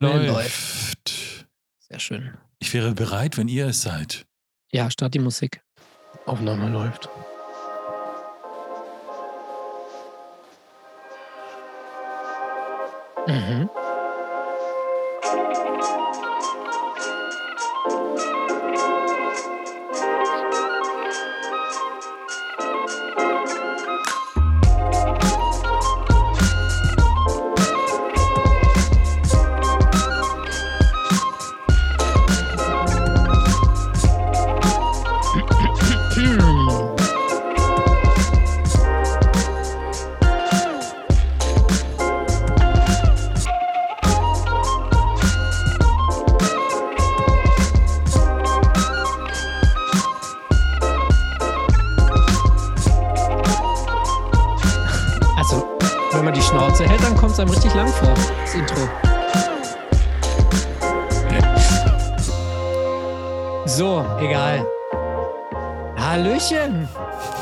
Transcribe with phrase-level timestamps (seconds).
[0.00, 1.46] Läuft.
[1.78, 2.36] Sehr schön.
[2.58, 4.26] Ich wäre bereit, wenn ihr es seid.
[4.72, 5.62] Ja, start die Musik.
[6.26, 7.08] Aufnahme läuft.
[13.26, 13.70] Mhm.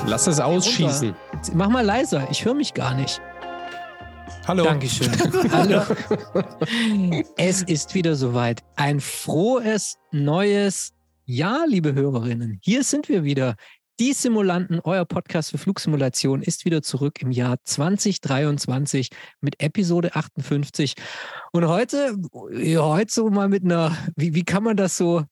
[0.07, 1.15] Lass es ausschießen.
[1.33, 3.23] Jetzt Mach mal leiser, ich höre mich gar nicht.
[4.47, 4.65] Hallo.
[4.65, 5.11] Dankeschön.
[5.51, 5.83] Hallo.
[7.39, 8.63] Es ist wieder soweit.
[8.77, 10.93] Ein frohes, neues
[11.25, 12.59] Jahr, liebe Hörerinnen.
[12.63, 13.57] Hier sind wir wieder.
[13.99, 19.09] Die Simulanten, euer Podcast für Flugsimulation, ist wieder zurück im Jahr 2023
[19.41, 20.95] mit Episode 58.
[21.53, 22.17] Und heute,
[22.53, 25.23] ja, heute so mal mit einer, wie, wie kann man das so,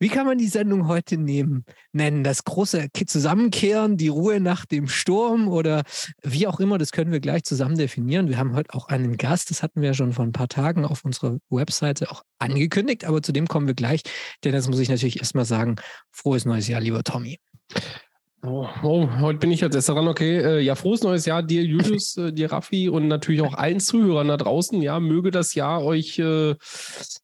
[0.00, 1.64] wie kann man die Sendung heute nehmen?
[1.92, 5.82] Nennen das große Ke- Zusammenkehren, die Ruhe nach dem Sturm oder
[6.22, 8.28] wie auch immer, das können wir gleich zusammen definieren.
[8.28, 10.84] Wir haben heute auch einen Gast, das hatten wir ja schon vor ein paar Tagen
[10.84, 14.02] auf unserer Webseite auch angekündigt, aber zu dem kommen wir gleich,
[14.42, 15.76] denn das muss ich natürlich erstmal sagen.
[16.10, 17.38] Frohes neues Jahr, lieber Tommy.
[18.42, 20.08] Oh, oh, heute bin ich als erster dran.
[20.08, 23.80] Okay, äh, ja, frohes neues Jahr dir, Julius, äh, dir, Raffi und natürlich auch allen
[23.80, 24.80] Zuhörern da draußen.
[24.80, 26.54] Ja, möge das Jahr euch äh,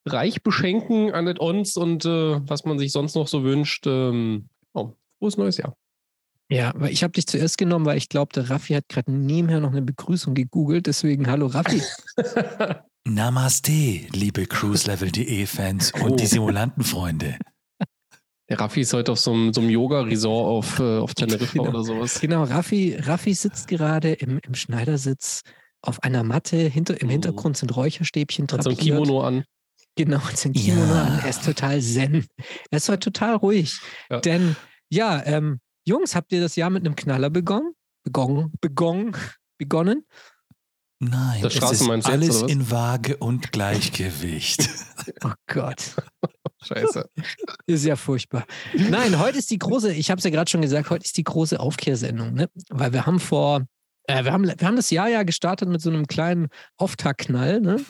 [0.04, 3.86] reich beschenken an uns und äh, was man sich sonst noch so wünscht.
[3.86, 5.74] Ähm, oh, frohes neues Jahr.
[6.48, 9.60] Ja, weil ich habe dich zuerst genommen, weil ich glaube, der Raffi hat gerade nebenher
[9.60, 10.86] noch eine Begrüßung gegoogelt.
[10.86, 11.82] Deswegen, hallo Raffi.
[13.04, 16.16] Namaste, liebe cruiselevel.de-Fans und Oh.
[16.16, 17.38] die Simulantenfreunde.
[18.48, 21.68] Der Raffi ist heute auf so einem, so einem Yoga-Resort auf, äh, auf Teneriffa Genau.
[21.70, 22.20] oder sowas.
[22.20, 25.42] Genau, Raffi, Raffi sitzt gerade im, im Schneidersitz
[25.82, 26.56] auf einer Matte.
[26.56, 27.10] Hinter, Im Oh.
[27.10, 28.76] Hintergrund sind Räucherstäbchen Hat so ein.
[28.76, 29.44] Kimono an.
[29.96, 31.04] Genau, und sein Kimono Ja.
[31.04, 31.18] an.
[31.24, 32.26] Er ist total zen.
[32.70, 33.80] Er ist heute total ruhig.
[34.10, 34.20] Ja.
[34.20, 34.54] Denn,
[34.90, 37.72] ja, ähm, Jungs, habt ihr das Jahr mit einem Knaller begonnen?
[38.04, 38.52] Begonnen?
[38.60, 39.16] Begonnen?
[39.58, 40.04] Begonnen?
[40.98, 44.68] Nein, Das es ist jetzt, alles in Waage und Gleichgewicht.
[45.22, 45.94] Oh Gott.
[46.62, 47.08] Scheiße.
[47.66, 48.44] Ist ja furchtbar.
[48.74, 51.22] Nein, heute ist die große, ich habe es ja gerade schon gesagt, heute ist die
[51.22, 52.50] große Aufkehrsendung, ne?
[52.70, 53.66] Weil wir haben vor,
[54.08, 57.80] äh, wir, haben, wir haben das Jahr ja gestartet mit so einem kleinen Auftaktknall, ne?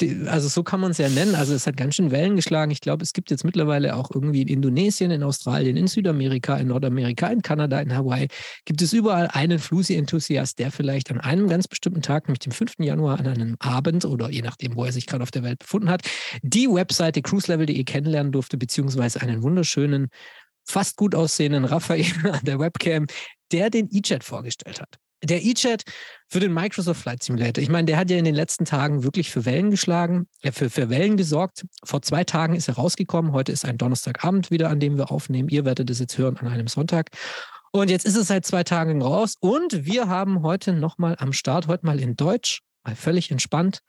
[0.00, 1.36] Die, also so kann man es ja nennen.
[1.36, 2.72] Also es hat ganz schön Wellen geschlagen.
[2.72, 6.66] Ich glaube, es gibt jetzt mittlerweile auch irgendwie in Indonesien, in Australien, in Südamerika, in
[6.66, 8.26] Nordamerika, in Kanada, in Hawaii,
[8.64, 12.74] gibt es überall einen Flusi-Enthusiast, der vielleicht an einem ganz bestimmten Tag, nämlich dem 5.
[12.80, 15.90] Januar, an einem Abend oder je nachdem, wo er sich gerade auf der Welt befunden
[15.90, 16.02] hat,
[16.42, 20.08] die Webseite cruiselevel.de kennenlernen durfte, beziehungsweise einen wunderschönen,
[20.64, 23.06] fast gut aussehenden Raphael an der Webcam,
[23.52, 24.98] der den E-Chat vorgestellt hat.
[25.24, 25.84] Der E-Chat
[26.28, 27.62] für den Microsoft Flight Simulator.
[27.62, 30.68] Ich meine, der hat ja in den letzten Tagen wirklich für Wellen geschlagen, äh, für,
[30.68, 31.64] für Wellen gesorgt.
[31.84, 33.32] Vor zwei Tagen ist er rausgekommen.
[33.32, 35.48] Heute ist ein Donnerstagabend wieder, an dem wir aufnehmen.
[35.48, 37.10] Ihr werdet es jetzt hören an einem Sonntag.
[37.70, 39.36] Und jetzt ist es seit zwei Tagen raus.
[39.38, 43.80] Und wir haben heute nochmal am Start, heute mal in Deutsch, mal völlig entspannt,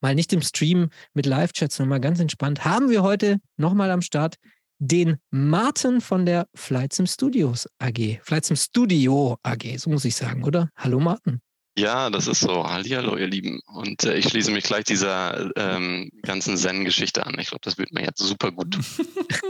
[0.00, 4.00] mal nicht im Stream mit Live-Chats, sondern mal ganz entspannt, haben wir heute nochmal am
[4.00, 4.36] Start
[4.80, 8.18] den Martin von der Flight Sim Studios AG.
[8.22, 10.70] Flight Sim Studio AG, so muss ich sagen, oder?
[10.76, 11.40] Hallo Martin.
[11.78, 12.68] Ja, das ist so.
[12.68, 13.60] Hallihallo, ihr Lieben.
[13.66, 17.38] Und äh, ich schließe mich gleich dieser ähm, ganzen Zen-Geschichte an.
[17.38, 18.76] Ich glaube, das wird mir jetzt super gut.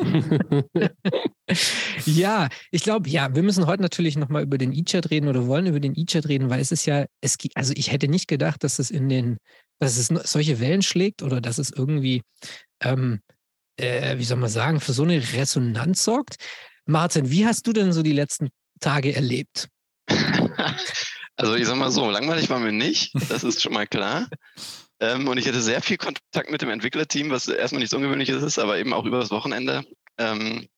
[2.06, 5.66] Ja, ich glaube, ja, wir müssen heute natürlich nochmal über den E-Chat reden oder wollen
[5.66, 8.62] über den E-Chat reden, weil es ist ja, es gibt, also ich hätte nicht gedacht,
[8.64, 9.38] dass es in den,
[9.78, 12.22] dass es solche Wellen schlägt oder dass es irgendwie,
[12.82, 13.20] ähm,
[13.80, 16.36] äh, wie soll man sagen, für so eine Resonanz sorgt.
[16.86, 18.48] Martin, wie hast du denn so die letzten
[18.80, 19.68] Tage erlebt?
[21.36, 23.12] also ich sag mal so, langweilig war mir nicht.
[23.28, 24.28] Das ist schon mal klar.
[25.00, 28.58] Ähm, und ich hatte sehr viel Kontakt mit dem Entwicklerteam, was erstmal nichts Ungewöhnliches ist,
[28.58, 29.84] aber eben auch über das Wochenende.
[30.18, 30.68] Ähm,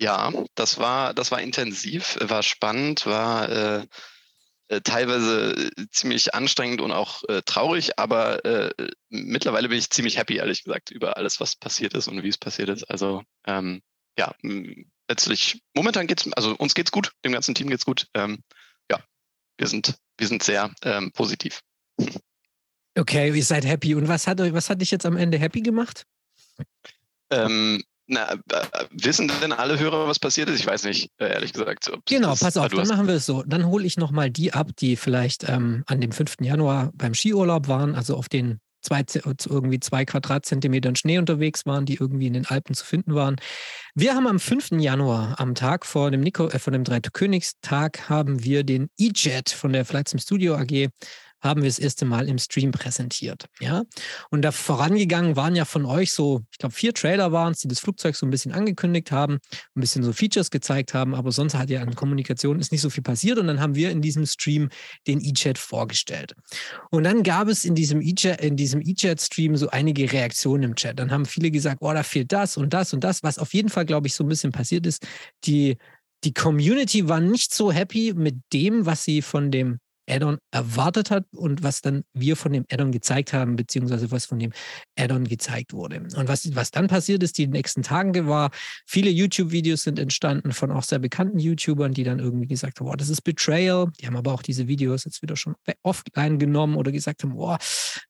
[0.00, 3.86] ja, das war, das war intensiv, war spannend, war äh,
[4.80, 8.72] teilweise äh, ziemlich anstrengend und auch äh, traurig, aber äh,
[9.10, 12.38] mittlerweile bin ich ziemlich happy, ehrlich gesagt, über alles, was passiert ist und wie es
[12.38, 12.84] passiert ist.
[12.84, 13.82] Also ähm,
[14.18, 14.34] ja,
[15.08, 18.08] letztlich, momentan geht's, also uns geht's gut, dem ganzen Team geht's gut.
[18.14, 18.42] Ähm,
[18.90, 19.02] ja,
[19.58, 21.60] wir sind, wir sind sehr ähm, positiv.
[22.98, 23.94] Okay, ihr seid happy.
[23.94, 26.04] Und was hat, euch- was hat dich jetzt am Ende happy gemacht?
[27.30, 28.38] Ähm, na, äh,
[28.92, 30.60] wissen denn alle Hörer, was passiert ist?
[30.60, 31.90] Ich weiß nicht, äh, ehrlich gesagt.
[32.06, 33.42] Genau, das- pass auf, dann hast- machen wir es so.
[33.46, 36.36] Dann hole ich nochmal die ab, die vielleicht ähm, an dem 5.
[36.44, 39.04] Januar beim Skiurlaub waren, also auf den zwei,
[39.48, 43.36] irgendwie zwei Quadratzentimetern Schnee unterwegs waren, die irgendwie in den Alpen zu finden waren.
[43.94, 44.80] Wir haben am 5.
[44.80, 49.72] Januar, am Tag vor dem, Nico, äh, vor dem Dreikönigstag, haben wir den E-Jet von
[49.72, 50.88] der Flight Sim Studio AG
[51.42, 53.46] haben wir das erste Mal im Stream präsentiert.
[53.60, 53.82] Ja?
[54.30, 57.68] Und da vorangegangen waren ja von euch so, ich glaube, vier Trailer waren es, die
[57.68, 59.38] das Flugzeug so ein bisschen angekündigt haben,
[59.74, 62.90] ein bisschen so Features gezeigt haben, aber sonst hat ja an Kommunikation ist nicht so
[62.90, 63.38] viel passiert.
[63.38, 64.68] Und dann haben wir in diesem Stream
[65.06, 66.34] den E-Chat vorgestellt.
[66.90, 70.98] Und dann gab es in diesem E-Chat-Stream so einige Reaktionen im Chat.
[70.98, 73.68] Dann haben viele gesagt, oh, da fehlt das und das und das, was auf jeden
[73.68, 75.06] Fall, glaube ich, so ein bisschen passiert ist.
[75.44, 75.76] Die,
[76.24, 81.24] die Community war nicht so happy mit dem, was sie von dem Add-on erwartet hat
[81.32, 84.52] und was dann wir von dem Add-on gezeigt haben, beziehungsweise was von dem
[84.98, 86.00] Add-on gezeigt wurde.
[86.00, 88.50] Und was, was dann passiert ist, die nächsten Tagen war,
[88.86, 92.96] viele YouTube-Videos sind entstanden von auch sehr bekannten YouTubern, die dann irgendwie gesagt haben, boah,
[92.96, 93.90] das ist Betrayal.
[94.00, 97.58] Die haben aber auch diese Videos jetzt wieder schon offline genommen oder gesagt haben, boah,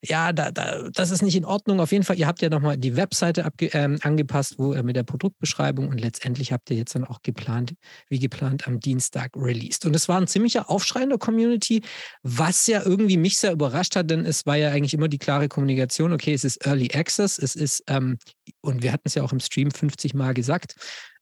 [0.01, 1.79] ja, da, da, das ist nicht in Ordnung.
[1.79, 5.03] Auf jeden Fall, ihr habt ja nochmal die Webseite ähm, angepasst, wo äh, mit der
[5.03, 7.73] Produktbeschreibung und letztendlich habt ihr jetzt dann auch geplant,
[8.09, 9.85] wie geplant, am Dienstag released.
[9.85, 11.82] Und es war ein ziemlicher Aufschrei in der Community,
[12.23, 15.47] was ja irgendwie mich sehr überrascht hat, denn es war ja eigentlich immer die klare
[15.47, 18.17] Kommunikation, okay, es ist Early Access, es ist, ähm,
[18.61, 20.75] und wir hatten es ja auch im Stream 50 Mal gesagt,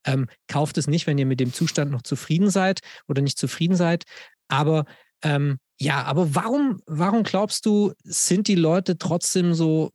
[0.06, 3.76] ähm, kauft es nicht, wenn ihr mit dem Zustand noch zufrieden seid oder nicht zufrieden
[3.76, 4.04] seid.
[4.48, 4.86] Aber
[5.24, 9.92] ähm, ja, aber warum, warum glaubst du, sind die Leute trotzdem so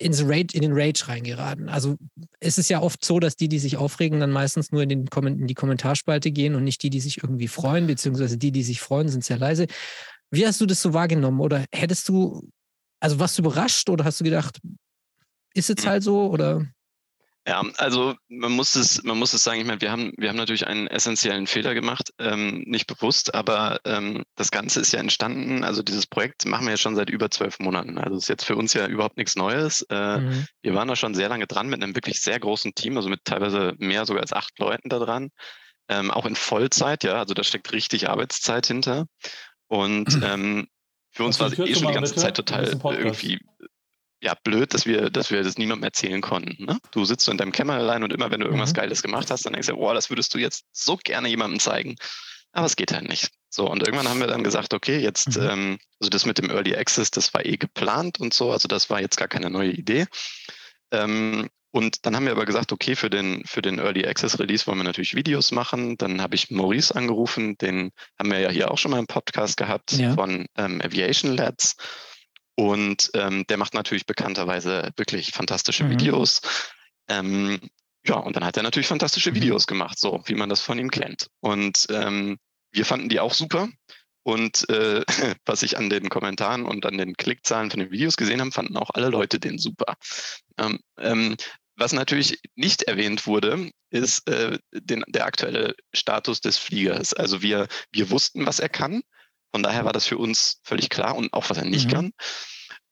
[0.00, 1.68] ins Rage, in den Rage reingeraten?
[1.68, 1.96] Also
[2.40, 5.06] es ist ja oft so, dass die, die sich aufregen, dann meistens nur in, den
[5.06, 8.80] in die Kommentarspalte gehen und nicht die, die sich irgendwie freuen, beziehungsweise die, die sich
[8.80, 9.66] freuen, sind sehr leise.
[10.30, 11.40] Wie hast du das so wahrgenommen?
[11.40, 12.48] Oder hättest du,
[13.00, 14.60] also warst du überrascht oder hast du gedacht,
[15.54, 16.66] ist jetzt halt so oder?
[17.46, 20.36] Ja, also man muss es, man muss es sagen, ich meine, wir haben, wir haben
[20.36, 25.64] natürlich einen essentiellen Fehler gemacht, ähm, nicht bewusst, aber ähm, das Ganze ist ja entstanden,
[25.64, 27.96] also dieses Projekt machen wir ja schon seit über zwölf Monaten.
[27.96, 29.82] Also ist jetzt für uns ja überhaupt nichts Neues.
[29.88, 30.46] Äh, Mhm.
[30.62, 33.24] Wir waren da schon sehr lange dran mit einem wirklich sehr großen Team, also mit
[33.24, 35.30] teilweise mehr sogar als acht Leuten da dran.
[35.88, 39.06] Ähm, auch in Vollzeit, ja, also da steckt richtig Arbeitszeit hinter.
[39.66, 40.68] Und ähm,
[41.10, 42.26] für uns war es eh schon die ganze bitte?
[42.26, 43.40] Zeit total irgendwie
[44.22, 46.64] ja, blöd, dass wir, dass wir das niemandem erzählen konnten.
[46.64, 46.78] Ne?
[46.90, 48.76] Du sitzt so in deinem Kämmerlein und immer wenn du irgendwas Mhm.
[48.76, 51.96] Geiles gemacht hast, dann denkst du, boah, das würdest du jetzt so gerne jemandem zeigen.
[52.52, 53.30] Aber es geht halt nicht.
[53.48, 55.48] So, und irgendwann haben wir dann gesagt, okay, jetzt, Mhm.
[55.48, 58.90] ähm, also das mit dem Early Access, das war eh geplant und so, also das
[58.90, 60.06] war jetzt gar keine neue Idee.
[60.90, 64.66] Ähm, und dann haben wir aber gesagt, okay, für den, für den Early Access Release
[64.66, 65.96] wollen wir natürlich Videos machen.
[65.98, 69.56] Dann habe ich Maurice angerufen, den haben wir ja hier auch schon mal im Podcast
[69.56, 70.14] gehabt Ja.
[70.14, 71.76] von ähm, Aviation Lads.
[72.56, 75.90] Und ähm, der macht natürlich bekannterweise wirklich fantastische Mhm.
[75.90, 76.40] Videos.
[77.08, 77.58] Ähm,
[78.06, 79.36] ja, und dann hat er natürlich fantastische Mhm.
[79.36, 81.28] Videos gemacht, so wie man das von ihm kennt.
[81.40, 82.38] Und ähm,
[82.72, 83.68] wir fanden die auch super.
[84.22, 85.02] Und äh,
[85.46, 88.76] was ich an den Kommentaren und an den Klickzahlen von den Videos gesehen habe, fanden
[88.76, 89.94] auch alle Leute den super.
[90.58, 91.36] Ähm, ähm,
[91.76, 97.14] was natürlich nicht erwähnt wurde, ist äh, den, der aktuelle Status des Fliegers.
[97.14, 99.02] Also wir, wir wussten, was er kann.
[99.52, 101.92] Von daher war das für uns völlig klar und auch, was er nicht Mhm.
[101.92, 102.10] kann.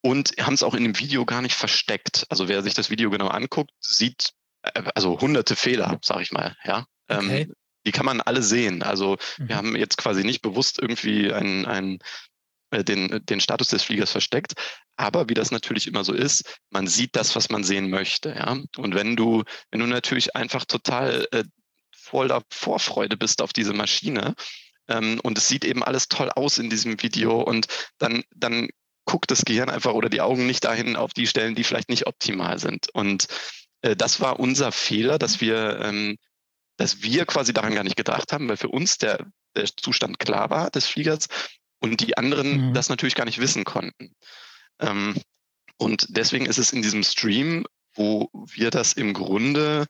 [0.00, 2.24] Und haben es auch in dem Video gar nicht versteckt.
[2.28, 4.32] Also wer sich das Video genau anguckt, sieht
[4.62, 6.56] äh, also hunderte Fehler, sag ich mal.
[6.64, 7.42] Ja, Okay.
[7.42, 7.54] ähm,
[7.86, 8.82] die kann man alle sehen.
[8.82, 9.48] Also Mhm.
[9.48, 11.98] wir haben jetzt quasi nicht bewusst irgendwie einen, einen,
[12.70, 14.52] äh, den, den Status des Fliegers versteckt.
[14.96, 18.30] Aber wie das natürlich immer so ist, man sieht das, was man sehen möchte.
[18.30, 18.56] Ja?
[18.76, 21.44] Und wenn du, wenn du natürlich einfach total äh,
[21.96, 24.34] voller Vorfreude bist auf diese Maschine
[24.88, 27.66] ähm, und es sieht eben alles toll aus in diesem Video und
[27.98, 28.68] dann, dann
[29.04, 32.06] guckt das Gehirn einfach oder die Augen nicht dahin auf die Stellen, die vielleicht nicht
[32.06, 32.88] optimal sind.
[32.92, 33.26] Und
[33.82, 36.18] äh, das war unser Fehler, dass wir, ähm,
[36.76, 39.26] dass wir quasi daran gar nicht gedacht haben, weil für uns der,
[39.56, 41.28] der Zustand klar war des Fliegers
[41.80, 42.74] und die anderen Mhm.
[42.74, 44.14] das natürlich gar nicht wissen konnten.
[44.80, 45.14] Ähm,
[45.78, 49.86] und deswegen ist es in diesem Stream, wo wir das im Grunde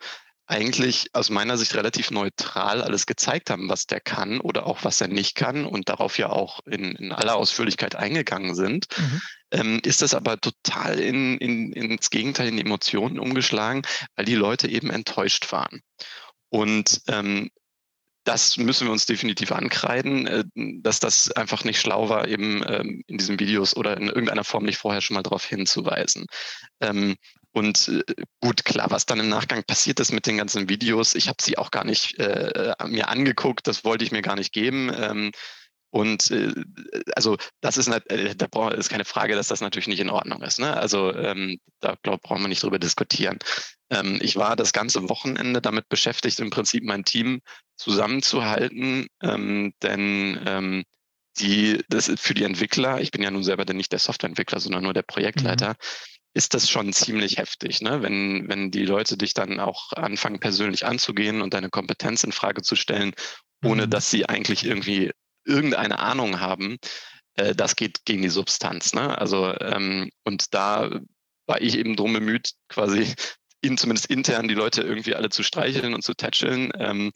[0.49, 5.01] eigentlich aus meiner Sicht relativ neutral alles gezeigt haben, was der kann oder auch was
[5.01, 9.21] er nicht kann und darauf ja auch in, in aller Ausführlichkeit eingegangen sind, Mhm.
[9.51, 13.83] ähm, ist das aber total in, in, ins Gegenteil, in die Emotionen umgeschlagen,
[14.17, 15.83] weil die Leute eben enttäuscht waren.
[16.49, 17.51] Und ähm,
[18.25, 23.03] das müssen wir uns definitiv ankreiden, äh, dass das einfach nicht schlau war, eben ähm,
[23.07, 26.27] in diesen Videos oder in irgendeiner Form nicht vorher schon mal darauf hinzuweisen.
[27.59, 31.27] Und äh, gut, klar, was dann im Nachgang passiert ist mit den ganzen Videos, ich
[31.27, 34.93] habe sie auch gar nicht äh, mir angeguckt, das wollte ich mir gar nicht geben.
[34.97, 35.33] Ähm,
[35.91, 36.55] und äh,
[37.17, 40.61] also das ist, äh, da ist keine Frage, dass das natürlich nicht in Ordnung ist.
[40.61, 40.77] Ne?
[40.77, 43.41] Also ähm, da glaub, brauchen wir nicht drüber diskutieren.
[43.91, 47.41] Ähm, ich war das ganze Wochenende damit beschäftigt, im Prinzip mein Team
[47.77, 50.85] zusammenzuhalten, ähm, denn ähm,
[51.41, 54.83] die, das ist für die Entwickler, ich bin ja nun selber nicht der Softwareentwickler, sondern
[54.83, 56.18] nur der Projektleiter, mhm.
[56.35, 58.03] Ist das schon ziemlich heftig, ne?
[58.03, 62.63] wenn, wenn die Leute dich dann auch anfangen, persönlich anzugehen und deine Kompetenz in Frage
[62.63, 63.15] zu stellen,
[63.65, 63.91] ohne mhm.
[63.91, 65.11] dass sie eigentlich irgendwie
[65.45, 66.79] irgendeine Ahnung haben,
[67.35, 68.93] äh, das geht gegen die Substanz.
[68.93, 69.17] Ne?
[69.19, 70.91] Also, ähm, und da
[71.47, 73.15] war ich eben drum bemüht, quasi
[73.61, 77.11] in, zumindest intern die Leute irgendwie alle zu streicheln und zu tätscheln, ähm,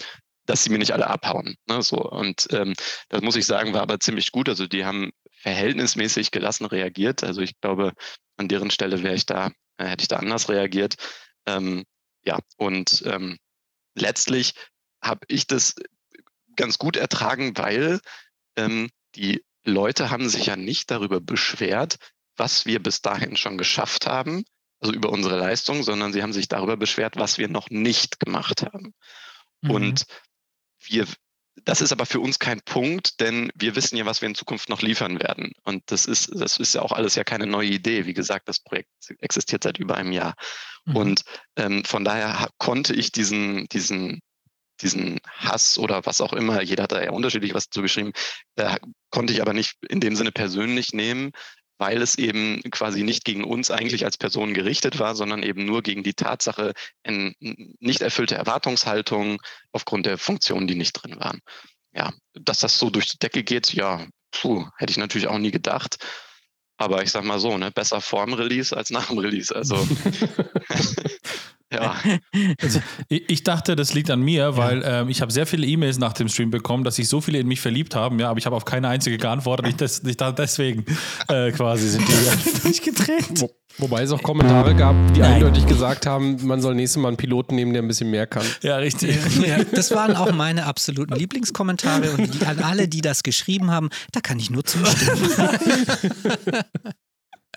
[0.47, 1.57] dass sie mir nicht alle abhauen.
[1.69, 1.83] Ne?
[1.83, 2.75] So, und ähm,
[3.11, 4.49] das muss ich sagen, war aber ziemlich gut.
[4.49, 7.25] Also die haben verhältnismäßig gelassen reagiert.
[7.25, 7.93] Also ich glaube,
[8.37, 10.95] an deren Stelle wäre ich da, äh, hätte ich da anders reagiert.
[11.47, 11.85] Ähm,
[12.25, 13.39] ja, und ähm,
[13.95, 14.55] letztlich
[15.03, 15.75] habe ich das
[16.55, 18.01] ganz gut ertragen, weil
[18.57, 21.97] ähm, die Leute haben sich ja nicht darüber beschwert,
[22.37, 24.45] was wir bis dahin schon geschafft haben,
[24.81, 28.63] also über unsere Leistung, sondern sie haben sich darüber beschwert, was wir noch nicht gemacht
[28.63, 28.95] haben.
[29.61, 29.71] Mhm.
[29.71, 30.05] Und
[30.85, 31.07] wir,
[31.65, 34.69] das ist aber für uns kein Punkt, denn wir wissen ja, was wir in Zukunft
[34.69, 35.53] noch liefern werden.
[35.65, 38.07] Und das ist, das ist ja auch alles ja keine neue Idee.
[38.07, 38.91] Wie gesagt, das Projekt
[39.21, 40.35] existiert seit über einem Jahr.
[40.87, 40.97] Mhm.
[40.97, 41.23] Und
[41.57, 44.21] ähm, von daher konnte ich diesen, diesen
[44.81, 48.13] diesen Hass oder was auch immer, jeder hat da ja unterschiedlich was zugeschrieben,
[48.57, 48.77] äh,
[49.11, 51.31] konnte ich aber nicht in dem Sinne persönlich nehmen,
[51.83, 55.83] weil es eben quasi nicht gegen uns eigentlich als Person gerichtet war, sondern eben nur
[55.83, 57.35] gegen die Tatsache, in
[57.81, 61.41] nicht erfüllte Erwartungshaltung aufgrund der Funktionen, die nicht drin waren.
[61.93, 65.51] Ja, dass das so durch die Decke geht, ja, puh, hätte ich natürlich auch nie
[65.51, 65.97] gedacht.
[66.77, 69.53] Aber ich sag mal so, ne, besser vor dem Release als nach dem Release.
[69.53, 69.75] Also
[71.73, 71.97] Ja.
[72.61, 76.13] Also, ich dachte, das liegt an mir, weil ähm, ich habe sehr viele E-Mails nach
[76.13, 78.57] dem Stream bekommen, dass sich so viele in mich verliebt haben, ja, aber ich habe
[78.57, 79.67] auf keine einzige geantwortet.
[79.69, 80.85] Ich, das, ich dachte, deswegen
[81.29, 83.41] äh, quasi sind die durchgedreht.
[83.41, 85.35] Wo, wobei es auch Kommentare gab, die Nein.
[85.35, 88.45] eindeutig gesagt haben, man soll nächstes Mal einen Piloten nehmen, der ein bisschen mehr kann.
[88.63, 89.19] Ja, richtig.
[89.47, 93.91] Ja, das waren auch meine absoluten Lieblingskommentare und die, an alle, die das geschrieben haben,
[94.13, 95.31] da kann ich nur zustimmen.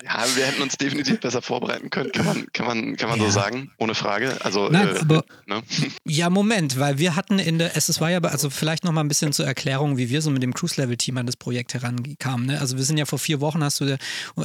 [0.04, 3.24] Ja, wir hätten uns definitiv besser vorbereiten können, kann man, kann man, kann man ja.
[3.24, 4.36] so sagen, ohne Frage.
[4.44, 5.62] Also, Nein, äh, aber, ne?
[6.04, 9.08] Ja, Moment, weil wir hatten in der, es war ja, also vielleicht noch mal ein
[9.08, 12.46] bisschen zur Erklärung, wie wir so mit dem Cruise-Level-Team an das Projekt herankamen.
[12.46, 12.60] Ne?
[12.60, 13.98] Also wir sind ja vor vier Wochen, hast du,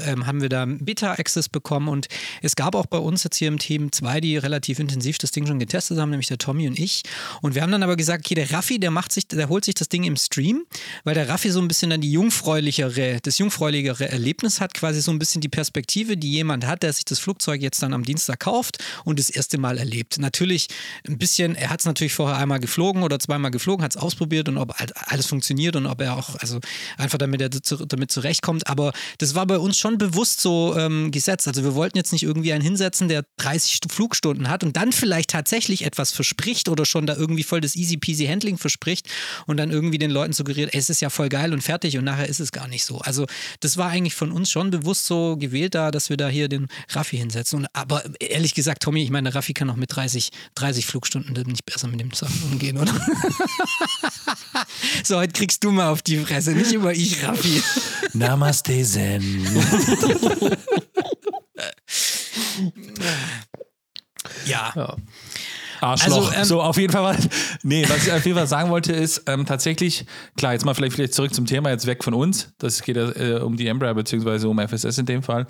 [0.05, 2.07] ähm, haben wir da Beta-Access bekommen und
[2.41, 5.45] es gab auch bei uns jetzt hier im Team zwei, die relativ intensiv das Ding
[5.45, 7.03] schon getestet haben, nämlich der Tommy und ich.
[7.41, 9.75] Und wir haben dann aber gesagt, okay, der Raffi, der macht sich, der holt sich
[9.75, 10.63] das Ding im Stream,
[11.03, 15.11] weil der Raffi so ein bisschen dann die jungfräulichere, das jungfräulichere Erlebnis hat, quasi so
[15.11, 18.39] ein bisschen die Perspektive, die jemand hat, der sich das Flugzeug jetzt dann am Dienstag
[18.39, 20.17] kauft und das erste Mal erlebt.
[20.19, 20.67] Natürlich
[21.07, 24.47] ein bisschen, er hat es natürlich vorher einmal geflogen oder zweimal geflogen, hat es ausprobiert
[24.49, 26.59] und ob halt alles funktioniert und ob er auch, also
[26.97, 28.67] einfach damit er damit zurechtkommt.
[28.67, 31.47] Aber das war bei uns schon bewusst so ähm, gesetzt.
[31.47, 35.31] Also wir wollten jetzt nicht irgendwie einen hinsetzen, der 30 Flugstunden hat und dann vielleicht
[35.31, 39.07] tatsächlich etwas verspricht oder schon da irgendwie voll das easy peasy Handling verspricht
[39.47, 42.27] und dann irgendwie den Leuten suggeriert, es ist ja voll geil und fertig und nachher
[42.27, 42.99] ist es gar nicht so.
[42.99, 43.25] Also
[43.59, 46.67] das war eigentlich von uns schon bewusst so gewählt da, dass wir da hier den
[46.89, 47.59] Raffi hinsetzen.
[47.59, 51.65] Und, aber ehrlich gesagt, Tommy, ich meine, Raffi kann auch mit 30, 30 Flugstunden nicht
[51.65, 52.93] besser mit dem Sachen umgehen, oder?
[55.03, 57.61] so, heute kriegst du mal auf die Fresse, nicht über ich, Raffi.
[58.13, 59.21] Namaste Zen.
[64.45, 64.73] ja.
[64.75, 64.95] ja.
[65.81, 66.27] Arschloch.
[66.27, 67.03] Also, ähm, so, auf jeden Fall.
[67.03, 67.15] War,
[67.63, 70.05] nee, was ich auf jeden Fall sagen wollte, ist ähm, tatsächlich,
[70.37, 72.53] klar, jetzt mal vielleicht, vielleicht zurück zum Thema, jetzt weg von uns.
[72.59, 75.47] Das geht äh, um die Embraer beziehungsweise um FSS in dem Fall.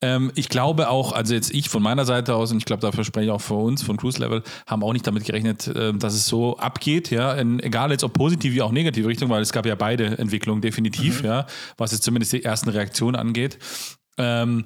[0.00, 3.04] Ähm, ich glaube auch, also jetzt ich von meiner Seite aus, und ich glaube, dafür
[3.04, 6.14] spreche ich auch für uns von Cruise Level, haben auch nicht damit gerechnet, äh, dass
[6.14, 7.34] es so abgeht, ja.
[7.34, 10.62] In, egal jetzt ob positiv wie auch negative Richtung, weil es gab ja beide Entwicklungen
[10.62, 11.26] definitiv, mhm.
[11.26, 13.58] ja, was jetzt zumindest die ersten Reaktionen angeht.
[14.16, 14.64] Ähm,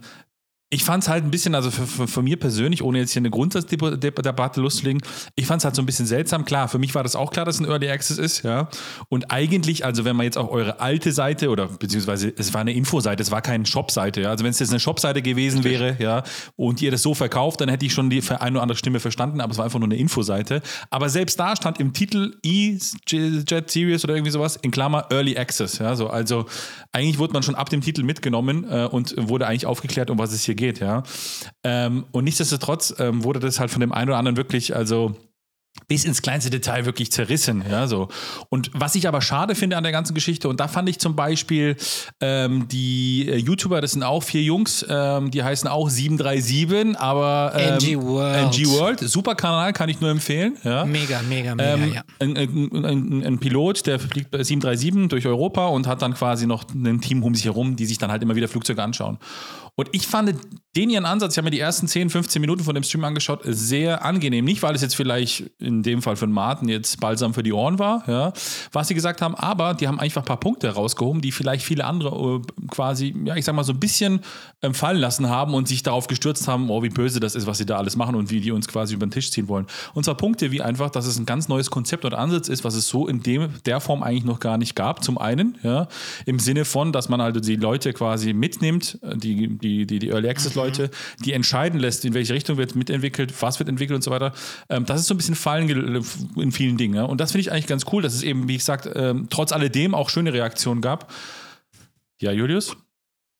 [0.71, 3.21] ich fand es halt ein bisschen, also für, für, für, mir persönlich, ohne jetzt hier
[3.21, 5.01] eine Grundsatzdebatte loszulegen,
[5.35, 6.45] ich fand es halt so ein bisschen seltsam.
[6.45, 8.69] Klar, für mich war das auch klar, dass es ein Early Access ist, ja.
[9.09, 12.75] Und eigentlich, also wenn man jetzt auch eure alte Seite oder beziehungsweise es war eine
[12.75, 14.29] Infoseite, es war keine Shopseite, ja.
[14.29, 16.23] Also wenn es jetzt eine Shopseite gewesen wäre, ja,
[16.57, 19.41] und ihr das so verkauft, dann hätte ich schon die eine oder andere Stimme verstanden,
[19.41, 20.61] aber es war einfach nur eine Infoseite.
[20.91, 25.79] Aber selbst da stand im Titel E-Jet Series oder irgendwie sowas, in Klammer Early Access,
[25.79, 25.97] ja.
[25.97, 26.45] So, also
[26.93, 30.35] eigentlich wurde man schon ab dem Titel mitgenommen äh, und wurde eigentlich aufgeklärt, um was
[30.35, 31.03] es hier geht, ja.
[31.65, 35.17] Ähm, und nichtsdestotrotz ähm, wurde das halt von dem einen oder anderen wirklich, also
[35.87, 37.65] bis ins kleinste Detail wirklich zerrissen.
[37.69, 38.09] Ja, so.
[38.49, 41.15] Und was ich aber schade finde an der ganzen Geschichte, und da fand ich zum
[41.15, 41.77] Beispiel
[42.21, 47.53] ähm, die äh, YouTuber, das sind auch vier Jungs, ähm, die heißen auch 737, aber
[47.55, 48.55] ähm, NG World.
[48.55, 50.57] NG World, super Kanal, kann ich nur empfehlen.
[50.65, 50.85] Ja.
[50.85, 52.03] Mega, mega, mega, ähm, ja.
[52.19, 56.47] Ein, ein, ein, ein, Pilot, der fliegt bei 737 durch Europa und hat dann quasi
[56.47, 59.19] noch ein Team um sich herum, die sich dann halt immer wieder Flugzeuge anschauen.
[59.79, 60.35] Und ich fand
[60.77, 63.43] den ihren Ansatz, ich habe mir die ersten 10, 15 Minuten von dem Stream angeschaut,
[63.45, 64.45] sehr angenehm.
[64.45, 67.79] Nicht, weil es jetzt vielleicht in dem Fall für Martin jetzt balsam für die Ohren
[67.79, 68.33] war, ja,
[68.73, 71.85] was sie gesagt haben, aber die haben einfach ein paar Punkte rausgehoben, die vielleicht viele
[71.85, 74.21] andere äh, quasi, ja, ich sag mal, so ein bisschen
[74.63, 77.59] ähm, fallen lassen haben und sich darauf gestürzt haben, oh, wie böse das ist, was
[77.59, 79.67] sie da alles machen und wie die uns quasi über den Tisch ziehen wollen.
[79.95, 82.75] Und zwar Punkte wie einfach, dass es ein ganz neues Konzept und Ansatz ist, was
[82.75, 85.05] es so in dem, der Form eigentlich noch gar nicht gab.
[85.05, 85.87] Zum einen, ja,
[86.27, 90.09] im Sinne von, dass man also die Leute quasi mitnimmt, die, die die, die, die
[90.09, 91.23] Early Access-Leute, mhm.
[91.25, 94.33] die entscheiden lässt, in welche Richtung wird mitentwickelt, was wird entwickelt und so weiter.
[94.69, 95.69] Ähm, das ist so ein bisschen Fallen
[96.37, 96.95] in vielen Dingen.
[96.95, 97.05] Ja?
[97.05, 99.95] Und das finde ich eigentlich ganz cool, dass es eben, wie gesagt, ähm, trotz alledem
[99.95, 101.13] auch schöne Reaktionen gab.
[102.21, 102.77] Ja, Julius?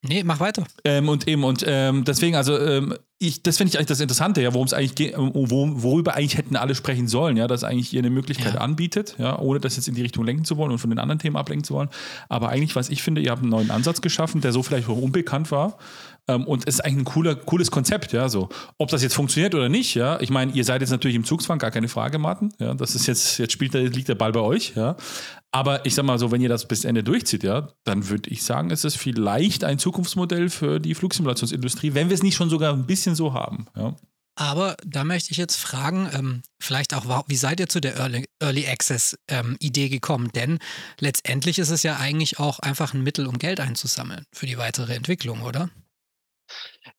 [0.01, 0.65] Nee, mach weiter.
[0.85, 4.41] Ähm, und eben, und ähm, deswegen, also ähm, ich, das finde ich eigentlich das Interessante,
[4.41, 7.99] ja, worum es eigentlich geht, worüber eigentlich hätten alle sprechen sollen, ja, dass eigentlich ihr
[7.99, 8.61] eine Möglichkeit ja.
[8.61, 11.19] anbietet, ja, ohne das jetzt in die Richtung lenken zu wollen und von den anderen
[11.19, 11.89] Themen ablenken zu wollen.
[12.29, 14.97] Aber eigentlich, was ich finde, ihr habt einen neuen Ansatz geschaffen, der so vielleicht auch
[14.97, 15.77] unbekannt war.
[16.29, 18.47] Ähm, und es ist eigentlich ein cooler, cooles Konzept, ja, so.
[18.77, 20.19] Ob das jetzt funktioniert oder nicht, ja.
[20.21, 22.53] Ich meine, ihr seid jetzt natürlich im Zugzwang, gar keine Frage, Martin.
[22.59, 24.95] Ja, das ist jetzt, jetzt spielt, liegt der Ball bei euch, ja.
[25.51, 28.43] Aber ich sag mal so, wenn ihr das bis Ende durchzieht, ja, dann würde ich
[28.43, 32.71] sagen, ist es vielleicht ein Zukunftsmodell für die Flugsimulationsindustrie, wenn wir es nicht schon sogar
[32.71, 33.67] ein bisschen so haben.
[33.75, 33.95] Ja.
[34.35, 38.25] Aber da möchte ich jetzt fragen, ähm, vielleicht auch, wie seid ihr zu der Early,
[38.39, 40.31] Early Access ähm, Idee gekommen?
[40.33, 40.59] Denn
[40.97, 44.95] letztendlich ist es ja eigentlich auch einfach ein Mittel, um Geld einzusammeln für die weitere
[44.95, 45.69] Entwicklung, oder?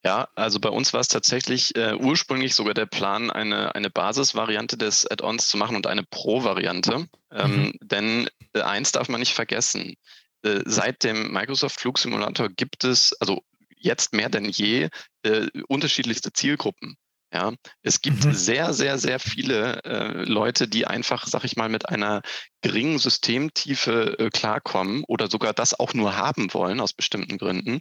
[0.05, 4.76] Ja, also bei uns war es tatsächlich äh, ursprünglich sogar der Plan, eine, eine Basisvariante
[4.76, 7.09] des Add-ons zu machen und eine Pro-Variante.
[7.33, 7.73] Ähm, mhm.
[7.83, 9.95] Denn äh, eins darf man nicht vergessen.
[10.43, 13.43] Äh, seit dem Microsoft Flugsimulator gibt es, also
[13.80, 14.88] jetzt mehr denn je,
[15.22, 16.96] äh, unterschiedlichste Zielgruppen.
[17.32, 18.32] Ja, es gibt mhm.
[18.32, 22.22] sehr, sehr, sehr viele äh, Leute, die einfach, sag ich mal, mit einer
[22.60, 27.80] geringen Systemtiefe äh, klarkommen oder sogar das auch nur haben wollen aus bestimmten Gründen.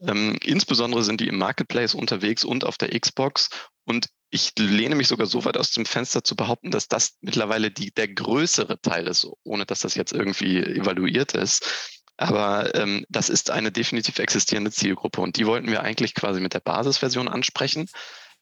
[0.00, 3.50] Ähm, insbesondere sind die im Marketplace unterwegs und auf der Xbox.
[3.84, 7.70] Und ich lehne mich sogar so weit aus dem Fenster zu behaupten, dass das mittlerweile
[7.70, 11.97] die, der größere Teil ist, ohne dass das jetzt irgendwie evaluiert ist.
[12.18, 16.52] Aber ähm, das ist eine definitiv existierende Zielgruppe und die wollten wir eigentlich quasi mit
[16.52, 17.88] der Basisversion ansprechen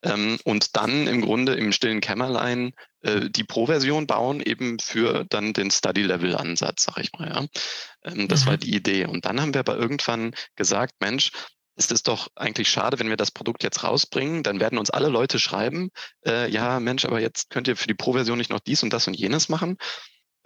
[0.03, 5.53] ähm, und dann im Grunde im stillen Kämmerlein äh, die Pro-Version bauen, eben für dann
[5.53, 7.29] den Study-Level-Ansatz, sag ich mal.
[7.29, 7.47] Ja.
[8.05, 8.49] Ähm, das mhm.
[8.49, 9.07] war die Idee.
[9.07, 11.33] Und dann haben wir aber irgendwann gesagt, Mensch,
[11.77, 15.09] es ist doch eigentlich schade, wenn wir das Produkt jetzt rausbringen, dann werden uns alle
[15.09, 15.91] Leute schreiben,
[16.27, 19.07] äh, ja, Mensch, aber jetzt könnt ihr für die Pro-Version nicht noch dies und das
[19.07, 19.77] und jenes machen.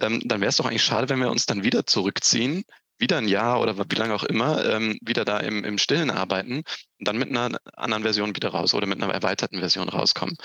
[0.01, 2.65] Ähm, dann wäre es doch eigentlich schade, wenn wir uns dann wieder zurückziehen
[3.01, 6.63] wieder ein Jahr oder wie lange auch immer ähm, wieder da im, im Stillen arbeiten
[6.99, 10.37] und dann mit einer anderen Version wieder raus oder mit einer erweiterten Version rauskommen.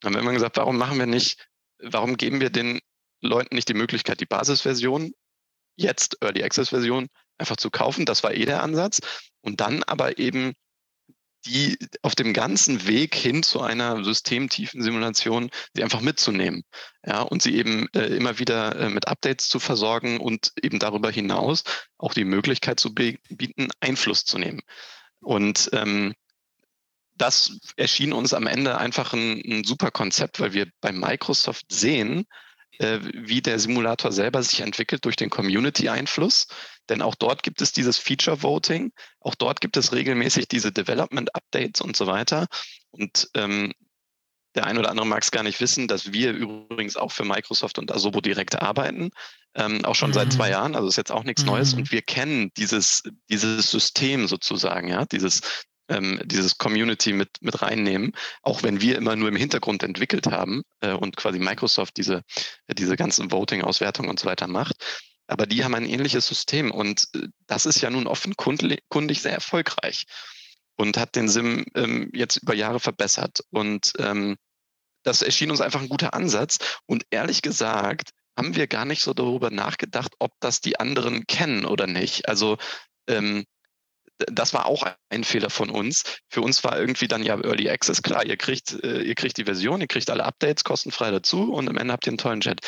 [0.00, 1.46] Dann haben wir immer gesagt, warum machen wir nicht,
[1.82, 2.80] warum geben wir den
[3.20, 5.12] Leuten nicht die Möglichkeit, die Basisversion,
[5.76, 8.04] jetzt Early Access Version, einfach zu kaufen?
[8.04, 9.00] Das war eh der Ansatz.
[9.40, 10.52] Und dann aber eben
[11.46, 16.62] die auf dem ganzen Weg hin zu einer systemtiefen Simulation, sie einfach mitzunehmen.
[17.04, 21.10] Ja, und sie eben äh, immer wieder äh, mit Updates zu versorgen und eben darüber
[21.10, 21.64] hinaus
[21.98, 24.60] auch die Möglichkeit zu bieten, Einfluss zu nehmen.
[25.20, 26.14] Und ähm,
[27.16, 32.26] das erschien uns am Ende einfach ein, ein super Konzept, weil wir bei Microsoft sehen,
[32.78, 36.46] äh, wie der Simulator selber sich entwickelt durch den Community-Einfluss.
[36.88, 41.34] Denn auch dort gibt es dieses Feature Voting, auch dort gibt es regelmäßig diese Development
[41.34, 42.46] Updates und so weiter.
[42.90, 43.72] Und ähm,
[44.54, 47.78] der ein oder andere mag es gar nicht wissen, dass wir übrigens auch für Microsoft
[47.78, 49.10] und Asobo direkt arbeiten,
[49.54, 50.14] ähm, auch schon mhm.
[50.14, 50.52] seit zwei mhm.
[50.52, 50.76] Jahren.
[50.76, 51.48] Also ist jetzt auch nichts mhm.
[51.48, 51.74] Neues.
[51.74, 55.40] Und wir kennen dieses, dieses System sozusagen, ja, dieses,
[55.88, 60.62] ähm, dieses Community mit, mit reinnehmen, auch wenn wir immer nur im Hintergrund entwickelt haben
[60.80, 62.22] äh, und quasi Microsoft diese,
[62.68, 64.76] diese ganzen Voting-Auswertungen und so weiter macht.
[65.32, 70.04] Aber die haben ein ähnliches System und äh, das ist ja nun offenkundig sehr erfolgreich
[70.76, 73.40] und hat den SIM ähm, jetzt über Jahre verbessert.
[73.50, 74.36] Und ähm,
[75.04, 76.58] das erschien uns einfach ein guter Ansatz.
[76.86, 81.64] Und ehrlich gesagt, haben wir gar nicht so darüber nachgedacht, ob das die anderen kennen
[81.64, 82.28] oder nicht.
[82.28, 82.58] Also
[83.06, 83.44] ähm,
[84.18, 86.04] das war auch ein Fehler von uns.
[86.28, 89.44] Für uns war irgendwie dann ja Early Access klar, ihr kriegt, äh, ihr kriegt die
[89.44, 92.60] Version, ihr kriegt alle Updates kostenfrei dazu und am Ende habt ihr einen tollen Chat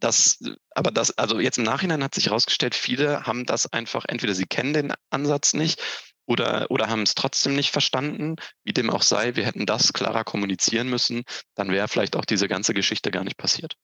[0.00, 0.42] das,
[0.74, 4.46] aber das, also jetzt im Nachhinein hat sich herausgestellt, viele haben das einfach, entweder sie
[4.46, 5.80] kennen den Ansatz nicht
[6.26, 8.36] oder, oder haben es trotzdem nicht verstanden.
[8.64, 11.24] Wie dem auch sei, wir hätten das klarer kommunizieren müssen.
[11.54, 13.74] Dann wäre vielleicht auch diese ganze Geschichte gar nicht passiert.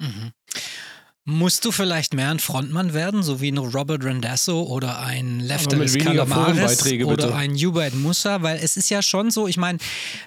[0.00, 0.32] Mhm.
[1.24, 5.96] Musst du vielleicht mehr ein Frontmann werden, so wie ein Robert Randasso oder ein Lefteris
[5.96, 8.42] Calamares oder ein Hubert Musa?
[8.42, 9.78] Weil es ist ja schon so, ich meine,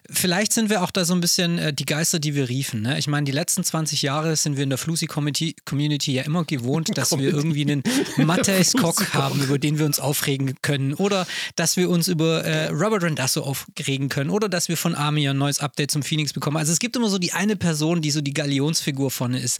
[0.09, 2.83] vielleicht sind wir auch da so ein bisschen äh, die Geister, die wir riefen.
[2.83, 2.97] Ne?
[2.97, 7.17] Ich meine, die letzten 20 Jahre sind wir in der Flusi-Community ja immer gewohnt, dass
[7.17, 7.83] wir irgendwie einen
[8.15, 11.27] Matthäus Koch haben, über den wir uns aufregen können oder
[11.57, 15.37] dass wir uns über äh, Robert Randasso aufregen können oder dass wir von Army ein
[15.37, 16.55] neues Update zum Phoenix bekommen.
[16.55, 19.59] Also es gibt immer so die eine Person, die so die Galionsfigur vorne ist.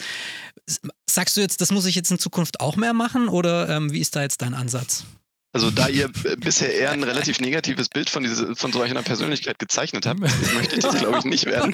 [1.15, 3.89] Sag Sagst du jetzt, das muss ich jetzt in Zukunft auch mehr machen oder ähm,
[3.93, 5.05] wie ist da jetzt dein Ansatz?
[5.53, 9.57] Also da ihr bisher eher ein relativ negatives Bild von, diese, von so einer Persönlichkeit
[9.57, 10.19] gezeichnet habt,
[10.53, 11.73] möchte ich das, glaube ich, nicht werden.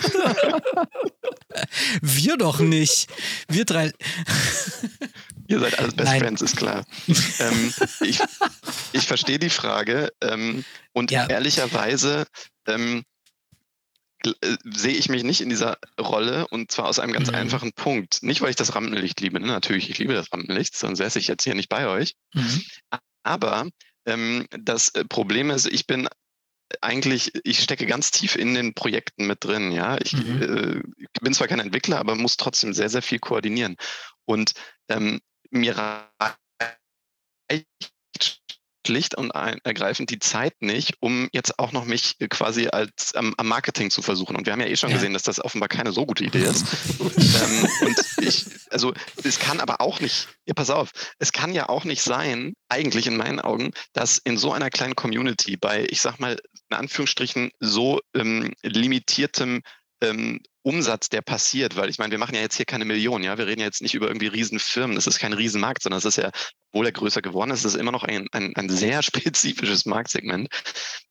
[2.01, 3.09] Wir doch nicht.
[3.49, 3.91] Wir drei.
[5.47, 6.21] Ihr seid alles Best Nein.
[6.21, 6.85] Friends, ist klar.
[7.39, 8.19] ähm, ich,
[8.93, 11.25] ich verstehe die Frage ähm, und ja.
[11.25, 12.27] ehrlicherweise
[12.67, 13.10] ähm, äh,
[14.63, 17.35] sehe ich mich nicht in dieser Rolle und zwar aus einem ganz mhm.
[17.35, 18.23] einfachen Punkt.
[18.23, 19.39] Nicht, weil ich das Rampenlicht liebe.
[19.39, 19.47] Ne?
[19.47, 22.15] Natürlich, ich liebe das Rampenlicht, sonst säße ich jetzt hier nicht bei euch.
[22.33, 22.63] Mhm.
[23.23, 23.67] Aber
[24.05, 26.07] ähm, das äh, Problem ist, ich bin
[26.79, 29.71] eigentlich, ich stecke ganz tief in den Projekten mit drin.
[29.71, 30.41] Ja, ich mhm.
[30.41, 30.81] äh,
[31.21, 33.75] bin zwar kein Entwickler, aber muss trotzdem sehr, sehr viel koordinieren.
[34.25, 34.53] Und
[34.87, 37.67] ähm, mir reicht
[38.85, 43.47] schlicht und ergreifend die Zeit nicht, um jetzt auch noch mich quasi als ähm, am
[43.47, 44.35] Marketing zu versuchen.
[44.35, 44.95] Und wir haben ja eh schon ja.
[44.95, 46.65] gesehen, dass das offenbar keine so gute Idee ist.
[46.99, 51.69] ähm, und ich, also es kann aber auch nicht, ja, pass auf, es kann ja
[51.69, 56.01] auch nicht sein, eigentlich in meinen Augen, dass in so einer kleinen Community bei, ich
[56.01, 56.37] sag mal,
[56.69, 59.61] in Anführungsstrichen so ähm, limitiertem
[60.01, 63.37] ähm, Umsatz, der passiert, weil ich meine, wir machen ja jetzt hier keine Millionen, ja,
[63.37, 66.17] wir reden ja jetzt nicht über irgendwie Riesenfirmen, das ist kein Riesenmarkt, sondern es ist
[66.17, 66.31] ja,
[66.71, 70.49] obwohl er größer geworden ist, ist immer noch ein, ein, ein sehr spezifisches Marktsegment.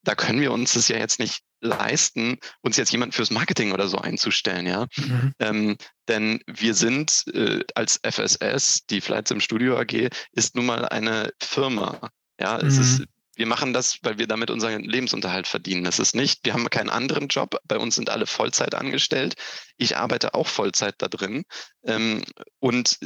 [0.03, 3.89] Da können wir uns das ja jetzt nicht leisten, uns jetzt jemanden fürs Marketing oder
[3.89, 4.87] so einzustellen, ja.
[4.97, 5.35] Mhm.
[5.39, 5.77] Ähm,
[6.09, 11.33] denn wir sind äh, als FSS, die Flights im Studio AG, ist nun mal eine
[11.41, 12.11] Firma.
[12.41, 12.81] Ja, es mhm.
[12.81, 13.05] ist
[13.41, 15.83] wir machen das, weil wir damit unseren Lebensunterhalt verdienen.
[15.83, 17.57] Das ist nicht, wir haben keinen anderen Job.
[17.65, 19.35] Bei uns sind alle Vollzeit angestellt.
[19.79, 21.45] Ich arbeite auch Vollzeit da drin.
[21.83, 22.23] Ähm,
[22.59, 22.99] und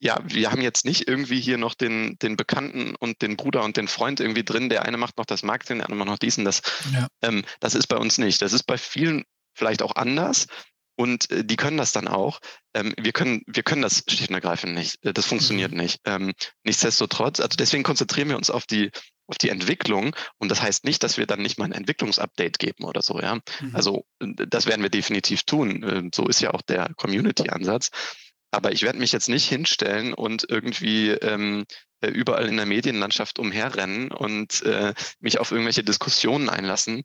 [0.00, 3.78] ja, wir haben jetzt nicht irgendwie hier noch den, den Bekannten und den Bruder und
[3.78, 4.68] den Freund irgendwie drin.
[4.68, 6.44] Der eine macht noch das Marketing, der andere macht noch diesen.
[6.44, 6.60] Das,
[6.92, 7.06] ja.
[7.22, 8.42] ähm, das ist bei uns nicht.
[8.42, 10.46] Das ist bei vielen vielleicht auch anders.
[10.94, 12.40] Und äh, die können das dann auch.
[12.74, 15.02] Ähm, wir, können, wir können das schlicht und ergreifend nicht.
[15.06, 15.78] Äh, das funktioniert mhm.
[15.78, 16.00] nicht.
[16.04, 16.34] Ähm,
[16.64, 18.90] nichtsdestotrotz, also deswegen konzentrieren wir uns auf die,
[19.28, 20.16] auf die Entwicklung.
[20.38, 23.36] Und das heißt nicht, dass wir dann nicht mal ein Entwicklungsupdate geben oder so, ja.
[23.60, 23.76] Mhm.
[23.76, 25.84] Also das werden wir definitiv tun.
[25.88, 27.90] Ähm, so ist ja auch der Community-Ansatz.
[28.50, 31.66] Aber ich werde mich jetzt nicht hinstellen und irgendwie ähm,
[32.00, 37.02] äh, überall in der Medienlandschaft umherrennen und äh, mich auf irgendwelche Diskussionen einlassen.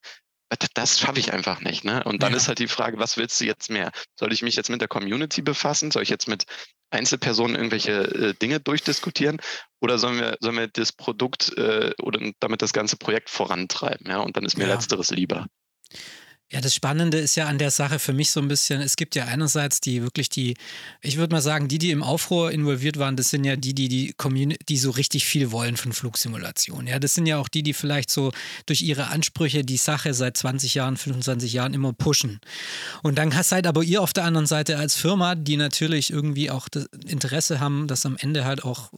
[0.73, 1.83] Das schaffe ich einfach nicht.
[1.83, 2.03] Ne?
[2.03, 2.37] Und dann ja.
[2.37, 3.91] ist halt die Frage, was willst du jetzt mehr?
[4.15, 5.91] Soll ich mich jetzt mit der Community befassen?
[5.91, 6.45] Soll ich jetzt mit
[6.91, 9.41] Einzelpersonen irgendwelche äh, Dinge durchdiskutieren
[9.81, 14.07] oder sollen wir, sollen wir das Produkt äh, oder damit das ganze Projekt vorantreiben?
[14.09, 14.73] Ja, und dann ist mir ja.
[14.73, 15.47] letzteres lieber.
[16.53, 19.15] Ja, das Spannende ist ja an der Sache für mich so ein bisschen, es gibt
[19.15, 20.55] ja einerseits die wirklich die,
[21.01, 23.87] ich würde mal sagen, die, die im Aufruhr involviert waren, das sind ja die, die
[23.87, 26.85] die Community, die so richtig viel wollen von Flugsimulation.
[26.85, 28.31] Ja, das sind ja auch die, die vielleicht so
[28.67, 32.39] durch ihre Ansprüche die Sache seit 20 Jahren, 25 Jahren immer pushen.
[33.01, 36.69] Und dann seid aber ihr auf der anderen Seite als Firma, die natürlich irgendwie auch
[36.69, 38.91] das Interesse haben, dass am Ende halt auch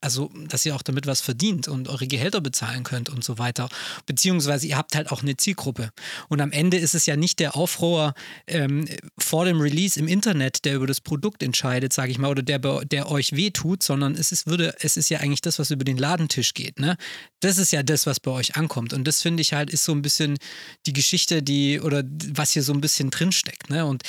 [0.00, 3.68] also dass ihr auch damit was verdient und eure Gehälter bezahlen könnt und so weiter.
[4.06, 5.90] Beziehungsweise ihr habt halt auch eine Zielgruppe.
[6.28, 8.14] Und am Ende ist es ja nicht der Aufrohr
[8.46, 8.86] ähm,
[9.18, 12.58] vor dem Release im Internet, der über das Produkt entscheidet, sage ich mal, oder der,
[12.58, 15.96] der euch wehtut, sondern es ist, würde, es ist ja eigentlich das, was über den
[15.96, 16.78] Ladentisch geht.
[16.78, 16.96] Ne?
[17.40, 18.92] Das ist ja das, was bei euch ankommt.
[18.92, 20.38] Und das finde ich halt, ist so ein bisschen
[20.86, 23.70] die Geschichte, die, oder was hier so ein bisschen drinsteckt.
[23.70, 23.86] Ne?
[23.86, 24.02] Und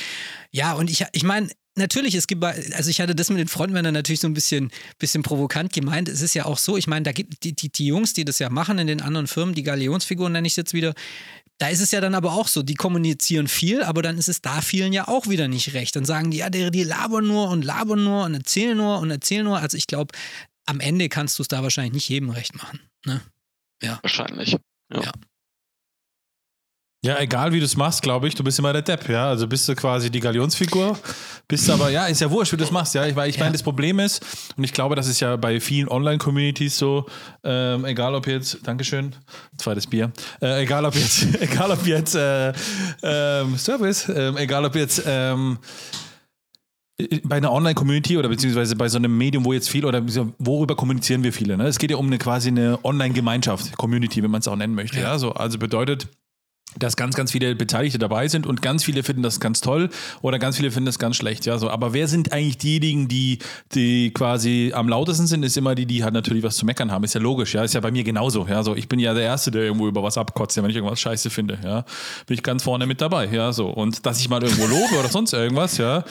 [0.52, 3.94] ja, und ich, ich meine, natürlich, es gibt, also ich hatte das mit den Frontmännern
[3.94, 6.10] natürlich so ein bisschen, bisschen provokant gemeint.
[6.10, 8.40] Es ist ja auch so, ich meine, da gibt die, die, die Jungs, die das
[8.40, 10.94] ja machen in den anderen Firmen, die Galionsfiguren nenne ich jetzt wieder,
[11.60, 14.42] da ist es ja dann aber auch so, die kommunizieren viel, aber dann ist es
[14.42, 15.96] da vielen ja auch wieder nicht recht.
[15.96, 19.12] Dann sagen die, ja, die, die labern nur und labern nur und erzählen nur und
[19.12, 19.60] erzählen nur.
[19.60, 20.14] Also ich glaube,
[20.66, 22.80] am Ende kannst du es da wahrscheinlich nicht jedem recht machen.
[23.06, 23.22] Ne?
[23.82, 24.00] Ja.
[24.02, 24.58] Wahrscheinlich.
[24.92, 25.02] ja.
[25.02, 25.12] ja.
[27.06, 29.28] Ja, egal wie du es machst, glaube ich, du bist immer der Depp, ja.
[29.28, 30.98] Also bist du quasi die Galionsfigur,
[31.50, 33.06] bist aber, ja, ist ja wurscht, wie du es machst, ja.
[33.06, 33.44] Ich, weil ich ja.
[33.44, 34.24] meine, das Problem ist,
[34.56, 37.06] und ich glaube, das ist ja bei vielen Online-Communities so,
[37.44, 39.14] ähm, egal ob jetzt, Dankeschön,
[39.58, 42.54] zweites Bier, äh, egal ob jetzt, egal ob jetzt, äh,
[43.04, 45.58] ähm, Service, äh, egal ob jetzt, ähm,
[47.26, 50.02] bei einer Online-Community oder beziehungsweise bei so einem Medium, wo jetzt viel oder
[50.38, 51.58] worüber kommunizieren wir viele?
[51.58, 51.66] Ne?
[51.68, 54.98] Es geht ja um eine quasi eine Online-Gemeinschaft, Community, wenn man es auch nennen möchte.
[54.98, 55.04] Ja.
[55.04, 55.20] ja.
[55.20, 56.08] So, also bedeutet,
[56.78, 59.90] dass ganz, ganz viele Beteiligte dabei sind und ganz viele finden das ganz toll
[60.22, 61.46] oder ganz viele finden das ganz schlecht.
[61.46, 61.70] Ja, so.
[61.70, 63.40] Aber wer sind eigentlich diejenigen, die,
[63.74, 67.04] die quasi am lautesten sind, ist immer die, die halt natürlich was zu meckern haben.
[67.04, 67.64] Ist ja logisch, ja.
[67.64, 68.48] Ist ja bei mir genauso.
[68.48, 68.76] Ja, so.
[68.76, 71.60] Ich bin ja der Erste, der irgendwo über was abkotzt, wenn ich irgendwas scheiße finde.
[71.64, 71.86] Ja,
[72.26, 73.28] bin ich ganz vorne mit dabei.
[73.28, 73.68] Ja, so.
[73.68, 76.04] Und dass ich mal irgendwo lobe oder sonst irgendwas, ja,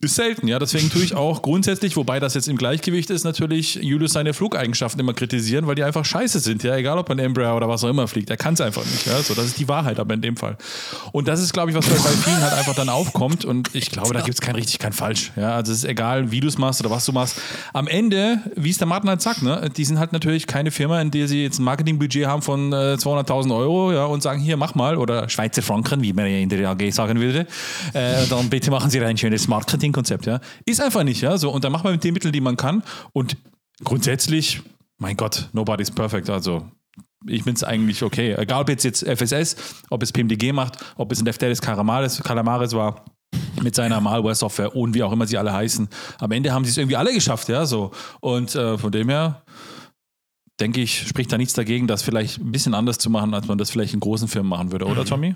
[0.00, 0.58] ist selten, ja.
[0.58, 5.00] Deswegen tue ich auch grundsätzlich, wobei das jetzt im Gleichgewicht ist, natürlich Julius seine Flugeigenschaften
[5.00, 6.76] immer kritisieren, weil die einfach scheiße sind, ja.
[6.76, 8.30] Egal ob ein Embraer oder was auch immer fliegt.
[8.30, 9.18] Er kann es einfach nicht, ja.
[9.22, 10.56] So, das ist die Wahrheit, aber in dem Fall.
[11.12, 13.44] Und das ist, glaube ich, was bei vielen halt einfach dann aufkommt.
[13.44, 15.32] Und ich glaube, da gibt es kein richtig, kein falsch.
[15.36, 17.40] Ja, also es ist egal, wie du es machst oder was du machst.
[17.72, 21.00] Am Ende, wie es der Martin halt sagt, ne, die sind halt natürlich keine Firma,
[21.00, 24.56] in der sie jetzt ein Marketingbudget haben von äh, 200.000 Euro, ja, und sagen, hier,
[24.56, 27.46] mach mal, oder Schweizer Franken, wie man ja in der AG sagen würde.
[27.92, 30.40] Äh, dann bitte machen Sie ein schönes Marketingkonzept, ja.
[30.64, 31.36] Ist einfach nicht, ja.
[31.36, 32.82] So, und dann macht man mit den Mitteln, die man kann.
[33.12, 33.36] Und
[33.82, 34.62] grundsätzlich,
[34.98, 36.30] mein Gott, nobody's perfect.
[36.30, 36.68] Also
[37.26, 38.34] ich finde es eigentlich okay.
[38.34, 39.56] Egal ob jetzt, jetzt FSS,
[39.90, 43.04] ob es PMDG macht, ob es ein Lefteris Calamares, Calamares war
[43.62, 45.88] mit seiner Malware-Software und wie auch immer sie alle heißen.
[46.18, 47.90] Am Ende haben sie es irgendwie alle geschafft, ja, so.
[48.20, 49.42] Und äh, von dem her
[50.60, 53.58] denke ich, spricht da nichts dagegen, das vielleicht ein bisschen anders zu machen, als man
[53.58, 55.34] das vielleicht in großen Firmen machen würde, oder Tommy?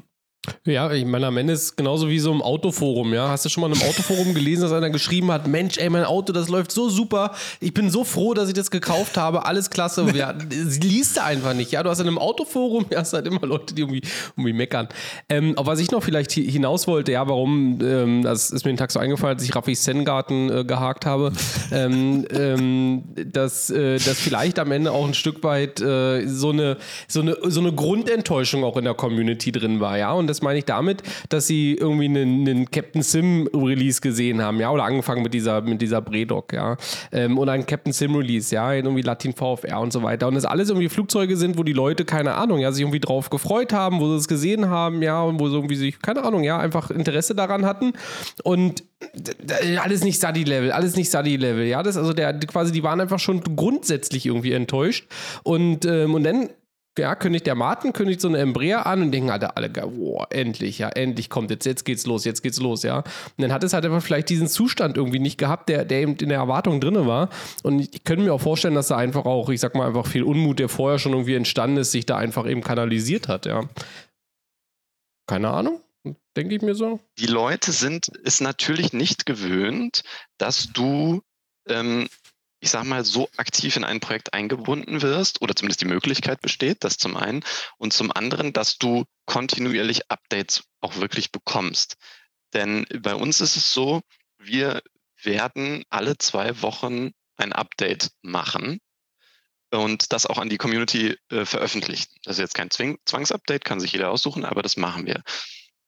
[0.64, 3.28] Ja, ich meine, am Ende ist genauso wie so im Autoforum, ja.
[3.28, 6.04] Hast du schon mal in einem Autoforum gelesen, dass einer geschrieben hat, Mensch, ey, mein
[6.04, 7.32] Auto, das läuft so super.
[7.60, 9.44] Ich bin so froh, dass ich das gekauft habe.
[9.46, 10.06] Alles klasse.
[10.14, 10.34] Ja,
[10.82, 11.82] liest du einfach nicht, ja.
[11.82, 14.02] Du hast in einem Autoforum, ja, hast halt immer Leute, die irgendwie,
[14.36, 14.88] irgendwie meckern.
[15.28, 18.76] Ähm, auf was ich noch vielleicht hinaus wollte, ja, warum, ähm, das ist mir den
[18.76, 21.32] Tag so eingefallen, als ich Raffi Sengarten äh, gehakt habe,
[21.72, 26.76] ähm, ähm, dass, äh, dass vielleicht am Ende auch ein Stück weit äh, so, eine,
[27.08, 30.12] so, eine, so eine Grundenttäuschung auch in der Community drin war, ja.
[30.12, 34.60] Und das meine ich damit, dass sie irgendwie einen, einen Captain Sim Release gesehen haben,
[34.60, 36.76] ja, oder angefangen mit dieser, mit dieser Bredok, ja,
[37.12, 40.28] ähm, oder ein Captain Sim Release, ja, irgendwie Latin VFR und so weiter.
[40.28, 43.30] Und das alles irgendwie Flugzeuge sind, wo die Leute, keine Ahnung, ja, sich irgendwie drauf
[43.30, 46.44] gefreut haben, wo sie es gesehen haben, ja, und wo sie irgendwie sich, keine Ahnung,
[46.44, 47.92] ja, einfach Interesse daran hatten.
[48.42, 48.84] Und
[49.82, 53.40] alles nicht Study-Level, alles nicht Study-Level, ja, das, also der, quasi, die waren einfach schon
[53.56, 55.06] grundsätzlich irgendwie enttäuscht.
[55.42, 56.50] Und, ähm, und dann
[56.98, 60.78] ja, kündigt der Martin, kündigt so eine Embraer an und denken alle, alle, boah, endlich,
[60.78, 62.98] ja, endlich kommt jetzt, jetzt geht's los, jetzt geht's los, ja.
[62.98, 63.04] Und
[63.38, 66.28] dann hat es halt einfach vielleicht diesen Zustand irgendwie nicht gehabt, der, der eben in
[66.28, 67.30] der Erwartung drin war.
[67.62, 70.24] Und ich könnte mir auch vorstellen, dass da einfach auch, ich sag mal, einfach viel
[70.24, 73.68] Unmut, der vorher schon irgendwie entstanden ist, sich da einfach eben kanalisiert hat, ja.
[75.26, 75.80] Keine Ahnung,
[76.36, 76.98] denke ich mir so.
[77.18, 80.02] Die Leute sind es natürlich nicht gewöhnt,
[80.38, 81.22] dass du
[81.68, 82.08] ähm,
[82.60, 86.84] ich sag mal, so aktiv in ein Projekt eingebunden wirst oder zumindest die Möglichkeit besteht,
[86.84, 87.42] das zum einen
[87.78, 91.96] und zum anderen, dass du kontinuierlich Updates auch wirklich bekommst.
[92.52, 94.02] Denn bei uns ist es so,
[94.38, 94.82] wir
[95.22, 98.80] werden alle zwei Wochen ein Update machen
[99.70, 102.12] und das auch an die Community äh, veröffentlichen.
[102.24, 105.22] Das ist jetzt kein Zwing Zwangsupdate, kann sich jeder aussuchen, aber das machen wir.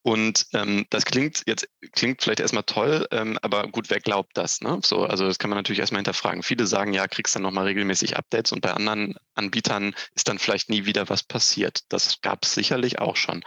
[0.03, 4.61] Und ähm, das klingt jetzt klingt vielleicht erstmal toll, ähm, aber gut, wer glaubt das?
[4.61, 4.81] Ne?
[4.85, 6.43] So, also das kann man natürlich erstmal hinterfragen.
[6.43, 10.71] Viele sagen, ja, kriegst dann nochmal regelmäßig Updates und bei anderen Anbietern ist dann vielleicht
[10.71, 11.81] nie wieder was passiert.
[11.89, 13.45] Das gab es sicherlich auch schon.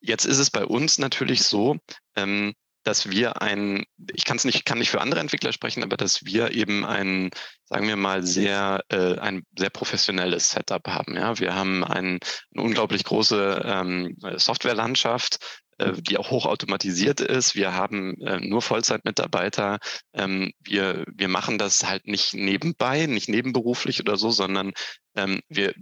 [0.00, 1.76] Jetzt ist es bei uns natürlich so,
[2.16, 2.54] ähm,
[2.86, 6.24] dass wir ein, ich kann es nicht, kann nicht für andere Entwickler sprechen, aber dass
[6.24, 7.30] wir eben ein,
[7.64, 11.16] sagen wir mal, sehr, äh, ein sehr professionelles Setup haben.
[11.16, 12.20] Ja, wir haben ein,
[12.54, 15.38] eine unglaublich große ähm, Softwarelandschaft,
[15.78, 17.54] die auch hochautomatisiert ist.
[17.54, 19.78] Wir haben äh, nur Vollzeitmitarbeiter.
[20.14, 24.72] Ähm, wir, wir machen das halt nicht nebenbei, nicht nebenberuflich oder so, sondern
[25.14, 25.74] ähm, wir,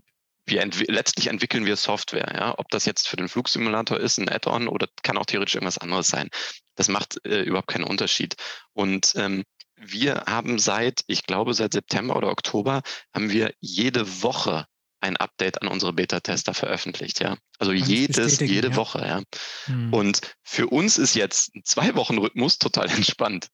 [0.47, 2.33] wir entwi letztlich entwickeln wir Software.
[2.35, 2.55] Ja?
[2.59, 6.09] Ob das jetzt für den Flugsimulator ist, ein Add-on oder kann auch theoretisch irgendwas anderes
[6.09, 6.29] sein.
[6.75, 8.35] Das macht äh, überhaupt keinen Unterschied.
[8.73, 9.45] Und ähm,
[9.77, 14.67] wir haben seit, ich glaube, seit September oder Oktober haben wir jede Woche
[15.05, 17.37] ein Update an unsere Beta-Tester veröffentlicht, ja.
[17.59, 18.77] Also Alles jedes, jede ja.
[18.77, 19.23] Woche, ja.
[19.67, 19.93] Hm.
[19.93, 23.49] Und für uns ist jetzt ein Zwei-Wochen-Rhythmus total entspannt.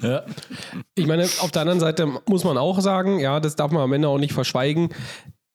[0.00, 0.24] ja.
[0.94, 3.92] Ich meine, auf der anderen Seite muss man auch sagen, ja, das darf man am
[3.92, 4.92] Ende auch nicht verschweigen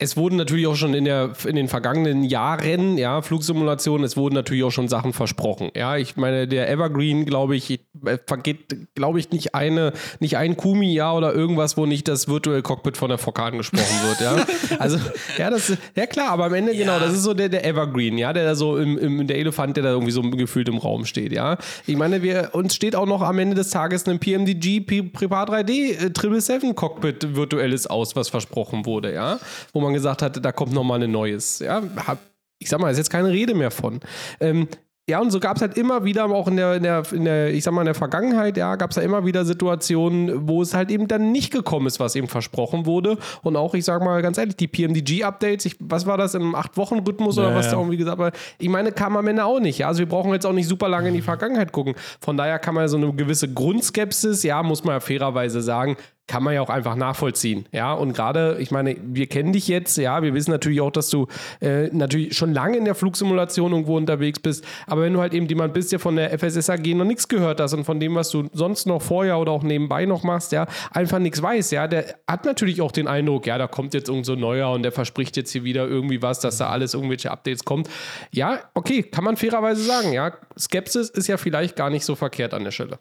[0.04, 4.36] es wurden natürlich auch schon in, der, in den vergangenen Jahren, ja, Flugsimulationen, es wurden
[4.36, 5.72] natürlich auch schon Sachen versprochen.
[5.76, 10.58] Ja, ich meine, der Evergreen, glaube ich, äh, vergeht, glaube ich, nicht eine, nicht ein
[10.58, 14.46] Kumi-Jahr oder irgendwas, wo nicht das Virtual Cockpit von der VK angesprochen wird, ja.
[14.80, 14.98] Also,
[15.38, 16.80] ja, das, ja klar, aber am Ende, ja.
[16.80, 19.78] genau, das ist so der, der Evergreen, ja, der da so im, im, der Elefant,
[19.78, 21.58] der da irgendwie so gefühlt im Raum steht, ja.
[21.86, 26.12] Ich meine, wir, uns steht auch noch am Ende des Tages ein PMDG Prepar 3D
[26.14, 29.40] 777 Cockpit virtuelles aus, was versprochen wurde, ja.
[29.72, 31.60] Wo man gesagt hat, da kommt nochmal ein neues.
[31.60, 32.20] Ja, hab,
[32.60, 34.00] ich sag mal, ist jetzt keine Rede mehr von.
[34.40, 34.68] Ähm,
[35.10, 37.54] ja, und so gab es halt immer wieder, auch in der, in der, in der,
[37.54, 40.74] ich sag mal, in der Vergangenheit, ja, gab es ja immer wieder Situationen, wo es
[40.74, 43.18] halt eben dann nicht gekommen ist, was eben versprochen wurde.
[43.42, 47.50] Und auch, ich sag mal ganz ehrlich, die PMDG-Updates, was war das, im Acht-Wochen-Rhythmus oder
[47.50, 47.74] ja, was ja.
[47.74, 49.90] da irgendwie gesagt Aber ich meine, kam am Ende auch nicht, ja.
[49.90, 51.96] Also wir brauchen jetzt auch nicht super lange in die Vergangenheit gucken.
[52.22, 55.98] Von daher kann man ja so eine gewisse Grundskepsis, ja, muss man ja fairerweise sagen,
[56.28, 57.66] kann man ja auch einfach nachvollziehen.
[57.72, 61.10] Ja, und gerade, ich meine, wir kennen dich jetzt, ja, wir wissen natürlich auch, dass
[61.10, 61.28] du
[61.60, 65.48] äh, natürlich schon lange in der Flugsimulation irgendwo unterwegs bist, aber wenn du halt eben
[65.48, 68.48] jemand bist, der von der FSSAG noch nichts gehört hast und von dem, was du
[68.54, 72.46] sonst noch vorher oder auch nebenbei noch machst, ja, einfach nichts weiß, ja, der hat
[72.46, 75.52] natürlich auch den Eindruck, ja, da kommt jetzt irgend so neuer und der verspricht jetzt
[75.52, 77.90] hier wieder irgendwie was, dass da alles irgendwelche Updates kommt.
[78.32, 82.54] Ja, okay, kann man fairerweise sagen, ja, Skepsis ist ja vielleicht gar nicht so verkehrt
[82.54, 83.00] an der Stelle.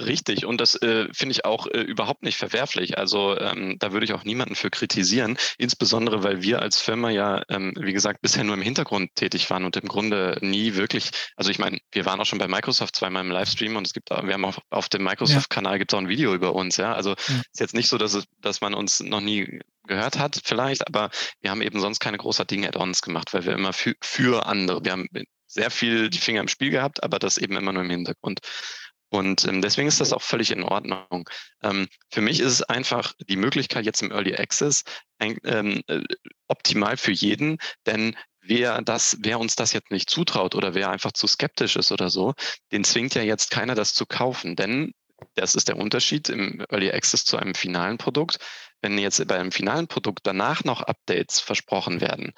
[0.00, 2.98] Richtig, und das äh, finde ich auch äh, überhaupt nicht verwerflich.
[2.98, 7.42] Also ähm, da würde ich auch niemanden für kritisieren, insbesondere weil wir als Firma ja,
[7.48, 11.50] ähm, wie gesagt, bisher nur im Hintergrund tätig waren und im Grunde nie wirklich, also
[11.50, 14.32] ich meine, wir waren auch schon bei Microsoft zweimal im Livestream und es gibt, wir
[14.32, 16.94] haben auch auf dem Microsoft-Kanal gibt es auch ein Video über uns, ja.
[16.94, 17.40] Also ja.
[17.52, 19.58] ist jetzt nicht so, dass, es, dass man uns noch nie
[19.88, 23.72] gehört hat, vielleicht, aber wir haben eben sonst keine großartigen Add-ons gemacht, weil wir immer
[23.72, 25.08] für, für andere, wir haben
[25.48, 28.40] sehr viel die Finger im Spiel gehabt, aber das eben immer nur im Hintergrund.
[29.10, 31.28] Und ähm, deswegen ist das auch völlig in Ordnung.
[31.62, 34.84] Ähm, für mich ist es einfach die Möglichkeit jetzt im Early Access
[35.18, 36.02] ein, ähm, äh,
[36.46, 41.12] optimal für jeden, denn wer das, wer uns das jetzt nicht zutraut oder wer einfach
[41.12, 42.34] zu skeptisch ist oder so,
[42.72, 44.56] den zwingt ja jetzt keiner, das zu kaufen.
[44.56, 44.92] Denn
[45.34, 48.38] das ist der Unterschied im Early Access zu einem finalen Produkt.
[48.80, 52.32] Wenn jetzt bei einem finalen Produkt danach noch Updates versprochen werden,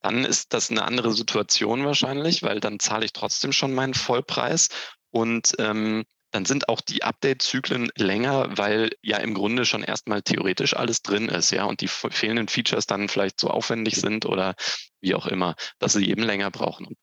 [0.00, 4.68] dann ist das eine andere Situation wahrscheinlich, weil dann zahle ich trotzdem schon meinen Vollpreis
[5.12, 10.74] und ähm, dann sind auch die Update-Zyklen länger, weil ja im Grunde schon erstmal theoretisch
[10.74, 14.54] alles drin ist, ja, und die fehlenden Features dann vielleicht so aufwendig sind oder
[15.00, 16.86] wie auch immer, dass sie eben länger brauchen.
[16.86, 16.96] Und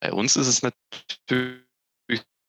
[0.00, 1.64] bei uns ist es natürlich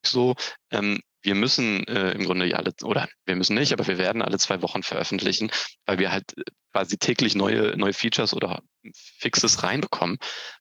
[0.05, 0.35] so,
[0.71, 4.21] ähm, wir müssen äh, im Grunde ja alle, oder wir müssen nicht, aber wir werden
[4.21, 5.51] alle zwei Wochen veröffentlichen,
[5.85, 8.61] weil wir halt äh, quasi täglich neue, neue Features oder
[8.93, 10.17] Fixes reinbekommen.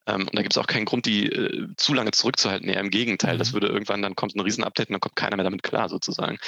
[0.06, 2.68] Ähm, und da gibt es auch keinen Grund, die äh, zu lange zurückzuhalten.
[2.68, 3.54] Eher im Gegenteil, das mhm.
[3.54, 6.38] würde irgendwann, dann kommt ein Riesen-Update und dann kommt keiner mehr damit klar sozusagen.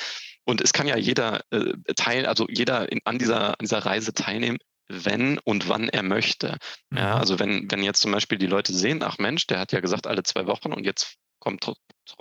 [0.45, 4.15] Und es kann ja jeder äh, teil, also jeder in, an, dieser, an dieser Reise
[4.15, 6.57] teilnehmen, wenn und wann er möchte.
[6.95, 9.81] Ja, also wenn, wenn jetzt zum Beispiel die Leute sehen, ach Mensch, der hat ja
[9.81, 11.71] gesagt alle zwei Wochen und jetzt kommt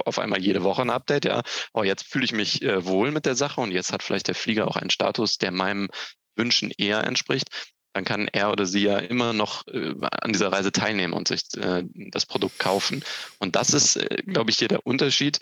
[0.06, 1.42] auf einmal jede Woche ein Update, ja.
[1.74, 4.36] Oh, jetzt fühle ich mich äh, wohl mit der Sache und jetzt hat vielleicht der
[4.36, 5.90] Flieger auch einen Status, der meinem
[6.36, 7.50] Wünschen eher entspricht.
[7.94, 11.42] Dann kann er oder sie ja immer noch äh, an dieser Reise teilnehmen und sich
[11.58, 13.04] äh, das Produkt kaufen.
[13.40, 15.40] Und das ist, äh, glaube ich, hier der Unterschied,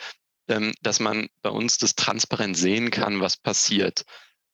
[0.48, 4.06] ähm, dass man bei uns das transparent sehen kann, was passiert.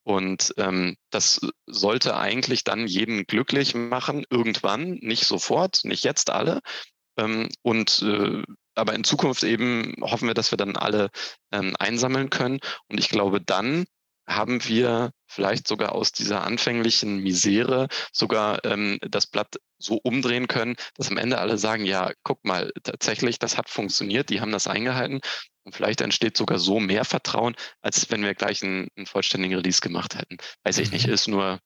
[0.04, 6.62] Und ähm, das sollte eigentlich dann jeden glücklich machen, irgendwann, nicht sofort, nicht jetzt alle.
[7.18, 8.42] Ähm, und äh,
[8.76, 11.10] aber in Zukunft eben hoffen wir, dass wir dann alle
[11.52, 12.60] ähm, einsammeln können.
[12.88, 13.86] Und ich glaube, dann
[14.28, 20.76] haben wir vielleicht sogar aus dieser anfänglichen Misere sogar ähm, das Blatt so umdrehen können,
[20.96, 24.68] dass am Ende alle sagen, ja, guck mal, tatsächlich, das hat funktioniert, die haben das
[24.68, 25.20] eingehalten.
[25.64, 29.82] Und vielleicht entsteht sogar so mehr Vertrauen, als wenn wir gleich einen, einen vollständigen Release
[29.82, 30.38] gemacht hätten.
[30.64, 31.14] Weiß ich nicht, mhm.
[31.14, 31.60] ist nur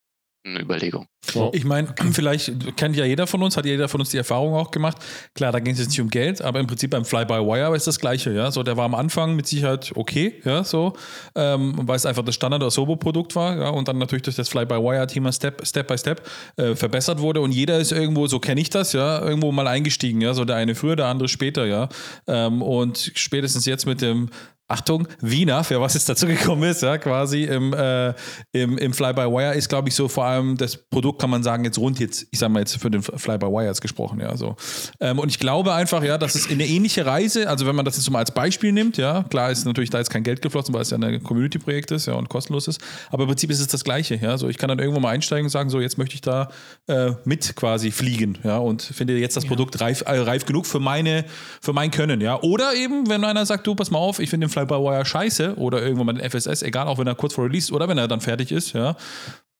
[0.46, 1.06] eine Überlegung.
[1.52, 4.70] Ich meine, vielleicht kennt ja jeder von uns, hat jeder von uns die Erfahrung auch
[4.70, 4.98] gemacht.
[5.34, 7.98] Klar, da ging es jetzt nicht um Geld, aber im Prinzip beim Fly-by-Wire ist das
[7.98, 8.50] Gleiche, ja.
[8.50, 10.94] So, der war am Anfang mit Sicherheit okay, ja, so,
[11.34, 14.48] ähm, weil es einfach das Standard- oder Sobo-Produkt war, ja, und dann natürlich durch das
[14.48, 18.70] Fly-by-Wire-Thema Step, Step by Step äh, verbessert wurde und jeder ist irgendwo, so kenne ich
[18.70, 21.88] das, ja, irgendwo mal eingestiegen, ja, so der eine früher, der andere später, ja.
[22.26, 24.30] Ähm, und spätestens jetzt mit dem
[24.68, 28.12] Achtung, Wiener, für was jetzt dazu gekommen ist, ja, quasi im, äh,
[28.50, 31.78] im, im Fly-by-Wire ist, glaube ich, so vor allem das Produkt, kann man sagen, jetzt
[31.78, 34.56] rund jetzt, ich sage mal jetzt für den Fly-by-Wire jetzt gesprochen, ja, so.
[34.98, 37.84] Ähm, und ich glaube einfach, ja, dass es in eine ähnliche Reise, also wenn man
[37.84, 40.74] das jetzt mal als Beispiel nimmt, ja, klar ist natürlich da jetzt kein Geld geflossen,
[40.74, 43.68] weil es ja ein Community-Projekt ist, ja, und kostenlos ist, aber im Prinzip ist es
[43.68, 46.16] das Gleiche, ja, so ich kann dann irgendwo mal einsteigen und sagen, so, jetzt möchte
[46.16, 46.48] ich da
[46.88, 49.48] äh, mit quasi fliegen, ja, und finde jetzt das ja.
[49.48, 51.24] Produkt reif, äh, reif genug für meine,
[51.60, 54.48] für mein Können, ja, oder eben, wenn einer sagt, du, pass mal auf, ich finde
[54.48, 57.72] den Fly-by-Wire scheiße oder irgendwann mal den FSS, egal, auch wenn er kurz vor Release
[57.72, 58.96] oder wenn er dann fertig ist, ja,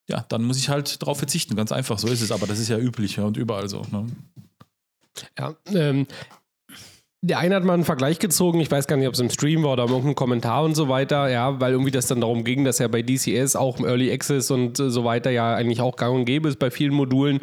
[0.08, 2.68] ja, dann muss ich halt darauf verzichten, ganz einfach, so ist es, aber das ist
[2.68, 3.82] ja üblich ja, und überall so.
[3.90, 4.06] Ne?
[5.38, 6.06] Ja, ähm,
[7.22, 9.62] der eine hat mal einen Vergleich gezogen, ich weiß gar nicht, ob es im Stream
[9.64, 12.64] war oder in irgendeinem Kommentar und so weiter, ja, weil irgendwie das dann darum ging,
[12.64, 16.14] dass ja bei DCS auch im Early Access und so weiter ja eigentlich auch gang
[16.14, 17.40] und gäbe ist bei vielen Modulen.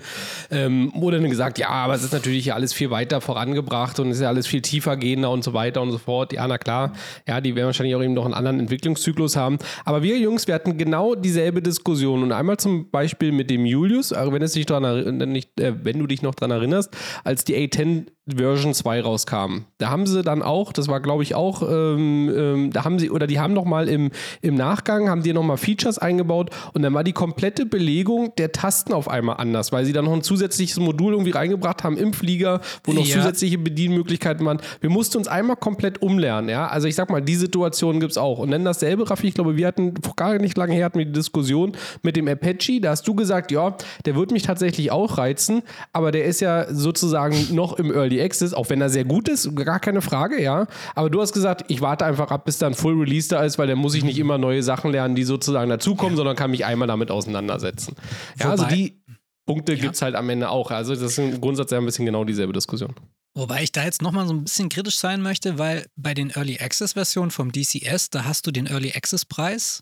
[0.52, 4.18] Ähm, wurde dann gesagt, ja, aber es ist natürlich alles viel weiter vorangebracht und es
[4.18, 6.34] ist ja alles viel tiefer gehender und so weiter und so fort.
[6.34, 6.94] Ja, na klar,
[7.28, 9.58] ja, die werden wahrscheinlich auch eben noch einen anderen Entwicklungszyklus haben.
[9.86, 14.12] Aber wir Jungs, wir hatten genau dieselbe Diskussion und einmal zum Beispiel mit dem Julius,
[14.12, 18.06] wenn, es dich dran, nicht, äh, wenn du dich noch daran erinnerst, als die A10
[18.26, 19.66] Version 2 rauskam.
[19.80, 23.12] Da haben sie dann auch, das war glaube ich auch, ähm, ähm, da haben sie,
[23.12, 24.12] oder die haben nochmal im,
[24.42, 28.94] im Nachgang, haben die nochmal Features eingebaut und dann war die komplette Belegung der Tasten
[28.94, 32.62] auf einmal anders, weil sie dann noch ein zusätzliches Modul irgendwie reingebracht haben im Flieger,
[32.86, 33.18] wo noch ja.
[33.18, 34.62] zusätzliche Bedienmöglichkeiten waren.
[34.80, 36.68] Wir mussten uns einmal komplett umlernen, ja.
[36.68, 38.40] Also ich sag mal, die Situation gibt es auch.
[38.40, 41.06] Und dann dasselbe, Raffi, ich glaube, wir hatten vor gar nicht lange her hatten wir
[41.06, 45.18] die Diskussion mit dem Apache, da hast du gesagt, ja, der wird mich tatsächlich auch
[45.18, 45.62] reizen,
[45.92, 49.28] aber der ist ja sozusagen noch im Early Early Access, auch wenn er sehr gut
[49.28, 50.68] ist, gar keine Frage, ja.
[50.96, 53.68] Aber du hast gesagt, ich warte einfach ab, bis dann Full Release da ist, weil
[53.68, 56.18] dann muss ich nicht immer neue Sachen lernen, die sozusagen dazukommen, ja.
[56.18, 57.96] sondern kann mich einmal damit auseinandersetzen.
[58.40, 59.02] Ja, also die
[59.46, 59.82] Punkte ja.
[59.82, 60.72] gibt es halt am Ende auch.
[60.72, 62.94] Also das ist im Grundsatz ja ein bisschen genau dieselbe Diskussion.
[63.36, 66.60] Wobei ich da jetzt nochmal so ein bisschen kritisch sein möchte, weil bei den Early
[66.60, 69.82] Access Versionen vom DCS, da hast du den Early Access Preis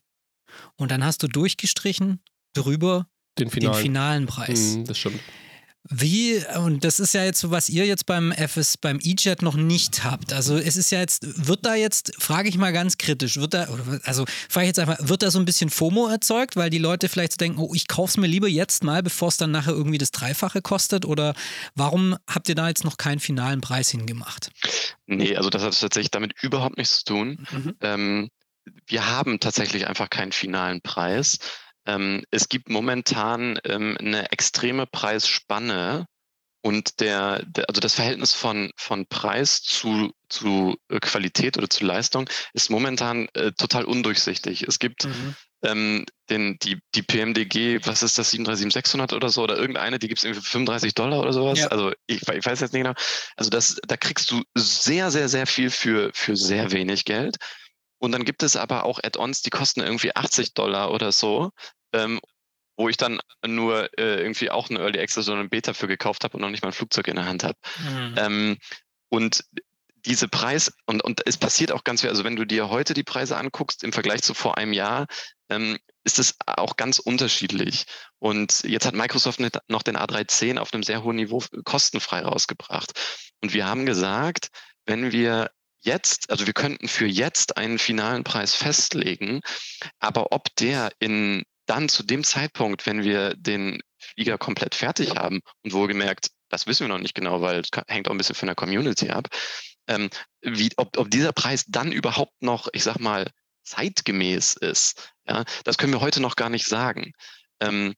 [0.78, 2.22] und dann hast du durchgestrichen
[2.54, 3.08] drüber
[3.40, 4.78] den finalen, den finalen Preis.
[4.78, 5.20] Mm, das stimmt.
[5.90, 9.56] Wie, und das ist ja jetzt so, was ihr jetzt beim FS, beim E-Jet noch
[9.56, 10.32] nicht habt.
[10.32, 13.68] Also es ist ja jetzt, wird da jetzt, frage ich mal ganz kritisch, wird da,
[14.04, 17.10] also frage ich jetzt einfach, wird da so ein bisschen FOMO erzeugt, weil die Leute
[17.10, 19.98] vielleicht denken, oh, ich kaufe es mir lieber jetzt mal, bevor es dann nachher irgendwie
[19.98, 21.06] das Dreifache kostet?
[21.06, 21.34] Oder
[21.74, 24.52] warum habt ihr da jetzt noch keinen finalen Preis hingemacht?
[25.08, 27.48] Nee, also das hat tatsächlich damit überhaupt nichts zu tun.
[27.52, 27.76] Mhm.
[27.82, 28.30] Ähm,
[28.86, 31.40] wir haben tatsächlich einfach keinen finalen Preis.
[31.86, 36.06] Ähm, es gibt momentan ähm, eine extreme Preisspanne
[36.64, 41.84] und der, der, also das Verhältnis von, von Preis zu, zu äh, Qualität oder zu
[41.84, 44.64] Leistung ist momentan äh, total undurchsichtig.
[44.68, 45.36] Es gibt mhm.
[45.64, 50.20] ähm, den, die, die PMDG, was ist das, 737600 oder so, oder irgendeine, die gibt
[50.20, 51.60] es irgendwie für 35 Dollar oder sowas.
[51.60, 51.68] Ja.
[51.70, 52.96] Also ich, ich, weiß jetzt nicht genau.
[53.38, 57.38] Also das, da kriegst du sehr, sehr, sehr viel für, für sehr wenig Geld.
[58.02, 61.52] Und dann gibt es aber auch Add-ons, die kosten irgendwie 80 Dollar oder so,
[61.94, 62.20] ähm,
[62.76, 66.24] wo ich dann nur äh, irgendwie auch eine Early Access oder eine Beta für gekauft
[66.24, 67.58] habe und noch nicht mal ein Flugzeug in der Hand habe.
[67.78, 68.16] Mhm.
[68.18, 68.58] Ähm,
[69.10, 69.44] und
[70.04, 73.04] diese Preis, und, und es passiert auch ganz viel, also wenn du dir heute die
[73.04, 75.06] Preise anguckst im Vergleich zu vor einem Jahr,
[75.50, 77.86] ähm, ist es auch ganz unterschiedlich.
[78.18, 83.00] Und jetzt hat Microsoft noch den A310 auf einem sehr hohen Niveau kostenfrei rausgebracht.
[83.42, 84.48] Und wir haben gesagt,
[84.88, 85.52] wenn wir
[85.82, 89.42] jetzt, also wir könnten für jetzt einen finalen Preis festlegen,
[90.00, 95.42] aber ob der in dann zu dem Zeitpunkt, wenn wir den Flieger komplett fertig haben
[95.64, 98.48] und wohlgemerkt, das wissen wir noch nicht genau, weil es hängt auch ein bisschen von
[98.48, 99.28] der Community ab,
[99.88, 100.10] ähm,
[100.42, 103.30] wie, ob, ob dieser Preis dann überhaupt noch, ich sag mal,
[103.64, 107.14] zeitgemäß ist, ja, das können wir heute noch gar nicht sagen.
[107.60, 107.94] Ähm,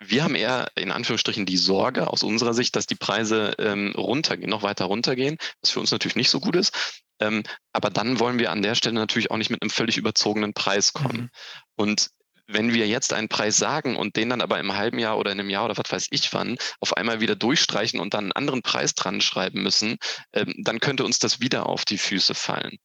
[0.00, 4.48] wir haben eher in Anführungsstrichen die Sorge aus unserer Sicht, dass die Preise ähm, runtergehen,
[4.48, 7.02] noch weiter runtergehen, was für uns natürlich nicht so gut ist.
[7.20, 7.42] Ähm,
[7.72, 10.92] aber dann wollen wir an der Stelle natürlich auch nicht mit einem völlig überzogenen Preis
[10.92, 11.22] kommen.
[11.22, 11.30] Mhm.
[11.76, 12.10] Und
[12.48, 15.38] wenn wir jetzt einen Preis sagen und den dann aber im halben Jahr oder in
[15.38, 18.62] einem Jahr oder was weiß ich wann auf einmal wieder durchstreichen und dann einen anderen
[18.62, 19.98] Preis dran schreiben müssen,
[20.32, 22.78] ähm, dann könnte uns das wieder auf die Füße fallen.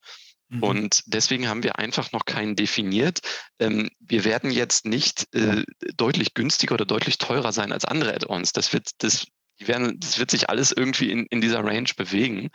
[0.48, 0.62] Mhm.
[0.62, 3.20] Und deswegen haben wir einfach noch keinen definiert.
[3.58, 5.64] Ähm, wir werden jetzt nicht äh,
[5.96, 8.52] deutlich günstiger oder deutlich teurer sein als andere Add-ons.
[8.52, 9.26] Das wird, das,
[9.60, 12.50] die werden, das wird sich alles irgendwie in, in dieser Range bewegen.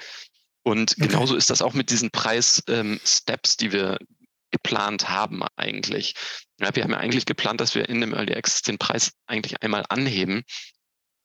[0.70, 1.08] Und okay.
[1.08, 3.98] genauso ist das auch mit diesen Preis-Steps, ähm, die wir
[4.52, 6.14] geplant haben eigentlich.
[6.60, 9.64] Ja, wir haben ja eigentlich geplant, dass wir in dem Early Access den Preis eigentlich
[9.64, 10.44] einmal anheben.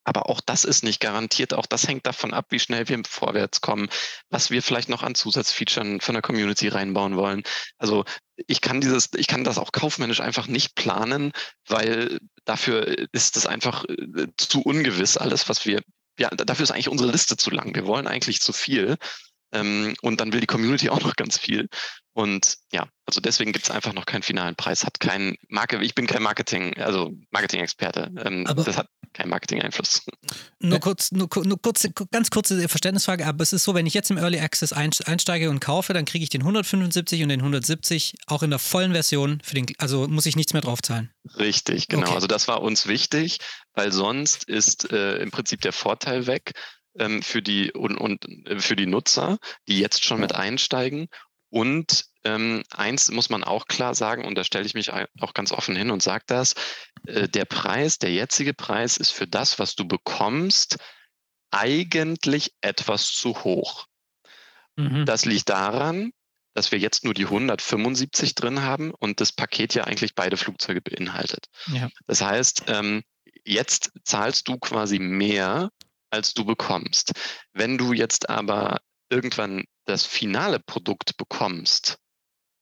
[0.06, 1.52] Aber auch das ist nicht garantiert.
[1.52, 3.90] Auch das hängt davon ab, wie schnell wir vorwärts kommen,
[4.30, 7.42] was wir vielleicht noch an Zusatzfeatures von der Community reinbauen wollen.
[7.76, 8.04] Also
[8.46, 11.32] ich kann dieses, ich kann das auch kaufmännisch einfach nicht planen,
[11.68, 15.82] weil dafür ist es einfach äh, zu ungewiss alles, was wir,
[16.18, 17.74] ja, dafür ist eigentlich unsere Liste zu lang.
[17.74, 18.96] Wir wollen eigentlich zu viel.
[19.54, 21.68] Ähm, und dann will die Community auch noch ganz viel.
[22.12, 24.84] Und ja, also deswegen gibt es einfach noch keinen finalen Preis.
[24.84, 28.12] Hat kein Marke, ich bin kein Marketing, also Marketing-Experte.
[28.24, 30.02] Ähm, das hat keinen Marketing-Einfluss.
[30.60, 34.10] Nur kurz, nur, nur kurz, ganz kurze Verständnisfrage, aber es ist so, wenn ich jetzt
[34.12, 38.44] im Early Access einsteige und kaufe, dann kriege ich den 175 und den 170 auch
[38.44, 41.10] in der vollen Version für den, also muss ich nichts mehr draufzahlen.
[41.36, 42.06] Richtig, genau.
[42.06, 42.14] Okay.
[42.14, 43.38] Also das war uns wichtig,
[43.72, 46.52] weil sonst ist äh, im Prinzip der Vorteil weg
[46.98, 49.38] ähm, für die und, und äh, für die Nutzer,
[49.68, 51.08] die jetzt schon mit einsteigen.
[51.50, 55.52] Und ähm, eins muss man auch klar sagen, und da stelle ich mich auch ganz
[55.52, 56.54] offen hin und sage das,
[57.06, 60.78] äh, der Preis, der jetzige Preis ist für das, was du bekommst,
[61.50, 63.86] eigentlich etwas zu hoch.
[64.76, 65.04] Mhm.
[65.06, 66.12] Das liegt daran,
[66.54, 70.80] dass wir jetzt nur die 175 drin haben und das Paket ja eigentlich beide Flugzeuge
[70.80, 71.46] beinhaltet.
[71.66, 71.88] Ja.
[72.06, 73.02] Das heißt, ähm,
[73.44, 75.70] jetzt zahlst du quasi mehr
[76.14, 77.12] als du bekommst.
[77.52, 81.98] Wenn du jetzt aber irgendwann das finale Produkt bekommst,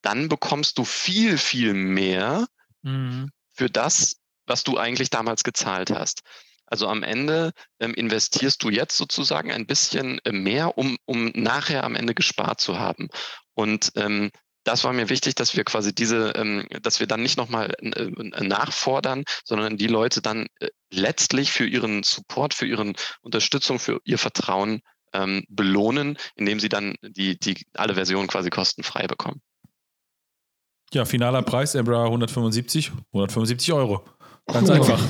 [0.01, 2.45] dann bekommst du viel, viel mehr
[2.81, 3.29] mhm.
[3.53, 6.21] für das, was du eigentlich damals gezahlt hast.
[6.65, 11.83] Also am Ende ähm, investierst du jetzt sozusagen ein bisschen äh, mehr, um, um nachher
[11.83, 13.09] am Ende gespart zu haben.
[13.53, 14.31] Und ähm,
[14.63, 18.43] das war mir wichtig, dass wir quasi diese, ähm, dass wir dann nicht nochmal äh,
[18.43, 24.17] nachfordern, sondern die Leute dann äh, letztlich für ihren Support, für ihren Unterstützung, für ihr
[24.17, 24.81] Vertrauen
[25.13, 29.41] ähm, belohnen, indem sie dann die, die alle Versionen quasi kostenfrei bekommen.
[30.93, 34.03] Ja, finaler Preis, Embra 175, 175 Euro.
[34.47, 35.01] Ganz einfach.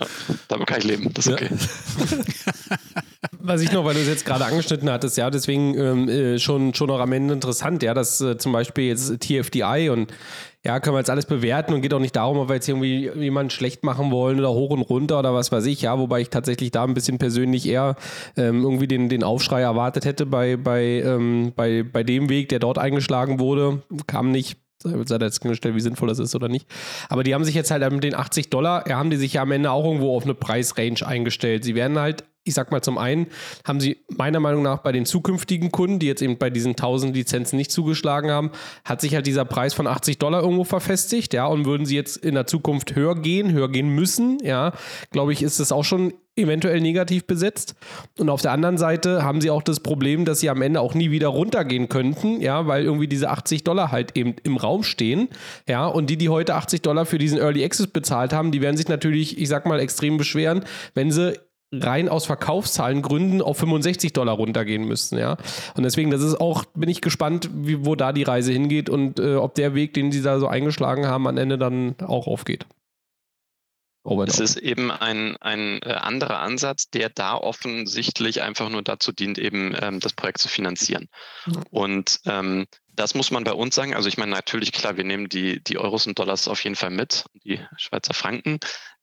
[0.00, 0.06] Ja.
[0.48, 1.50] Damit kann ich leben, das ist okay.
[3.46, 6.72] Was ich noch, weil du es jetzt gerade angeschnitten hattest, ja, deswegen ähm, äh, schon,
[6.72, 10.10] schon noch am Ende interessant, ja, dass äh, zum Beispiel jetzt TFDI und
[10.64, 13.10] ja, können wir jetzt alles bewerten und geht auch nicht darum, ob wir jetzt irgendwie
[13.10, 16.30] jemanden schlecht machen wollen oder hoch und runter oder was weiß ich, ja, wobei ich
[16.30, 17.96] tatsächlich da ein bisschen persönlich eher
[18.38, 22.60] ähm, irgendwie den, den Aufschrei erwartet hätte bei, bei, ähm, bei, bei dem Weg, der
[22.60, 23.82] dort eingeschlagen wurde.
[24.06, 26.66] Kam nicht, sei jetzt gestellt, wie sinnvoll das ist oder nicht.
[27.10, 29.42] Aber die haben sich jetzt halt mit den 80 Dollar, ja, haben die sich ja
[29.42, 31.62] am Ende auch irgendwo auf eine Preisrange eingestellt.
[31.62, 33.26] Sie werden halt, ich sag mal, zum einen
[33.66, 37.16] haben sie meiner Meinung nach bei den zukünftigen Kunden, die jetzt eben bei diesen 1000
[37.16, 38.50] Lizenzen nicht zugeschlagen haben,
[38.84, 42.18] hat sich halt dieser Preis von 80 Dollar irgendwo verfestigt, ja, und würden sie jetzt
[42.18, 44.72] in der Zukunft höher gehen, höher gehen müssen, ja,
[45.10, 47.76] glaube ich, ist es auch schon eventuell negativ besetzt.
[48.18, 50.94] Und auf der anderen Seite haben sie auch das Problem, dass sie am Ende auch
[50.94, 55.28] nie wieder runtergehen könnten, ja, weil irgendwie diese 80 Dollar halt eben im Raum stehen,
[55.68, 58.76] ja, und die, die heute 80 Dollar für diesen Early Access bezahlt haben, die werden
[58.76, 60.64] sich natürlich, ich sag mal, extrem beschweren,
[60.94, 61.38] wenn sie
[61.82, 65.36] rein aus Verkaufszahlengründen auf 65 Dollar runtergehen müssten, ja.
[65.76, 69.18] Und deswegen, das ist auch, bin ich gespannt, wie, wo da die Reise hingeht und
[69.18, 72.66] äh, ob der Weg, den sie da so eingeschlagen haben, am Ende dann auch aufgeht.
[74.26, 79.38] Es ist eben ein, ein äh, anderer Ansatz, der da offensichtlich einfach nur dazu dient,
[79.38, 81.08] eben ähm, das Projekt zu finanzieren.
[81.46, 81.62] Mhm.
[81.70, 83.94] Und ähm, das muss man bei uns sagen.
[83.94, 86.90] Also ich meine, natürlich, klar, wir nehmen die, die Euros und Dollars auf jeden Fall
[86.90, 88.60] mit, die Schweizer Franken.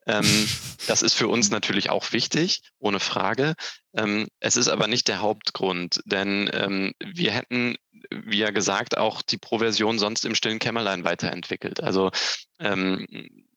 [0.07, 0.25] Ähm,
[0.87, 3.55] das ist für uns natürlich auch wichtig, ohne Frage.
[3.93, 7.75] Ähm, es ist aber nicht der Hauptgrund, denn ähm, wir hätten,
[8.09, 11.83] wie ja gesagt, auch die Pro-Version sonst im stillen Kämmerlein weiterentwickelt.
[11.83, 12.11] Also
[12.59, 13.05] ähm,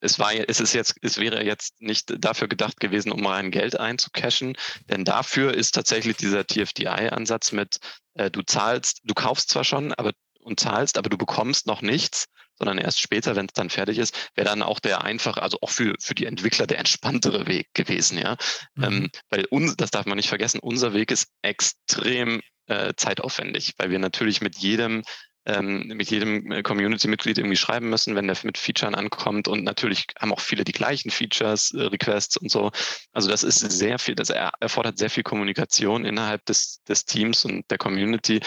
[0.01, 3.79] es war, es ist jetzt, es wäre jetzt nicht dafür gedacht gewesen, um rein Geld
[3.79, 4.57] einzucashen,
[4.89, 7.79] denn dafür ist tatsächlich dieser TFDI-Ansatz mit,
[8.15, 10.13] äh, du zahlst, du kaufst zwar schon, aber
[10.45, 12.27] und zahlst, aber du bekommst noch nichts,
[12.57, 15.71] sondern erst später, wenn es dann fertig ist, wäre dann auch der einfach, also auch
[15.71, 18.37] für, für die Entwickler der entspanntere Weg gewesen, ja.
[18.75, 18.85] Mhm.
[18.85, 23.91] Ähm, weil uns, das darf man nicht vergessen, unser Weg ist extrem äh, zeitaufwendig, weil
[23.91, 25.03] wir natürlich mit jedem
[25.47, 29.47] ähm, mit jedem äh, Community-Mitglied irgendwie schreiben müssen, wenn der mit Features ankommt.
[29.49, 32.71] Und natürlich haben auch viele die gleichen Features, äh, Requests und so.
[33.13, 37.71] Also das ist sehr viel, das erfordert sehr viel Kommunikation innerhalb des, des Teams und
[37.71, 38.41] der Community.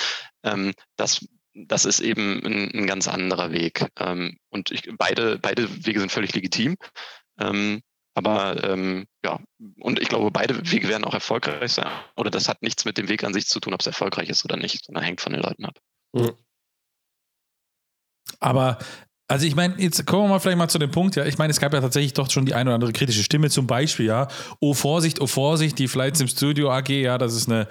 [0.44, 1.24] Ähm, das
[1.66, 3.86] das ist eben ein, ein ganz anderer Weg.
[4.00, 6.76] Ähm, und ich, beide, beide Wege sind völlig legitim.
[7.40, 7.82] Ähm,
[8.14, 9.40] aber ähm, ja,
[9.80, 11.92] und ich glaube, beide Wege werden auch erfolgreich sein.
[12.16, 14.44] Oder das hat nichts mit dem Weg an sich zu tun, ob es erfolgreich ist
[14.44, 15.78] oder nicht, sondern hängt von den Leuten ab.
[16.14, 16.32] Mhm.
[18.40, 18.80] Aber
[19.30, 21.26] also ich meine, jetzt kommen wir mal vielleicht mal zu dem Punkt, ja.
[21.26, 23.68] Ich meine, es gab ja tatsächlich doch schon die ein oder andere kritische Stimme, zum
[23.68, 24.30] Beispiel, ja.
[24.62, 27.68] Oh Vorsicht, oh Vorsicht, die Flights im Studio AG, ja, das ist eine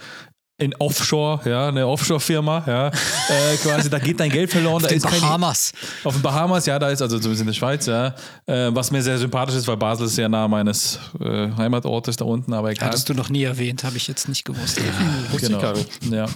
[0.59, 2.87] in Offshore, ja, eine Offshore-Firma, ja,
[3.29, 4.83] äh, quasi, da geht dein Geld verloren.
[4.83, 5.73] Auf den Bahamas.
[5.73, 8.15] Keine, auf den Bahamas, ja, da ist, also zumindest in der Schweiz, ja,
[8.47, 12.25] äh, was mir sehr sympathisch ist, weil Basel ist sehr nah meines äh, Heimatortes da
[12.25, 12.89] unten, aber egal.
[12.89, 14.79] Hattest du noch nie erwähnt, habe ich jetzt nicht gewusst.
[14.79, 15.75] Ja, genau.
[16.11, 16.27] Ja.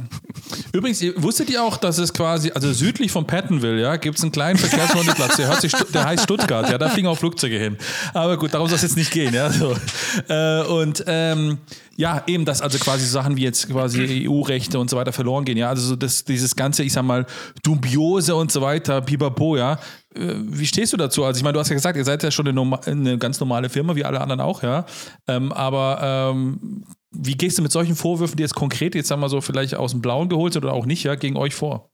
[0.72, 4.32] Übrigens, wusstet ihr auch, dass es quasi, also südlich von Pattonville, ja, gibt es einen
[4.32, 7.78] kleinen Verkehrshundeplatz, der, hört sich, der heißt Stuttgart, ja, da fliegen auch Flugzeuge hin.
[8.12, 9.74] Aber gut, darum soll es jetzt nicht gehen, ja, so.
[10.28, 11.58] Äh, und, ähm,
[12.00, 15.58] ja, eben, dass also quasi Sachen wie jetzt quasi EU-Rechte und so weiter verloren gehen.
[15.58, 17.26] Ja, also so das, dieses ganze, ich sag mal,
[17.62, 19.74] dubiose und so weiter, pipapo, ja.
[20.14, 21.24] Äh, wie stehst du dazu?
[21.24, 23.68] Also ich meine, du hast ja gesagt, ihr seid ja schon eine, eine ganz normale
[23.68, 24.86] Firma, wie alle anderen auch, ja.
[25.28, 29.28] Ähm, aber ähm, wie gehst du mit solchen Vorwürfen, die jetzt konkret, jetzt sagen wir
[29.28, 31.89] so, vielleicht aus dem Blauen geholt sind oder auch nicht, ja, gegen euch vor?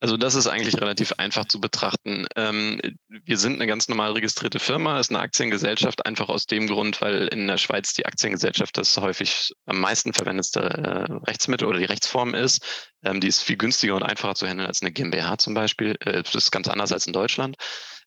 [0.00, 2.26] Also das ist eigentlich relativ einfach zu betrachten.
[2.36, 7.00] Ähm, wir sind eine ganz normal registrierte Firma, ist eine Aktiengesellschaft, einfach aus dem Grund,
[7.00, 11.84] weil in der Schweiz die Aktiengesellschaft das häufig am meisten verwendete äh, Rechtsmittel oder die
[11.84, 12.88] Rechtsform ist.
[13.02, 15.96] Ähm, die ist viel günstiger und einfacher zu handeln als eine GmbH zum Beispiel.
[16.00, 17.56] Äh, das ist ganz anders als in Deutschland.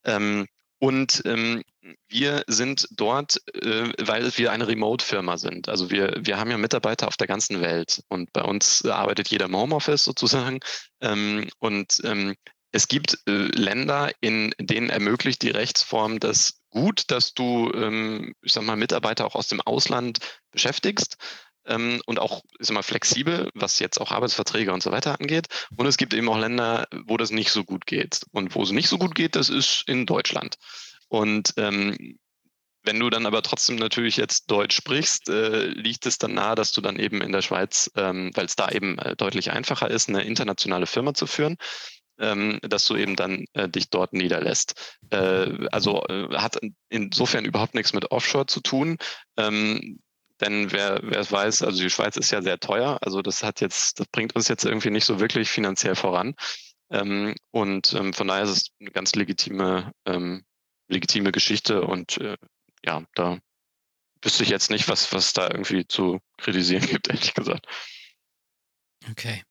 [0.05, 0.47] Ähm,
[0.81, 1.63] und ähm,
[2.09, 5.69] wir sind dort, äh, weil wir eine Remote-Firma sind.
[5.69, 9.45] Also wir, wir haben ja Mitarbeiter auf der ganzen Welt und bei uns arbeitet jeder
[9.45, 10.59] im Homeoffice sozusagen.
[10.99, 12.35] Ähm, und ähm,
[12.71, 18.53] es gibt äh, Länder, in denen ermöglicht die Rechtsform das gut, dass du, ähm, ich
[18.53, 20.17] sag mal, Mitarbeiter auch aus dem Ausland
[20.49, 21.17] beschäftigst
[21.65, 25.47] ähm, und auch ist immer flexibel, was jetzt auch Arbeitsverträge und so weiter angeht.
[25.75, 28.21] Und es gibt eben auch Länder, wo das nicht so gut geht.
[28.31, 30.55] Und wo es nicht so gut geht, das ist in Deutschland.
[31.07, 32.17] Und ähm,
[32.83, 36.71] wenn du dann aber trotzdem natürlich jetzt Deutsch sprichst, äh, liegt es dann nahe, dass
[36.71, 40.09] du dann eben in der Schweiz, ähm, weil es da eben äh, deutlich einfacher ist,
[40.09, 41.57] eine internationale Firma zu führen,
[42.19, 44.97] ähm, dass du eben dann äh, dich dort niederlässt.
[45.11, 46.59] Äh, also äh, hat
[46.89, 48.97] insofern überhaupt nichts mit Offshore zu tun.
[49.37, 49.99] Ähm,
[50.41, 52.97] denn wer, wer weiß, also die Schweiz ist ja sehr teuer.
[53.01, 56.35] Also das hat jetzt, das bringt uns jetzt irgendwie nicht so wirklich finanziell voran.
[56.89, 60.43] Ähm, und ähm, von daher ist es eine ganz legitime, ähm,
[60.89, 62.37] legitime Geschichte und äh,
[62.83, 63.39] ja, da
[64.23, 67.65] wüsste ich jetzt nicht, was, was da irgendwie zu kritisieren gibt, ehrlich gesagt.
[69.09, 69.43] Okay.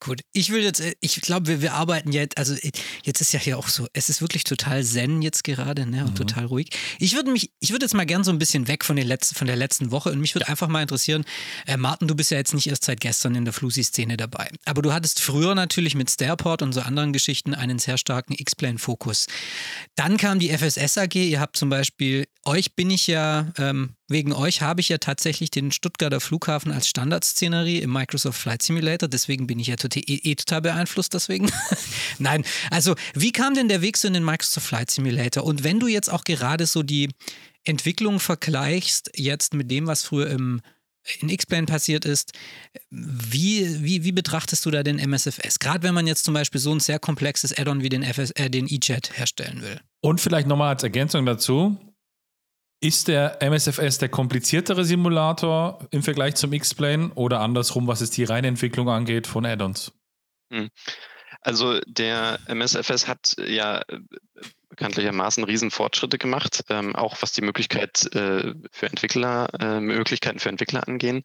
[0.00, 2.70] Gut, ich will jetzt, äh, ich glaube, wir, wir arbeiten jetzt, also äh,
[3.04, 6.10] jetzt ist ja hier auch so, es ist wirklich total zen jetzt gerade, ne, und
[6.10, 6.14] mhm.
[6.16, 6.68] total ruhig.
[6.98, 9.34] Ich würde mich, ich würde jetzt mal gern so ein bisschen weg von, den letzten,
[9.34, 11.24] von der letzten Woche und mich würde einfach mal interessieren,
[11.66, 14.82] äh, Martin, du bist ja jetzt nicht erst seit gestern in der Flusi-Szene dabei, aber
[14.82, 19.26] du hattest früher natürlich mit Starport und so anderen Geschichten einen sehr starken X-Plane-Fokus.
[19.94, 24.32] Dann kam die FSS AG, ihr habt zum Beispiel, euch bin ich ja ähm, Wegen
[24.32, 29.08] euch habe ich ja tatsächlich den Stuttgarter Flughafen als Standardszenerie im Microsoft Flight Simulator.
[29.08, 31.14] Deswegen bin ich ja total, eh, eh total beeinflusst.
[31.14, 31.50] Deswegen.
[32.18, 35.44] Nein, also wie kam denn der Weg so in den Microsoft Flight Simulator?
[35.44, 37.08] Und wenn du jetzt auch gerade so die
[37.64, 40.60] Entwicklung vergleichst, jetzt mit dem, was früher im
[41.20, 42.32] in X-Plane passiert ist.
[42.90, 45.58] Wie, wie, wie betrachtest du da den MSFS?
[45.58, 48.48] Gerade wenn man jetzt zum Beispiel so ein sehr komplexes Add-on wie den, FS, äh,
[48.48, 49.80] den E-Jet herstellen will.
[50.00, 51.78] Und vielleicht nochmal als Ergänzung dazu,
[52.84, 58.24] ist der MSFS der kompliziertere Simulator im Vergleich zum X-Plane oder andersrum, was es die
[58.24, 59.92] reine Entwicklung angeht von Add-ons?
[60.52, 60.68] Hm.
[61.40, 64.00] Also der MSFS hat ja äh,
[64.68, 70.86] bekanntlichermaßen Riesenfortschritte gemacht, ähm, auch was die Möglichkeit äh, für Entwickler, äh, Möglichkeiten für Entwickler
[70.86, 71.22] angehen.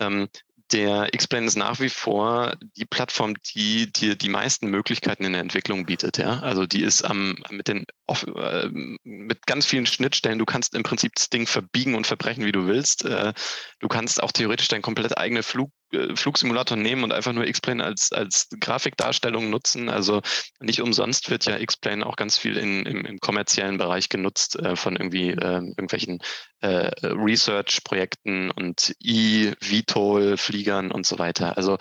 [0.00, 0.28] Ähm,
[0.72, 5.42] der X-Plane ist nach wie vor die Plattform, die dir die meisten Möglichkeiten in der
[5.42, 6.18] Entwicklung bietet.
[6.18, 6.40] Ja?
[6.40, 8.68] Also die ist am, mit, den, äh,
[9.04, 10.38] mit ganz vielen Schnittstellen.
[10.38, 13.04] Du kannst im Prinzip das Ding verbiegen und verbrechen, wie du willst.
[13.04, 13.32] Äh,
[13.80, 15.70] du kannst auch theoretisch dein komplett eigene Flug,
[16.14, 19.88] Flugsimulator nehmen und einfach nur X-Plane als, als Grafikdarstellung nutzen.
[19.88, 20.20] Also
[20.60, 24.76] nicht umsonst wird ja X-Plane auch ganz viel in, im, im kommerziellen Bereich genutzt äh,
[24.76, 26.20] von irgendwie äh, irgendwelchen
[26.60, 31.56] äh, Research-Projekten und E-VTOL-Fliegern und so weiter.
[31.56, 31.78] Also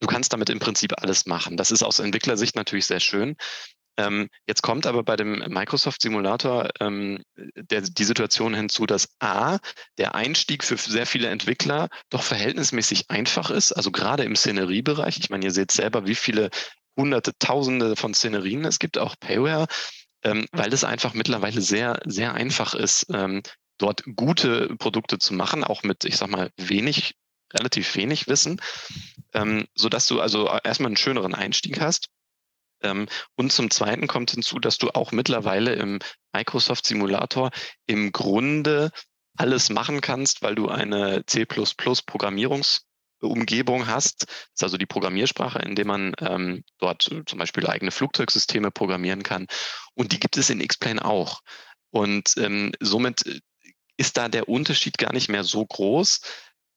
[0.00, 1.56] du kannst damit im Prinzip alles machen.
[1.56, 3.36] Das ist aus Entwicklersicht natürlich sehr schön.
[3.96, 9.58] Ähm, jetzt kommt aber bei dem Microsoft Simulator ähm, der, die Situation hinzu, dass A,
[9.98, 15.18] der Einstieg für sehr viele Entwickler doch verhältnismäßig einfach ist, also gerade im Szeneriebereich.
[15.18, 16.50] Ich meine, ihr seht selber, wie viele
[16.96, 19.66] hunderte, tausende von Szenerien es gibt, auch Payware,
[20.22, 23.42] ähm, weil es einfach mittlerweile sehr, sehr einfach ist, ähm,
[23.78, 27.14] dort gute Produkte zu machen, auch mit, ich sag mal, wenig,
[27.52, 28.60] relativ wenig Wissen,
[29.32, 32.08] ähm, sodass du also erstmal einen schöneren Einstieg hast.
[32.84, 35.98] Ähm, und zum Zweiten kommt hinzu, dass du auch mittlerweile im
[36.32, 37.50] Microsoft Simulator
[37.86, 38.92] im Grunde
[39.36, 44.26] alles machen kannst, weil du eine C++ Programmierungsumgebung hast.
[44.26, 49.24] Das ist also die Programmiersprache, in der man ähm, dort zum Beispiel eigene Flugzeugsysteme programmieren
[49.24, 49.46] kann.
[49.94, 51.40] Und die gibt es in X-Plane auch.
[51.90, 53.42] Und ähm, somit
[53.96, 56.20] ist da der Unterschied gar nicht mehr so groß.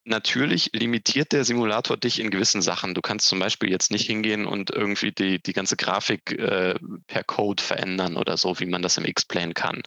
[0.09, 2.93] Natürlich limitiert der Simulator dich in gewissen Sachen.
[2.93, 6.75] Du kannst zum Beispiel jetzt nicht hingehen und irgendwie die, die ganze Grafik äh,
[7.07, 9.83] per Code verändern oder so, wie man das im X-Plane kann.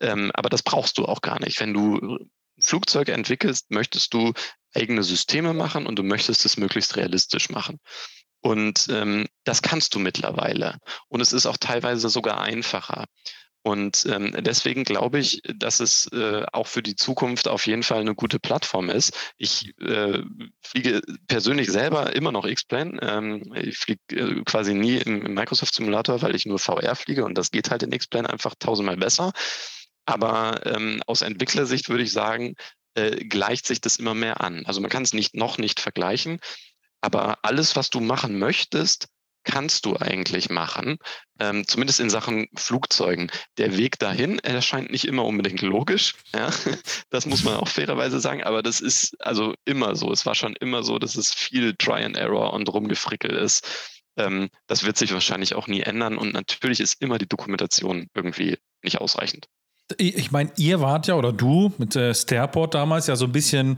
[0.00, 1.60] Ähm, aber das brauchst du auch gar nicht.
[1.60, 2.18] Wenn du
[2.58, 4.32] Flugzeuge entwickelst, möchtest du
[4.74, 7.78] eigene Systeme machen und du möchtest es möglichst realistisch machen.
[8.40, 10.78] Und ähm, das kannst du mittlerweile.
[11.06, 13.04] Und es ist auch teilweise sogar einfacher.
[13.64, 18.02] Und ähm, deswegen glaube ich, dass es äh, auch für die Zukunft auf jeden Fall
[18.02, 19.16] eine gute Plattform ist.
[19.38, 20.18] Ich äh,
[20.60, 22.98] fliege persönlich selber immer noch X-Plane.
[23.00, 27.24] Ähm, ich fliege äh, quasi nie im, im, Microsoft Simulator, weil ich nur VR fliege
[27.24, 29.32] und das geht halt in X-Plane einfach tausendmal besser.
[30.04, 32.56] Aber ähm, aus Entwicklersicht würde ich sagen,
[32.94, 34.66] äh, gleicht sich das immer mehr an.
[34.66, 36.38] Also man kann es nicht noch nicht vergleichen,
[37.00, 39.08] aber alles, was du machen möchtest,
[39.44, 40.98] kannst du eigentlich machen,
[41.38, 43.30] ähm, zumindest in Sachen Flugzeugen.
[43.58, 46.50] Der Weg dahin erscheint nicht immer unbedingt logisch, ja?
[47.10, 50.10] das muss man auch fairerweise sagen, aber das ist also immer so.
[50.12, 53.94] Es war schon immer so, dass es viel Try and Error und rumgefrickel ist.
[54.16, 58.58] Ähm, das wird sich wahrscheinlich auch nie ändern und natürlich ist immer die Dokumentation irgendwie
[58.82, 59.48] nicht ausreichend.
[59.98, 63.76] Ich meine, ihr wart ja oder du mit äh, Starport damals ja so ein bisschen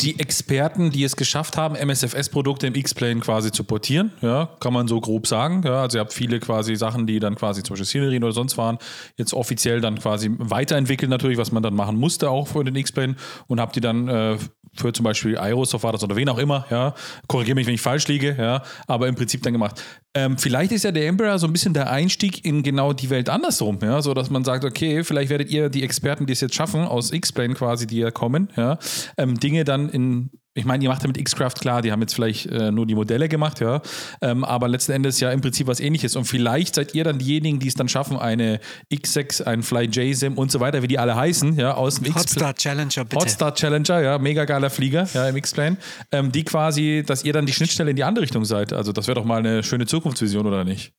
[0.00, 4.12] die Experten, die es geschafft haben, MSFS-Produkte im X-Plane quasi zu portieren.
[4.22, 5.60] Ja, kann man so grob sagen.
[5.62, 8.56] Ja, also ihr habt viele quasi Sachen, die dann quasi zum Beispiel Szenerien oder sonst
[8.56, 8.78] waren,
[9.18, 13.16] jetzt offiziell dann quasi weiterentwickelt natürlich, was man dann machen musste auch für den X-Plane
[13.46, 14.38] und habt die dann äh,
[14.74, 16.94] für zum Beispiel Aerosoft war das oder wen auch immer, ja.
[17.28, 18.62] Korrigiere mich, wenn ich falsch liege, ja.
[18.86, 19.82] Aber im Prinzip dann gemacht.
[20.14, 23.28] Ähm, vielleicht ist ja der Emperor so ein bisschen der Einstieg in genau die Welt
[23.28, 24.00] andersrum, ja.
[24.00, 27.12] So dass man sagt, okay, vielleicht werdet ihr die Experten, die es jetzt schaffen, aus
[27.12, 28.78] X-Plane quasi, die ja kommen, ja,
[29.18, 32.14] ähm, Dinge dann in ich meine, ihr macht ja mit X-Craft klar, die haben jetzt
[32.14, 33.80] vielleicht äh, nur die Modelle gemacht, ja,
[34.20, 36.14] ähm, aber letzten Endes ja im Prinzip was ähnliches.
[36.14, 38.60] Und vielleicht seid ihr dann diejenigen, die es dann schaffen, eine
[38.92, 42.54] X6, ein Fly JSIM und so weiter, wie die alle heißen, ja, aus dem Hotstar
[42.54, 43.16] Challenger, bitte.
[43.16, 45.78] Hotstar Challenger, ja, mega geiler Flieger, ja, im X-Plane,
[46.12, 48.72] ähm, die quasi, dass ihr dann die Schnittstelle in die andere Richtung seid.
[48.72, 50.92] Also das wäre doch mal eine schöne Zukunftsvision, oder nicht?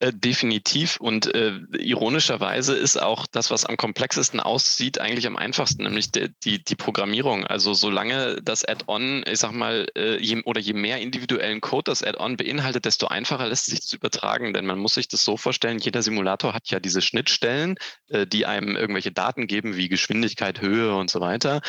[0.00, 0.96] Äh, definitiv.
[0.98, 6.30] Und äh, ironischerweise ist auch das, was am komplexesten aussieht, eigentlich am einfachsten, nämlich die,
[6.42, 7.46] die, die Programmierung.
[7.46, 12.02] Also solange das Add-on, ich sag mal, äh, je, oder je mehr individuellen Code das
[12.02, 14.52] Add-on beinhaltet, desto einfacher lässt sich das übertragen.
[14.52, 17.76] Denn man muss sich das so vorstellen, jeder Simulator hat ja diese Schnittstellen,
[18.08, 21.60] äh, die einem irgendwelche Daten geben, wie Geschwindigkeit, Höhe und so weiter.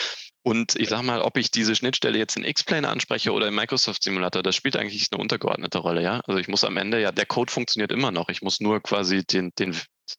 [0.48, 4.04] Und ich sage mal, ob ich diese Schnittstelle jetzt in X-Plane anspreche oder im Microsoft
[4.04, 6.22] Simulator, das spielt eigentlich eine untergeordnete Rolle, ja.
[6.28, 8.30] Also ich muss am Ende ja, der Code funktioniert immer noch.
[8.30, 9.76] Ich muss nur quasi den, den,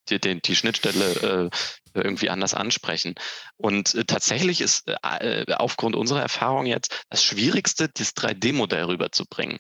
[0.09, 1.51] die, den, die Schnittstelle
[1.95, 3.15] äh, irgendwie anders ansprechen.
[3.57, 9.59] Und äh, tatsächlich ist äh, äh aufgrund unserer Erfahrung jetzt das Schwierigste, das 3D-Modell rüberzubringen.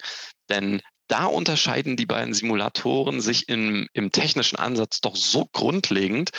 [0.48, 6.30] Denn da unterscheiden die beiden Simulatoren sich im, im technischen Ansatz doch so grundlegend,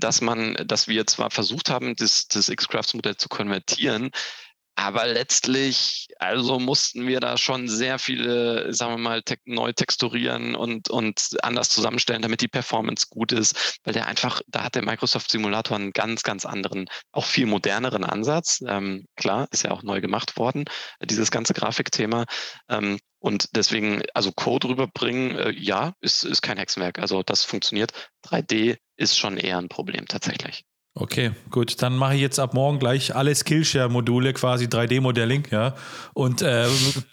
[0.00, 4.10] dass man, dass wir zwar versucht haben, das, das X-Crafts-Modell zu konvertieren,
[4.78, 10.54] aber letztlich, also mussten wir da schon sehr viele, sagen wir mal, te neu texturieren
[10.54, 14.84] und, und anders zusammenstellen, damit die Performance gut ist, weil der einfach, da hat der
[14.84, 18.62] Microsoft Simulator einen ganz, ganz anderen, auch viel moderneren Ansatz.
[18.68, 20.66] Ähm, klar, ist ja auch neu gemacht worden,
[21.02, 22.26] dieses ganze Grafikthema.
[22.68, 26.98] Ähm, und deswegen, also Code rüberbringen, äh, ja, ist, ist kein Hexenwerk.
[26.98, 27.92] Also das funktioniert.
[28.26, 30.64] 3D ist schon eher ein Problem tatsächlich.
[30.98, 31.82] Okay, gut.
[31.82, 35.74] Dann mache ich jetzt ab morgen gleich alle Skillshare-Module, quasi 3D-Modelling, ja.
[36.14, 36.66] Und äh,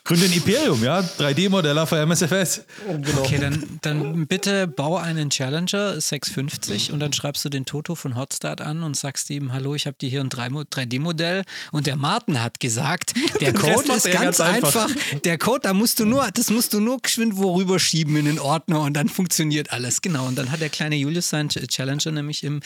[0.05, 1.01] gründe ein Imperium, ja.
[1.01, 2.63] 3D-Modeller für MSFS.
[2.87, 3.19] Genau.
[3.19, 8.15] Okay, dann, dann bitte bau einen Challenger 650 und dann schreibst du den Toto von
[8.15, 12.41] Hotstart an und sagst ihm, hallo, ich habe dir hier ein 3D-Modell und der Martin
[12.41, 14.85] hat gesagt, der Code ist ganz, ganz einfach.
[14.85, 15.19] einfach.
[15.25, 18.39] Der Code, da musst du nur, das musst du nur geschwind worüber schieben in den
[18.39, 20.01] Ordner und dann funktioniert alles.
[20.01, 20.25] Genau.
[20.25, 22.61] Und dann hat der kleine Julius seinen Challenger nämlich im,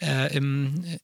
[0.00, 0.53] äh, im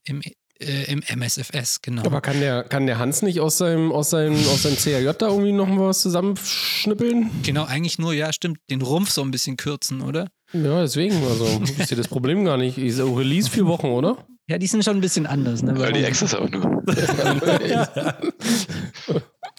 [0.03, 0.21] im,
[0.61, 2.03] äh, im MSFS, genau.
[2.05, 5.27] Aber kann der, kann der Hans nicht aus seinem, aus, seinem, aus seinem CRJ da
[5.27, 7.31] irgendwie noch was zusammenschnippeln?
[7.43, 10.27] Genau, eigentlich nur, ja, stimmt, den Rumpf so ein bisschen kürzen, oder?
[10.53, 12.77] Ja, deswegen, also ich sehe das Problem gar nicht.
[12.77, 14.25] Ich so Release vier Wochen, oder?
[14.47, 15.77] Ja, die sind schon ein bisschen anders, ne?
[15.79, 16.83] Weil die Access auch nur.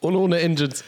[0.03, 0.85] Und ohne Engines.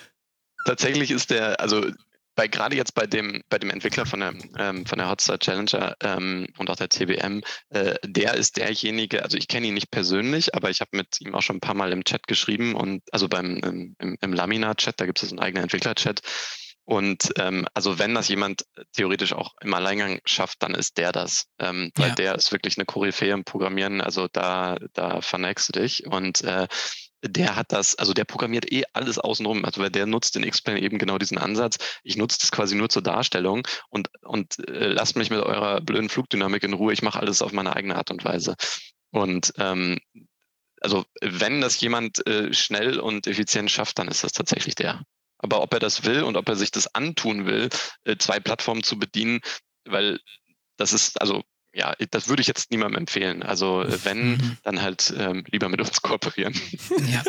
[0.67, 1.87] Tatsächlich ist der, also
[2.35, 5.97] bei gerade jetzt bei dem bei dem Entwickler von der ähm, von der Hotstar Challenger
[6.01, 9.23] ähm, und auch der CBM, äh, der ist derjenige.
[9.23, 11.75] Also ich kenne ihn nicht persönlich, aber ich habe mit ihm auch schon ein paar
[11.75, 13.57] Mal im Chat geschrieben und also beim
[13.99, 16.21] im, im Lamina-Chat, da gibt es einen eigenen Entwickler-Chat.
[16.87, 21.47] Und ähm, also wenn das jemand theoretisch auch im Alleingang schafft, dann ist der das.
[21.59, 22.15] Ähm, weil ja.
[22.15, 24.03] der ist wirklich eine Koryphäe im Programmieren.
[24.03, 26.07] Also da, da verneigst du dich.
[26.07, 26.69] Und äh,
[27.27, 29.65] der hat das, also der programmiert eh alles außenrum.
[29.65, 31.79] Also der nutzt in X-Plane eben genau diesen Ansatz.
[32.03, 36.09] Ich nutze das quasi nur zur Darstellung und, und äh, lasst mich mit eurer blöden
[36.09, 36.93] Flugdynamik in Ruhe.
[36.93, 38.57] Ich mache alles auf meine eigene Art und Weise.
[39.11, 39.99] Und ähm,
[40.81, 45.03] also wenn das jemand äh, schnell und effizient schafft, dann ist das tatsächlich der.
[45.39, 47.71] Aber ob er das will und ob er sich das antun will,
[48.05, 49.41] äh, zwei Plattformen zu bedienen,
[49.87, 50.21] weil
[50.77, 51.43] das ist, also
[51.75, 53.43] ja, das würde ich jetzt niemandem empfehlen.
[53.43, 54.57] Also äh, wenn, mhm.
[54.63, 56.55] dann halt ähm, lieber mit uns kooperieren.
[57.07, 57.23] Ja,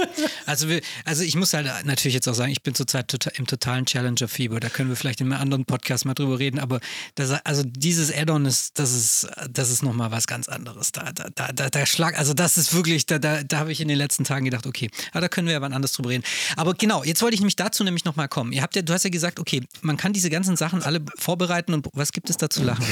[0.46, 3.48] also, wir, also ich muss halt natürlich jetzt auch sagen, ich bin zurzeit total, im
[3.48, 4.60] totalen Challenger-Fieber.
[4.60, 6.60] Da können wir vielleicht in einem anderen Podcast mal drüber reden.
[6.60, 6.80] Aber
[7.16, 10.92] das, also dieses Add-on ist, das ist, das ist nochmal was ganz anderes.
[10.92, 13.88] Da, da, da, da schlag, also das ist wirklich, da, da, da habe ich in
[13.88, 16.24] den letzten Tagen gedacht, okay, aber da können wir ja wann anders drüber reden.
[16.56, 18.52] Aber genau, jetzt wollte ich nämlich dazu nämlich nochmal kommen.
[18.52, 21.74] Ihr habt ja, du hast ja gesagt, okay, man kann diese ganzen Sachen alle vorbereiten
[21.74, 22.86] und was gibt es da zu lachen?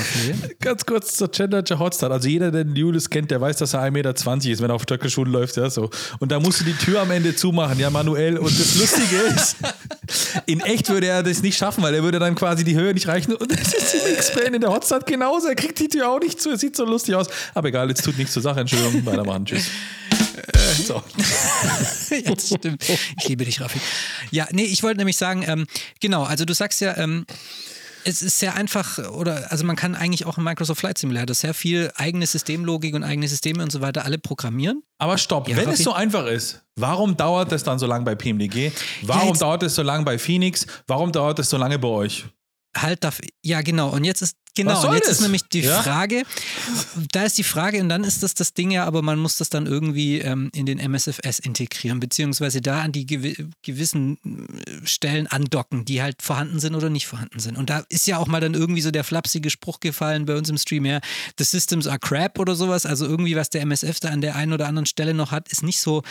[0.59, 2.11] Ganz kurz zur Challenger Challenger Hotstar.
[2.11, 4.15] Also jeder, der den Julius kennt, der weiß, dass er 1,20 Meter
[4.51, 5.57] ist, wenn er auf Stöckelschuhen läuft.
[5.57, 5.89] Ja, so.
[6.19, 8.37] Und da musst du die Tür am Ende zumachen, ja, manuell.
[8.37, 9.57] Und das Lustige ist,
[10.45, 13.07] in echt würde er das nicht schaffen, weil er würde dann quasi die Höhe nicht
[13.07, 13.33] reichen.
[13.33, 15.47] Und das ist im X-Plane in der Hotstar genauso.
[15.47, 16.51] Er kriegt die Tür auch nicht zu.
[16.51, 17.27] Es sieht so lustig aus.
[17.53, 18.59] Aber egal, jetzt tut nichts zur Sache.
[18.59, 19.45] Entschuldigung, weitermachen.
[19.45, 19.67] Tschüss.
[20.35, 21.01] Äh, so.
[22.25, 22.83] das stimmt.
[23.19, 23.79] Ich liebe dich, Raffi.
[24.31, 25.65] Ja, nee, ich wollte nämlich sagen, ähm,
[25.99, 27.25] genau, also du sagst ja, ähm,
[28.05, 31.53] es ist sehr einfach, oder also man kann eigentlich auch im Microsoft Flight Simulator sehr
[31.53, 34.83] viel eigene Systemlogik und eigene Systeme und so weiter alle programmieren.
[34.97, 38.15] Aber stopp, ja, wenn es so einfach ist, warum dauert es dann so lange bei
[38.15, 38.71] PMDG?
[39.03, 40.65] Warum ja, dauert es so lange bei Phoenix?
[40.87, 42.25] Warum dauert es so lange bei euch?
[42.75, 43.89] Halt dafür, ja genau.
[43.89, 45.17] Und jetzt ist Genau, und jetzt das?
[45.17, 45.81] ist nämlich die ja?
[45.81, 46.23] Frage,
[47.11, 49.49] da ist die Frage, und dann ist das das Ding ja, aber man muss das
[49.49, 53.33] dann irgendwie ähm, in den MSFS integrieren, beziehungsweise da an die gew
[53.63, 57.57] gewissen äh, Stellen andocken, die halt vorhanden sind oder nicht vorhanden sind.
[57.57, 60.49] Und da ist ja auch mal dann irgendwie so der flapsige Spruch gefallen bei uns
[60.49, 60.99] im Stream, ja,
[61.39, 64.53] the systems are crap oder sowas, also irgendwie, was der MSF da an der einen
[64.53, 66.03] oder anderen Stelle noch hat, ist nicht so,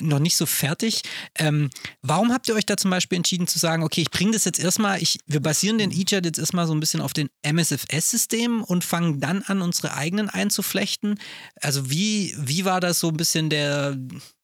[0.00, 1.02] noch nicht so fertig.
[1.38, 1.68] Ähm,
[2.00, 4.60] warum habt ihr euch da zum Beispiel entschieden zu sagen, okay, ich bringe das jetzt
[4.60, 8.62] erstmal, ich, wir basieren den EJET jetzt erstmal so ein bisschen auf den MSFS IFS-System
[8.62, 11.18] und fangen dann an, unsere eigenen einzuflechten.
[11.60, 13.96] Also wie, wie war das so ein bisschen der,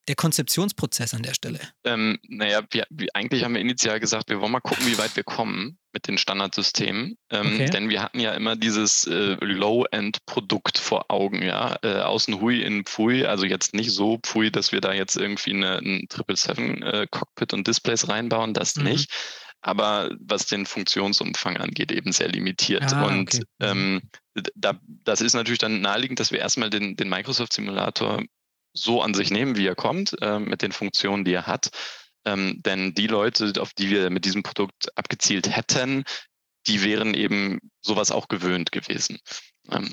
[0.09, 1.61] der Konzeptionsprozess an der Stelle?
[1.85, 5.15] Ähm, naja, wir, wir, eigentlich haben wir initial gesagt, wir wollen mal gucken, wie weit
[5.17, 7.17] wir kommen mit den Standardsystemen.
[7.31, 7.71] Ähm, okay.
[7.71, 11.77] Denn wir hatten ja immer dieses äh, Low-End-Produkt vor Augen, ja.
[11.83, 15.53] Äh, außen Hui in Pfui, also jetzt nicht so Pfui, dass wir da jetzt irgendwie
[15.53, 18.85] eine, ein 777 äh, Cockpit und Displays reinbauen, das mhm.
[18.85, 19.11] nicht
[19.61, 22.93] aber was den Funktionsumfang angeht, eben sehr limitiert.
[22.93, 23.75] Ah, und okay.
[23.75, 24.03] Mhm.
[24.35, 28.23] ähm, da, das ist natürlich dann naheliegend, dass wir erstmal den, den Microsoft-Simulator
[28.73, 31.71] so an sich nehmen, wie er kommt, äh, mit den Funktionen, die er hat.
[32.25, 36.05] Ähm, denn die Leute, auf die wir mit diesem Produkt abgezielt hätten,
[36.67, 39.19] die wären eben sowas auch gewöhnt gewesen.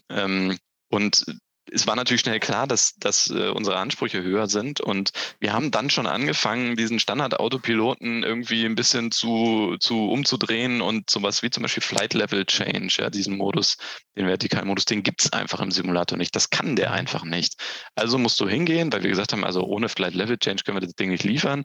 [0.10, 0.58] Ähm,
[0.90, 1.26] und
[1.72, 4.82] es war natürlich schnell klar, dass, dass äh, unsere Ansprüche höher sind.
[4.82, 11.10] Und wir haben dann schon angefangen, diesen Standard-Autopiloten irgendwie ein bisschen zu, zu umzudrehen und
[11.10, 13.78] sowas wie zum Beispiel Flight Level Change, ja, diesen Modus,
[14.16, 16.36] den Vertikalmodus, den gibt's einfach im Simulator nicht.
[16.36, 17.56] Das kann der einfach nicht.
[17.96, 20.86] Also musst du hingehen, weil wir gesagt haben, also ohne Flight Level Change können wir
[20.86, 21.64] das Ding nicht liefern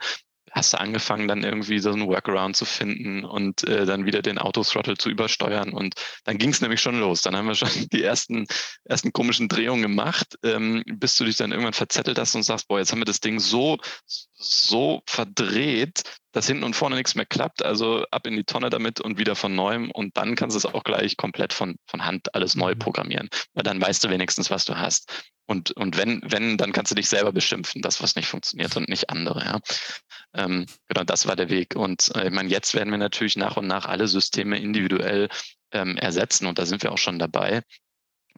[0.51, 4.39] hast du angefangen, dann irgendwie so einen Workaround zu finden und äh, dann wieder den
[4.39, 5.73] Autothrottle zu übersteuern.
[5.73, 5.95] Und
[6.25, 7.23] dann ging es nämlich schon los.
[7.23, 8.47] Dann haben wir schon die ersten,
[8.85, 12.79] ersten komischen Drehungen gemacht, ähm, bis du dich dann irgendwann verzettelt hast und sagst, boah,
[12.79, 13.79] jetzt haben wir das Ding so,
[14.33, 17.65] so verdreht, dass hinten und vorne nichts mehr klappt.
[17.65, 19.91] Also ab in die Tonne damit und wieder von neuem.
[19.91, 22.79] Und dann kannst du es auch gleich komplett von, von Hand alles neu mhm.
[22.79, 23.29] programmieren.
[23.55, 25.13] Weil dann weißt du wenigstens, was du hast.
[25.51, 28.89] Und, und wenn, wenn, dann kannst du dich selber beschimpfen, das, was nicht funktioniert und
[28.89, 29.45] nicht andere.
[29.45, 29.59] Ja.
[30.33, 31.75] Ähm, genau, das war der Weg.
[31.75, 35.29] Und äh, ich meine, jetzt werden wir natürlich nach und nach alle Systeme individuell
[35.73, 37.63] ähm, ersetzen und da sind wir auch schon dabei.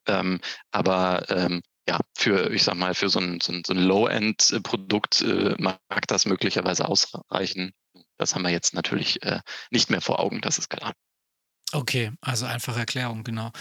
[0.07, 0.41] Ähm,
[0.71, 5.21] aber ähm, ja, für, ich sag mal, für so ein, so ein, so ein Low-End-Produkt
[5.21, 7.75] äh, mag das möglicherweise ausreichen.
[8.17, 9.41] Das haben wir jetzt natürlich äh,
[9.71, 10.95] nicht mehr vor Augen, das ist klar.
[11.73, 13.53] Okay, also einfache Erklärung, genau.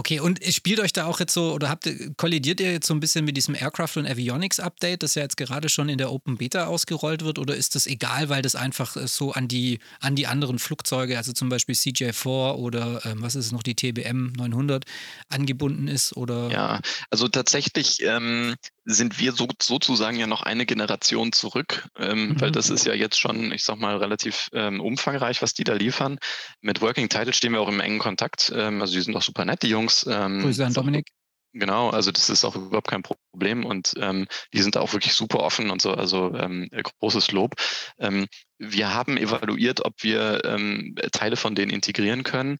[0.00, 1.86] Okay, und spielt euch da auch jetzt so, oder habt
[2.16, 5.36] kollidiert ihr jetzt so ein bisschen mit diesem Aircraft und Avionics Update, das ja jetzt
[5.36, 8.96] gerade schon in der Open Beta ausgerollt wird, oder ist das egal, weil das einfach
[8.96, 13.34] äh, so an die, an die anderen Flugzeuge, also zum Beispiel CJ4 oder ähm, was
[13.34, 14.86] ist es noch, die TBM 900
[15.28, 16.16] angebunden ist?
[16.16, 16.50] Oder?
[16.50, 16.80] Ja,
[17.10, 22.40] also tatsächlich ähm, sind wir so, sozusagen ja noch eine Generation zurück, ähm, mhm.
[22.40, 25.74] weil das ist ja jetzt schon, ich sag mal, relativ ähm, umfangreich, was die da
[25.74, 26.18] liefern.
[26.60, 28.52] Mit Working Title stehen wir auch im engen Kontakt.
[28.54, 30.06] Ähm, also die sind auch super nett, die Jungs.
[30.08, 31.06] Ähm, Grüße an Dominik.
[31.52, 35.40] Genau, also das ist auch überhaupt kein Problem und ähm, die sind auch wirklich super
[35.40, 36.70] offen und so, also ähm,
[37.00, 37.54] großes Lob.
[37.98, 38.28] Ähm,
[38.58, 42.58] wir haben evaluiert, ob wir ähm, Teile von denen integrieren können,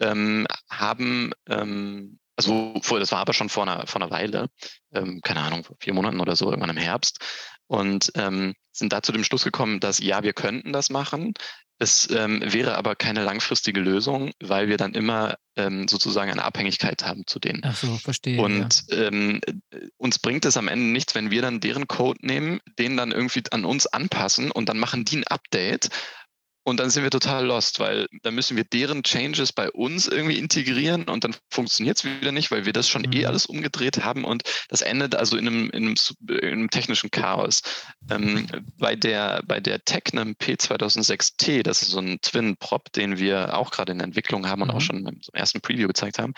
[0.00, 4.48] ähm, haben ähm, also das war aber schon vor einer, vor einer Weile,
[4.94, 7.18] ähm, keine Ahnung, vor vier Monaten oder so, irgendwann im Herbst.
[7.66, 11.34] Und ähm, sind da zu dem Schluss gekommen, dass ja, wir könnten das machen.
[11.78, 17.02] Es ähm, wäre aber keine langfristige Lösung, weil wir dann immer ähm, sozusagen eine Abhängigkeit
[17.04, 17.60] haben zu denen.
[17.64, 18.40] Ach so, verstehe.
[18.40, 19.08] Und ja.
[19.08, 19.40] ähm,
[19.96, 23.42] uns bringt es am Ende nichts, wenn wir dann deren Code nehmen, den dann irgendwie
[23.50, 25.88] an uns anpassen und dann machen die ein Update
[26.64, 30.38] und dann sind wir total lost, weil dann müssen wir deren Changes bei uns irgendwie
[30.38, 33.12] integrieren und dann funktioniert es wieder nicht, weil wir das schon eh mhm.
[33.14, 35.94] eh alles umgedreht haben und das endet also in einem, in einem,
[36.28, 37.62] in einem technischen Chaos.
[38.10, 38.46] Ähm,
[38.78, 43.92] bei der, bei der Technem P2006T, das ist so ein Twin-Prop, den wir auch gerade
[43.92, 44.74] in der Entwicklung haben und mhm.
[44.74, 46.34] auch schon im ersten Preview gezeigt haben,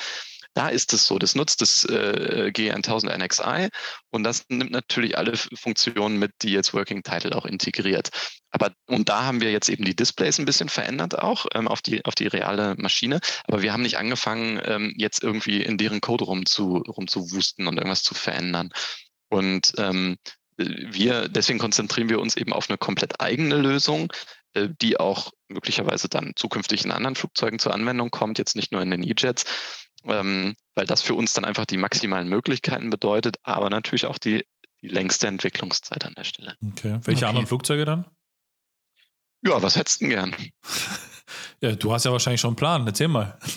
[0.55, 3.69] da ist es so, das nutzt das äh, G1000 NXI
[4.11, 8.11] und das nimmt natürlich alle Funktionen mit, die jetzt Working Title auch integriert.
[8.51, 11.83] Aber und da haben wir jetzt eben die Displays ein bisschen verändert auch ähm, auf,
[11.83, 13.19] die, auf die reale Maschine.
[13.49, 17.77] Aber wir haben nicht angefangen, ähm, jetzt irgendwie in deren Code rum zu, rumzuwusten und
[17.77, 18.71] irgendwas zu verändern.
[19.29, 20.17] Und ähm,
[20.57, 24.13] wir, deswegen konzentrieren wir uns eben auf eine komplett eigene Lösung,
[24.53, 28.83] äh, die auch möglicherweise dann zukünftig in anderen Flugzeugen zur Anwendung kommt, jetzt nicht nur
[28.83, 29.45] in den E-Jets
[30.07, 34.45] ähm, weil das für uns dann einfach die maximalen Möglichkeiten bedeutet, aber natürlich auch die,
[34.83, 36.57] die längste Entwicklungszeit an der Stelle.
[36.71, 36.99] Okay.
[37.03, 37.25] Welche okay.
[37.25, 38.07] anderen Flugzeuge dann?
[39.43, 40.37] Ja, was hättest du denn gern?
[41.61, 43.39] ja, du hast ja wahrscheinlich schon einen Plan, erzähl mal.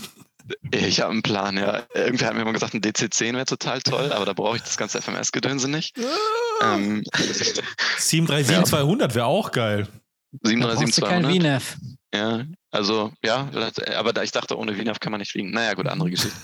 [0.71, 1.83] Ich habe einen Plan, ja.
[1.93, 4.77] Irgendwer hat mir immer gesagt, ein DC-10 wäre total toll, aber da brauche ich das
[4.77, 5.97] ganze FMS-Gedönse nicht.
[6.59, 7.03] Ähm,
[7.99, 9.87] 737-200 wäre auch geil.
[10.43, 11.61] 737-200.
[12.11, 12.45] Ja,
[12.77, 13.49] Also, ja,
[13.97, 15.49] aber da ich dachte, ohne VNAV kann man nicht fliegen.
[15.49, 16.37] Naja, gut, andere Geschichte.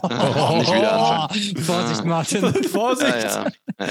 [0.00, 1.56] oh, nicht wieder anfangen.
[1.56, 2.64] Vorsicht, Martin.
[2.68, 3.10] Vorsicht.
[3.10, 3.86] Ja, ja,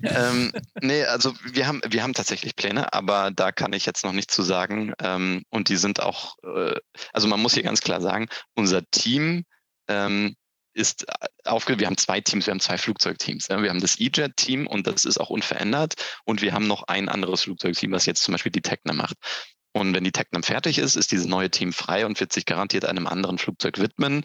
[0.00, 0.30] ja.
[0.30, 0.50] ähm,
[0.80, 4.30] nee, also wir haben, wir haben tatsächlich Pläne, aber da kann ich jetzt noch nicht
[4.30, 4.94] zu sagen.
[5.02, 6.76] Ähm, und die sind auch, äh,
[7.12, 9.44] also man muss hier ganz klar sagen, unser Team
[9.86, 10.34] ähm,
[10.72, 13.48] ist äh, aufge wir haben zwei Teams, wir haben zwei Flugzeugteams.
[13.48, 13.62] Ja.
[13.62, 15.96] Wir haben das E-Jet-Team und das ist auch unverändert.
[16.24, 19.18] Und wir haben noch ein anderes Flugzeugteam, was jetzt zum Beispiel die Tecna macht.
[19.72, 22.84] Und wenn die Tecnam fertig ist, ist dieses neue Team frei und wird sich garantiert
[22.84, 24.24] einem anderen Flugzeug widmen.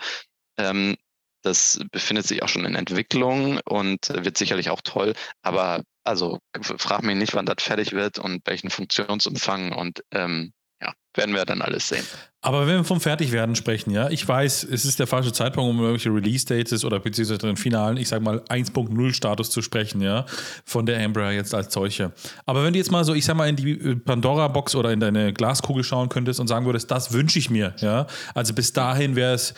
[0.58, 0.96] Ähm,
[1.44, 5.14] das befindet sich auch schon in Entwicklung und wird sicherlich auch toll.
[5.44, 10.94] Aber also frag mich nicht, wann das fertig wird und welchen Funktionsumfang und ähm, ja,
[11.14, 12.06] werden wir dann alles sehen.
[12.46, 15.80] Aber wenn wir vom Fertigwerden sprechen, ja, ich weiß, es ist der falsche Zeitpunkt, um
[15.80, 20.28] irgendwelche Release-Dates oder beziehungsweise den finalen, ich sag mal, 1.0-Status zu sprechen, ja,
[20.64, 22.12] von der Embraer jetzt als solche.
[22.46, 25.00] Aber wenn du jetzt mal so, ich sag mal, in die äh, Pandora-Box oder in
[25.00, 29.16] deine Glaskugel schauen könntest und sagen würdest, das wünsche ich mir, ja, also bis dahin
[29.16, 29.56] wäre es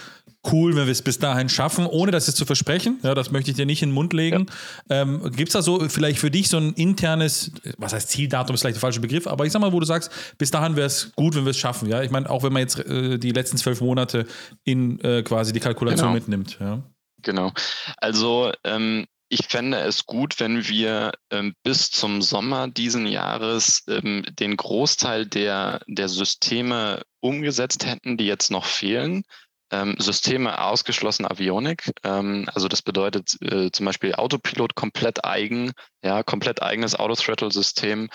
[0.51, 2.99] cool, wenn wir es bis dahin schaffen, ohne das jetzt zu versprechen.
[3.03, 4.47] Ja, das möchte ich dir nicht in den Mund legen.
[4.89, 5.01] Ja.
[5.01, 8.61] Ähm, Gibt es da so vielleicht für dich so ein internes, was heißt Zieldatum ist
[8.61, 11.11] vielleicht der falsche Begriff, aber ich sag mal, wo du sagst, bis dahin wäre es
[11.15, 11.89] gut, wenn wir es schaffen.
[11.89, 14.25] Ja, ich meine, auch wenn man jetzt äh, die letzten zwölf Monate
[14.63, 16.13] in äh, quasi die Kalkulation genau.
[16.13, 16.57] mitnimmt.
[16.59, 16.83] Ja.
[17.23, 17.51] Genau.
[17.97, 24.23] Also ähm, ich fände es gut, wenn wir ähm, bis zum Sommer diesen Jahres ähm,
[24.29, 29.23] den Großteil der, der Systeme umgesetzt hätten, die jetzt noch fehlen
[29.71, 31.91] ähm, Systeme ausgeschlossen Avionik.
[32.03, 38.09] Ähm, also das bedeutet äh, zum Beispiel Autopilot komplett eigen, ja, komplett eigenes Auto-Throttle-System,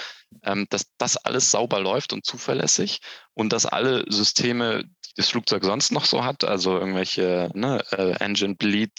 [0.44, 3.00] ähm, dass das alles sauber läuft und zuverlässig
[3.34, 8.12] und dass alle Systeme, die das Flugzeug sonst noch so hat, also irgendwelche ne, äh,
[8.24, 8.92] Engine Bleed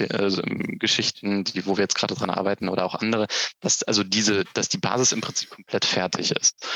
[0.00, 0.30] äh,
[0.78, 3.26] Geschichten, die, wo wir jetzt gerade dran arbeiten oder auch andere,
[3.60, 6.66] dass also diese, dass die Basis im Prinzip komplett fertig ist.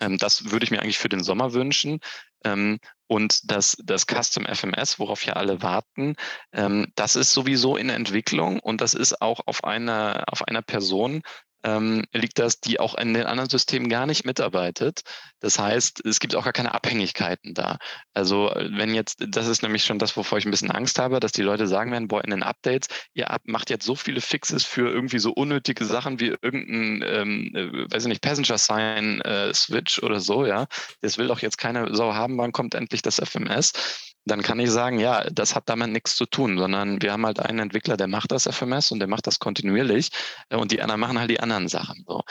[0.00, 2.00] Ähm, das würde ich mir eigentlich für den Sommer wünschen.
[2.44, 6.14] Ähm, und das, das Custom FMS, worauf ja alle warten,
[6.52, 11.22] ähm, das ist sowieso in Entwicklung und das ist auch auf einer, auf einer Person,
[11.64, 15.02] ähm, liegt das, die auch in den anderen Systemen gar nicht mitarbeitet.
[15.40, 17.78] Das heißt, es gibt auch gar keine Abhängigkeiten da.
[18.14, 21.32] Also wenn jetzt, das ist nämlich schon das, wovor ich ein bisschen Angst habe, dass
[21.32, 24.90] die Leute sagen werden, boah, in den Updates, ihr macht jetzt so viele Fixes für
[24.90, 30.02] irgendwie so unnötige Sachen wie irgendein, ähm, äh, weiß ich nicht, Passenger Sign äh, Switch
[30.02, 30.66] oder so, ja.
[31.00, 34.11] Das will doch jetzt keine Sau haben, wann kommt endlich das FMS?
[34.24, 37.40] Dann kann ich sagen, ja, das hat damit nichts zu tun, sondern wir haben halt
[37.40, 40.10] einen Entwickler, der macht das FMS und der macht das kontinuierlich
[40.48, 42.04] äh, und die anderen machen halt die anderen Sachen.
[42.06, 42.22] So.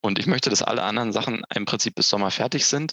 [0.00, 2.92] Und ich möchte, dass alle anderen Sachen im Prinzip bis Sommer fertig sind.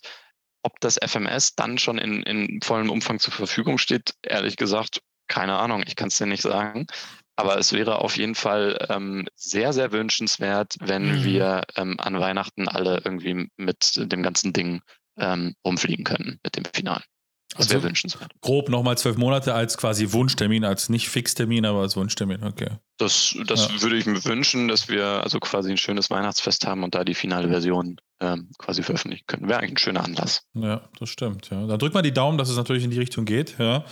[0.63, 5.57] Ob das FMS dann schon in, in vollem Umfang zur Verfügung steht, ehrlich gesagt, keine
[5.57, 6.87] Ahnung, ich kann es dir nicht sagen.
[7.35, 11.23] Aber es wäre auf jeden Fall ähm, sehr, sehr wünschenswert, wenn mhm.
[11.25, 14.81] wir ähm, an Weihnachten alle irgendwie mit dem ganzen Ding
[15.17, 17.03] ähm, rumfliegen können, mit dem Finalen.
[17.57, 18.31] Das wäre also, wünschenswert.
[18.41, 22.69] Grob nochmal zwölf Monate als quasi Wunschtermin, als nicht Fixtermin, aber als Wunschtermin, okay.
[22.97, 23.81] Das, das ja.
[23.81, 27.13] würde ich mir wünschen, dass wir also quasi ein schönes Weihnachtsfest haben und da die
[27.13, 29.49] finale Version ähm, quasi veröffentlichen können.
[29.49, 30.43] Wäre eigentlich ein schöner Anlass.
[30.53, 31.49] Ja, das stimmt.
[31.49, 31.65] Ja.
[31.67, 33.57] Dann drückt mal die Daumen, dass es natürlich in die Richtung geht.
[33.59, 33.83] Ja.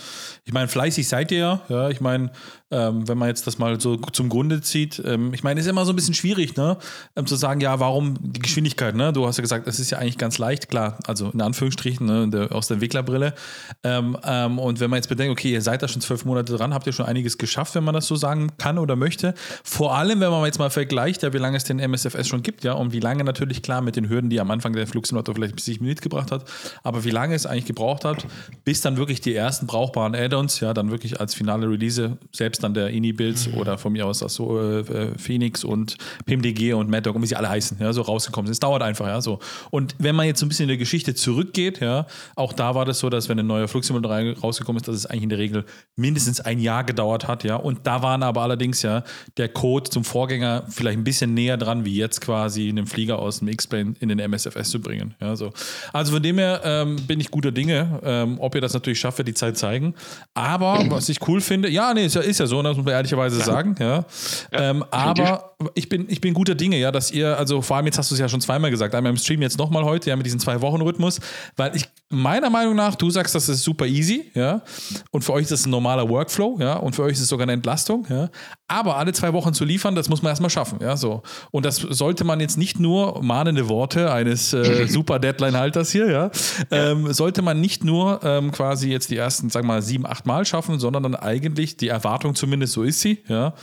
[0.44, 1.62] Ich meine, fleißig seid ihr ja.
[1.68, 1.90] ja.
[1.90, 2.32] Ich meine,
[2.70, 5.84] ähm, wenn man jetzt das mal so zum Grunde zieht, ähm, ich meine, ist immer
[5.84, 6.78] so ein bisschen schwierig, ne?
[7.14, 9.12] Ähm, zu sagen, ja, warum die Geschwindigkeit, ne?
[9.12, 12.28] Du hast ja gesagt, das ist ja eigentlich ganz leicht, klar, also in Anführungsstrichen, ne?
[12.28, 13.34] Der, aus der Entwicklerbrille.
[13.82, 16.72] Ähm, ähm, und wenn man jetzt bedenkt, okay, ihr seid da schon zwölf Monate dran,
[16.72, 19.34] habt ihr schon einiges geschafft, wenn man das so sagen kann oder möchte.
[19.62, 22.64] Vor allem, wenn man jetzt mal vergleicht, ja, wie lange es den MSFS schon gibt,
[22.64, 25.56] ja, und wie lange natürlich klar mit den Hürden, die am Anfang der Flugsimulator vielleicht
[25.56, 26.44] bis sich mitgebracht hat,
[26.82, 28.26] aber wie lange es eigentlich gebraucht hat,
[28.64, 32.74] bis dann wirklich die ersten brauchbaren Add-ons, ja, dann wirklich als finale Release, selbst dann
[32.74, 33.54] der Ini-Builds mhm.
[33.54, 37.36] oder von mir aus so äh, äh, Phoenix und PMDG und Mad Dog, wie sie
[37.36, 38.52] alle heißen, ja, so rausgekommen sind.
[38.52, 39.38] Es dauert einfach, ja, so.
[39.70, 42.84] Und wenn man jetzt so ein bisschen in der Geschichte zurückgeht, ja, auch da war
[42.84, 45.64] das so, dass wenn ein neuer Flugsimulator rausgekommen ist, dass es eigentlich in der Regel
[45.96, 47.56] mindestens ein Jahr gedauert hat, ja.
[47.56, 49.02] Und da waren aber allerdings ja
[49.36, 53.18] der Code zum Vorgänger vielleicht ein bisschen näher dran, wie jetzt quasi in dem Flieger
[53.18, 55.14] aus dem X-Plane in den MSFS zu bringen.
[55.20, 55.52] Ja, so.
[55.92, 58.00] Also von dem her ähm, bin ich guter Dinge.
[58.04, 59.94] Ähm, ob ihr das natürlich schafft, wird die Zeit zeigen.
[60.34, 62.94] Aber was ich cool finde, ja, nee, ist ja, ist ja so, das muss man
[62.94, 63.44] ehrlicherweise ja.
[63.44, 63.74] sagen.
[63.78, 64.04] Ja.
[64.52, 67.86] ja ähm, aber ich bin, ich bin guter Dinge, ja, dass ihr, also vor allem
[67.86, 70.16] jetzt hast du es ja schon zweimal gesagt, einmal im Stream jetzt nochmal heute, ja,
[70.16, 71.20] mit diesem Zwei-Wochen-Rhythmus,
[71.56, 74.62] weil ich meiner Meinung nach, du sagst, das ist super easy, ja,
[75.10, 77.44] und für euch ist das ein normaler Workflow, ja, und für euch ist es sogar
[77.44, 78.30] eine Entlastung, ja,
[78.68, 81.22] aber alle zwei Wochen zu liefern, das muss man erstmal schaffen, ja, so.
[81.50, 86.30] Und das sollte man jetzt nicht nur mahnende Worte eines äh, super Deadline-Halters hier, ja,
[86.70, 90.26] ähm, sollte man nicht nur ähm, quasi jetzt die ersten, sagen wir mal, sieben, acht
[90.26, 93.54] Mal schaffen, sondern dann eigentlich die Erwartung zumindest, so ist sie, ja,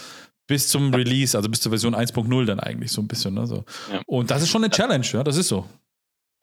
[0.52, 3.36] bis zum Release, also bis zur Version 1.0 dann eigentlich so ein bisschen.
[3.36, 3.64] Ne, so.
[3.90, 4.02] Ja.
[4.06, 5.66] Und das ist schon eine Challenge, ja, das ist so.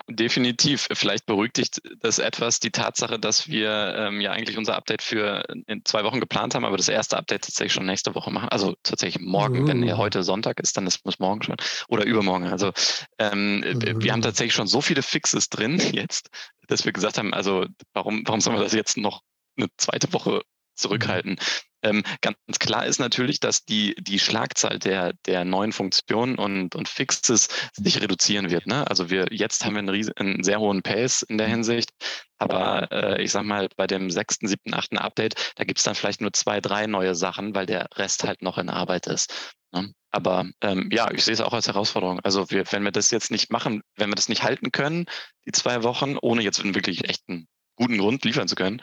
[0.09, 0.89] definitiv.
[0.93, 1.69] Vielleicht beruhigt dich
[2.01, 6.21] das etwas, die Tatsache, dass wir ähm, ja eigentlich unser Update für in zwei Wochen
[6.21, 8.49] geplant haben, aber das erste Update tatsächlich schon nächste Woche machen.
[8.49, 9.69] Also tatsächlich morgen, uh.
[9.69, 11.57] wenn ja heute Sonntag ist, dann ist es morgen schon
[11.89, 12.47] oder übermorgen.
[12.47, 12.73] Also
[13.19, 14.01] ähm, uh.
[14.03, 16.31] wir haben tatsächlich schon so viele Fixes drin jetzt,
[16.67, 19.21] dass wir gesagt haben, also warum, warum sollen wir das jetzt noch
[19.59, 20.41] eine zweite Woche
[20.79, 21.39] zurückhalten?
[21.83, 26.89] Ähm, ganz klar ist natürlich, dass die, die Schlagzahl der, der neuen Funktionen und, und
[26.89, 28.67] Fixes sich reduzieren wird.
[28.67, 28.89] Ne?
[28.89, 31.91] Also wir jetzt haben wir einen, riesen, einen sehr hohen Pace in der Hinsicht,
[32.39, 35.95] aber äh, ich sag mal, bei dem sechsten, siebten, achten Update, da gibt es dann
[35.95, 39.55] vielleicht nur zwei, drei neue Sachen, weil der Rest halt noch in Arbeit ist.
[39.73, 39.93] Ne?
[40.11, 42.19] Aber ähm, ja, ich sehe es auch als Herausforderung.
[42.21, 45.07] Also wir, wenn wir das jetzt nicht machen, wenn wir das nicht halten können,
[45.47, 48.83] die zwei Wochen, ohne jetzt einen wirklich echten guten Grund liefern zu können,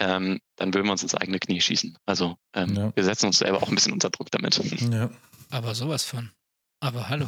[0.00, 1.96] ähm, dann würden wir uns ins eigene Knie schießen.
[2.06, 2.92] Also ähm, ja.
[2.94, 4.60] wir setzen uns selber auch ein bisschen unter Druck damit.
[4.90, 5.10] Ja.
[5.50, 6.30] Aber sowas von.
[6.80, 7.26] Aber hallo.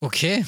[0.00, 0.44] Okay.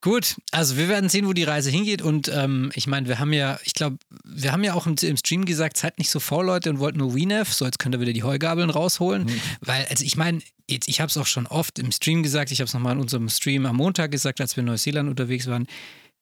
[0.00, 2.00] Gut, also wir werden sehen, wo die Reise hingeht.
[2.00, 5.16] Und ähm, ich meine, wir haben ja, ich glaube, wir haben ja auch im, im,
[5.16, 8.00] Stream gesagt, seid nicht so faul, Leute, und wollten nur WNF, so jetzt könnt ihr
[8.00, 9.24] wieder die Heugabeln rausholen.
[9.24, 9.40] Mhm.
[9.60, 12.66] Weil, also ich meine, ich habe es auch schon oft im Stream gesagt, ich habe
[12.66, 15.66] es nochmal in unserem Stream am Montag gesagt, als wir in Neuseeland unterwegs waren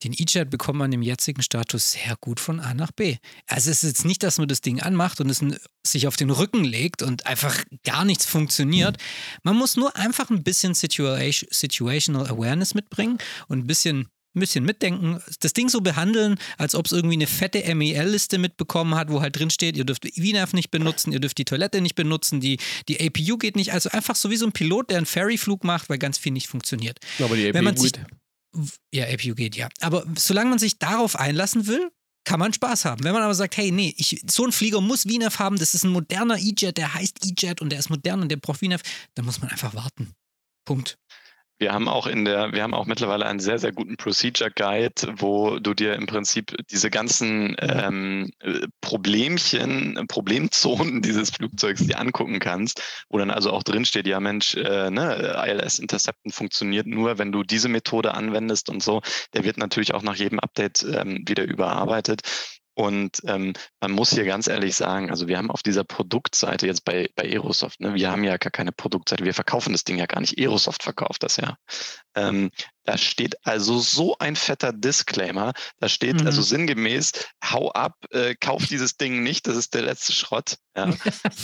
[0.05, 3.16] den E-Jet bekommt man im jetzigen Status sehr gut von A nach B.
[3.46, 5.42] Also es ist jetzt nicht, dass man das Ding anmacht und es
[5.86, 8.98] sich auf den Rücken legt und einfach gar nichts funktioniert.
[9.42, 15.20] Man muss nur einfach ein bisschen Situational Awareness mitbringen und ein bisschen ein bisschen mitdenken,
[15.40, 19.38] das Ding so behandeln, als ob es irgendwie eine fette MEL-Liste mitbekommen hat, wo halt
[19.38, 23.00] drin steht, ihr dürft VNAV nicht benutzen, ihr dürft die Toilette nicht benutzen, die, die
[23.00, 23.72] APU geht nicht.
[23.72, 26.48] Also einfach so wie so ein Pilot, der einen Ferryflug macht, weil ganz viel nicht
[26.48, 26.98] funktioniert.
[27.20, 28.00] Aber die APU geht.
[28.92, 29.68] Ja, APU geht, ja.
[29.80, 31.90] Aber solange man sich darauf einlassen will,
[32.24, 33.05] kann man Spaß haben.
[33.05, 35.84] Wenn man aber sagt, hey, nee, ich, so ein Flieger muss VNAV haben, das ist
[35.84, 38.80] ein moderner E-Jet, der heißt E-Jet und der ist modern und der braucht VNAV,
[39.14, 40.14] dann muss man einfach warten.
[40.64, 40.96] Punkt.
[41.64, 45.14] Wir haben auch in der, wir haben auch mittlerweile einen sehr, sehr guten Procedure Guide,
[45.16, 48.30] wo du dir im Prinzip diese ganzen ähm,
[48.82, 54.90] Problemchen, Problemzonen dieses Flugzeugs dir angucken kannst, wo dann also auch drinsteht, ja Mensch, äh,
[54.90, 59.00] ne, ILS Intercepten funktioniert nur, wenn du diese Methode anwendest und so.
[59.32, 62.20] Der wird natürlich auch nach jedem Update ähm, wieder überarbeitet.
[62.75, 66.85] Und ähm, man muss hier ganz ehrlich sagen, also wir haben auf dieser Produktseite jetzt
[66.85, 70.07] bei, bei Aerosoft, ne, wir haben ja gar keine Produktseite, wir verkaufen das Ding ja
[70.07, 71.57] gar nicht, Aerosoft verkauft das ja.
[72.16, 72.51] Ähm,
[72.85, 76.27] da steht also so ein fetter Disclaimer, da steht also mhm.
[76.27, 77.12] also sinngemäß,
[77.45, 80.57] hau ab, äh, kauf dieses Ding nicht, das ist der letzte Schrott.
[80.77, 80.93] Ja.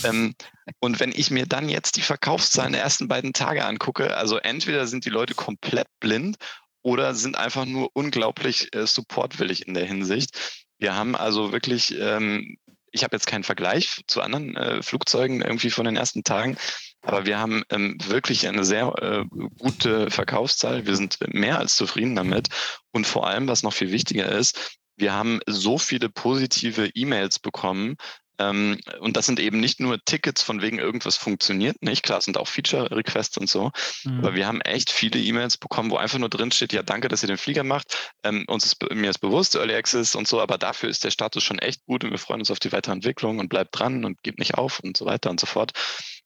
[0.05, 0.35] ähm,
[0.81, 4.89] und wenn ich mir dann jetzt die Verkaufszahlen der ersten beiden Tage angucke, also entweder
[4.89, 6.39] sind die Leute komplett blind
[6.83, 10.61] oder sind einfach nur unglaublich äh, supportwillig in der Hinsicht.
[10.81, 12.57] Wir haben also wirklich, ähm,
[12.91, 16.57] ich habe jetzt keinen Vergleich zu anderen äh, Flugzeugen irgendwie von den ersten Tagen,
[17.03, 19.25] aber wir haben ähm, wirklich eine sehr äh,
[19.59, 20.87] gute Verkaufszahl.
[20.87, 22.49] Wir sind mehr als zufrieden damit.
[22.93, 27.97] Und vor allem, was noch viel wichtiger ist, wir haben so viele positive E-Mails bekommen
[28.41, 32.03] ähm, und das sind eben nicht nur Tickets von wegen irgendwas funktioniert nicht.
[32.03, 33.71] Klar, sind auch Feature-Requests und so.
[34.05, 34.19] Mhm.
[34.21, 37.23] Aber wir haben echt viele E-Mails bekommen, wo einfach nur drin steht, ja, danke, dass
[37.23, 38.15] ihr den Flieger macht.
[38.25, 41.45] Ähm, uns ist, mir ist bewusst, Early Access und so, aber dafür ist der Status
[41.45, 44.23] schon echt gut und wir freuen uns auf die weitere Entwicklung und bleibt dran und
[44.23, 45.73] gebt nicht auf und so weiter und so fort.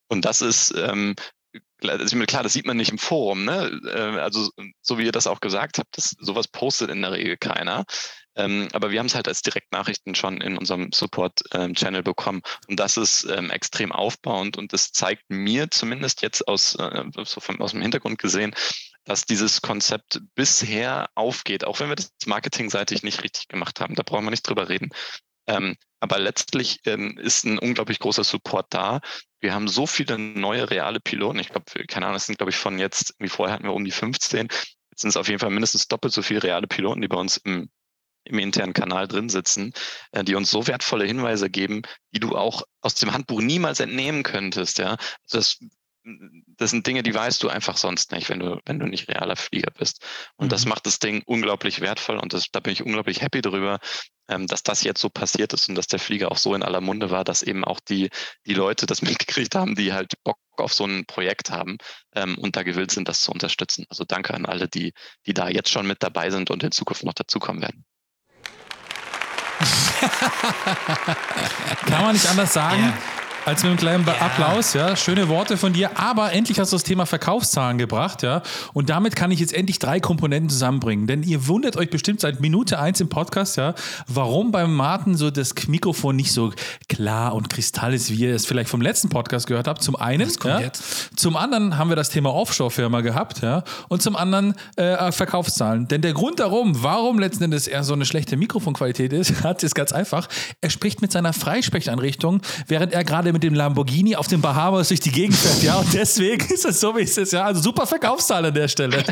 [0.07, 1.17] Und das ist ähm,
[1.83, 3.81] mir klar, das sieht man nicht im Forum, ne?
[3.87, 4.51] Äh, also
[4.81, 7.85] so wie ihr das auch gesagt habt, das, sowas postet in der Regel keiner.
[8.37, 12.43] Ähm, aber wir haben es halt als Direktnachrichten schon in unserem Support-Channel ähm, bekommen.
[12.69, 17.41] Und das ist ähm, extrem aufbauend und das zeigt mir zumindest jetzt aus, äh, so
[17.41, 18.55] vom, aus dem Hintergrund gesehen,
[19.05, 23.95] dass dieses Konzept bisher aufgeht, auch wenn wir das marketingseitig nicht richtig gemacht haben.
[23.95, 24.91] Da brauchen wir nicht drüber reden.
[25.47, 29.01] Ähm, aber letztlich ähm, ist ein unglaublich großer Support da.
[29.41, 31.39] Wir haben so viele neue reale Piloten.
[31.39, 33.85] Ich glaube, keine Ahnung, das sind, glaube ich, von jetzt, wie vorher hatten wir um
[33.85, 34.49] die 15.
[34.91, 37.37] Jetzt sind es auf jeden Fall mindestens doppelt so viele reale Piloten, die bei uns
[37.39, 37.69] im
[38.25, 39.73] im internen Kanal drin sitzen,
[40.13, 44.23] äh, die uns so wertvolle Hinweise geben, die du auch aus dem Handbuch niemals entnehmen
[44.23, 44.79] könntest.
[44.79, 44.97] Ja,
[45.31, 45.59] das,
[46.57, 49.37] das sind Dinge, die weißt du einfach sonst nicht, wenn du, wenn du nicht realer
[49.37, 50.05] Flieger bist.
[50.37, 50.51] Und mhm.
[50.51, 53.81] das macht das Ding unglaublich wertvoll und das, da bin ich unglaublich happy darüber,
[54.29, 56.81] ähm, dass das jetzt so passiert ist und dass der Flieger auch so in aller
[56.81, 58.11] Munde war, dass eben auch die,
[58.47, 61.79] die Leute das mitgekriegt haben, die halt Bock auf so ein Projekt haben
[62.15, 63.87] ähm, und da gewillt sind, das zu unterstützen.
[63.89, 64.93] Also danke an alle, die,
[65.27, 67.85] die da jetzt schon mit dabei sind und in Zukunft noch dazukommen werden.
[71.89, 72.93] Kann man nicht anders sagen.
[73.47, 74.15] Als mit einem kleinen ja.
[74.21, 74.97] Applaus, ja.
[74.97, 75.99] Schöne Worte von dir.
[75.99, 78.43] Aber endlich hast du das Thema Verkaufszahlen gebracht, ja.
[78.73, 81.07] Und damit kann ich jetzt endlich drei Komponenten zusammenbringen.
[81.07, 83.75] Denn ihr wundert euch bestimmt seit Minute eins im Podcast, ja,
[84.07, 86.53] warum beim Martin so das Mikrofon nicht so
[86.89, 89.83] klar und kristall ist, wie ihr es vielleicht vom letzten Podcast gehört habt.
[89.83, 90.61] Zum einen, ja.
[91.15, 93.63] Zum anderen haben wir das Thema Offshore-Firma gehabt, ja.
[93.89, 95.87] Und zum anderen äh, Verkaufszahlen.
[95.89, 99.75] Denn der Grund darum, warum letzten Endes er so eine schlechte Mikrofonqualität ist, hat, ist
[99.75, 100.29] ganz einfach.
[100.63, 105.01] Er spricht mit seiner Freisprecheinrichtung, während er gerade mit dem Lamborghini auf den Bahamas durch
[105.01, 105.77] die Gegend fährt, ja.
[105.77, 107.45] Und deswegen ist es so, wie es ist, ja.
[107.45, 109.05] Also super Verkaufszahl an der Stelle.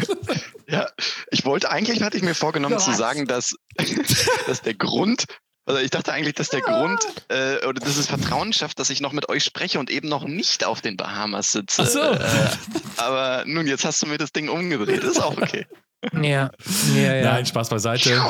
[0.69, 0.89] Ja,
[1.31, 2.87] ich wollte eigentlich, hatte ich mir vorgenommen Was?
[2.87, 3.55] zu sagen, dass,
[4.47, 5.27] dass der Grund,
[5.67, 6.79] also ich dachte eigentlich, dass der ja.
[6.79, 10.09] Grund äh, oder dass es Vertrauen schafft, dass ich noch mit euch spreche und eben
[10.09, 11.83] noch nicht auf den Bahamas sitze.
[11.83, 12.01] Ach so.
[12.01, 12.51] Äh,
[12.97, 15.05] aber nun, jetzt hast du mir das Ding umgedreht.
[15.05, 15.67] Ist auch okay.
[16.15, 16.51] Ja.
[16.95, 17.23] ja, ja.
[17.23, 18.21] Nein, Spaß beiseite.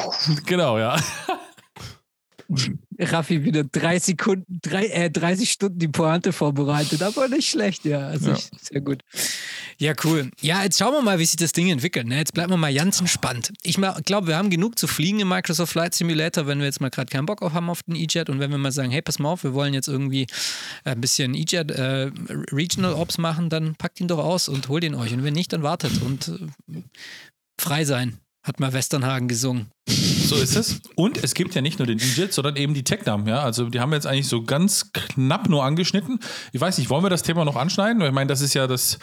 [0.45, 0.97] genau, ja.
[3.05, 8.09] Raffi wieder drei Sekunden, drei, äh, 30 Stunden die Pointe vorbereitet, aber nicht schlecht, ja.
[8.09, 8.37] Also ja.
[8.37, 9.03] Ich, sehr gut.
[9.79, 10.31] Ja, cool.
[10.41, 12.07] Ja, jetzt schauen wir mal, wie sich das Ding entwickelt.
[12.07, 12.19] Ne?
[12.19, 13.53] Jetzt bleiben wir mal ganz entspannt.
[13.63, 16.91] Ich glaube, wir haben genug zu fliegen im Microsoft Flight Simulator, wenn wir jetzt mal
[16.91, 19.19] gerade keinen Bock auf haben auf den E-Jet und wenn wir mal sagen, hey, pass
[19.19, 20.27] mal auf, wir wollen jetzt irgendwie
[20.85, 22.11] ein bisschen E-Jet äh,
[22.53, 25.13] Regional Ops machen, dann packt ihn doch aus und holt ihn euch.
[25.13, 26.83] Und wenn nicht, dann wartet und äh,
[27.59, 29.71] frei sein, hat mal Westernhagen gesungen.
[29.87, 30.81] So ist es.
[30.97, 33.27] Und es gibt ja nicht nur den E-Jet, sondern eben die Technam.
[33.29, 33.43] Ja?
[33.43, 36.19] Also die haben wir jetzt eigentlich so ganz knapp nur angeschnitten.
[36.53, 38.03] Ich weiß nicht, wollen wir das Thema noch anschneiden?
[38.03, 38.99] Ich meine, das ist ja das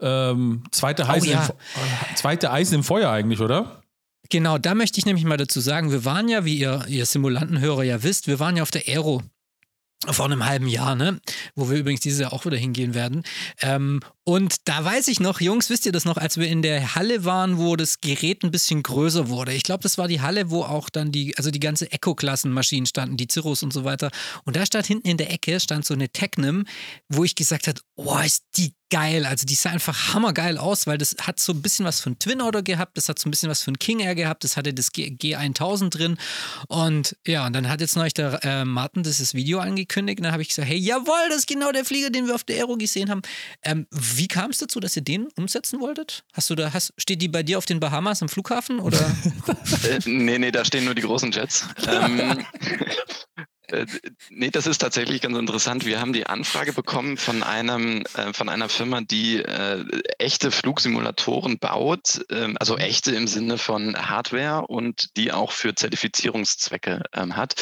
[0.00, 1.46] ähm, zweite, Eisen oh, ja.
[1.46, 3.82] im, zweite Eisen im Feuer eigentlich, oder?
[4.28, 7.84] Genau, da möchte ich nämlich mal dazu sagen, wir waren ja, wie ihr, ihr Simulantenhörer
[7.84, 9.22] ja wisst, wir waren ja auf der Aero
[10.12, 11.20] vor einem halben Jahr, ne?
[11.54, 13.22] Wo wir übrigens dieses Jahr auch wieder hingehen werden.
[13.60, 16.96] Ähm, und da weiß ich noch, Jungs, wisst ihr das noch, als wir in der
[16.96, 19.52] Halle waren, wo das Gerät ein bisschen größer wurde?
[19.52, 23.16] Ich glaube, das war die Halle, wo auch dann die, also die ganze Eco-Klassenmaschinen standen,
[23.16, 24.10] die Cirrus und so weiter.
[24.44, 26.66] Und da stand hinten in der Ecke, stand so eine Technim,
[27.08, 29.26] wo ich gesagt habe, oh, ist die geil.
[29.26, 32.40] Also die sah einfach hammergeil aus, weil das hat so ein bisschen was von Twin
[32.40, 34.92] Otter gehabt, das hat so ein bisschen was von King Air gehabt, das hatte das
[34.92, 36.18] G G1000 drin.
[36.68, 40.32] Und ja, und dann hat jetzt neulich der äh, Martin dieses Video angekündigt und dann
[40.32, 42.76] habe ich gesagt, hey, jawohl, das ist genau der Flieger, den wir auf der Aero
[42.76, 43.22] gesehen haben.
[43.62, 46.24] Ähm, wie kam es dazu, dass ihr den umsetzen wolltet?
[46.32, 48.98] Hast du da, hast, steht die bei dir auf den Bahamas am Flughafen oder?
[49.82, 51.66] äh, nee, nee, da stehen nur die großen Jets.
[51.88, 52.44] ähm,
[53.68, 53.86] äh,
[54.30, 55.84] nee, das ist tatsächlich ganz interessant.
[55.84, 59.84] Wir haben die Anfrage bekommen von einem äh, von einer Firma, die äh,
[60.18, 62.80] echte Flugsimulatoren baut, äh, also mhm.
[62.80, 67.54] echte im Sinne von Hardware und die auch für Zertifizierungszwecke ähm, hat.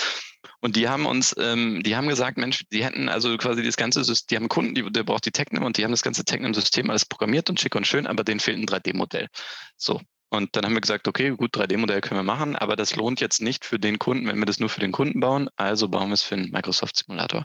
[0.60, 4.02] Und die haben uns, ähm, die haben gesagt, Mensch, die hätten also quasi das ganze
[4.02, 6.88] System, die haben Kunden, die, der braucht die Technik und die haben das ganze Technik-System
[6.88, 9.28] alles programmiert und schick und schön, aber denen fehlt ein 3D-Modell.
[9.76, 10.00] So,
[10.36, 13.40] und dann haben wir gesagt, okay, gut, 3D-Modell können wir machen, aber das lohnt jetzt
[13.40, 15.48] nicht für den Kunden, wenn wir das nur für den Kunden bauen.
[15.56, 17.44] Also bauen wir es für einen Microsoft-Simulator.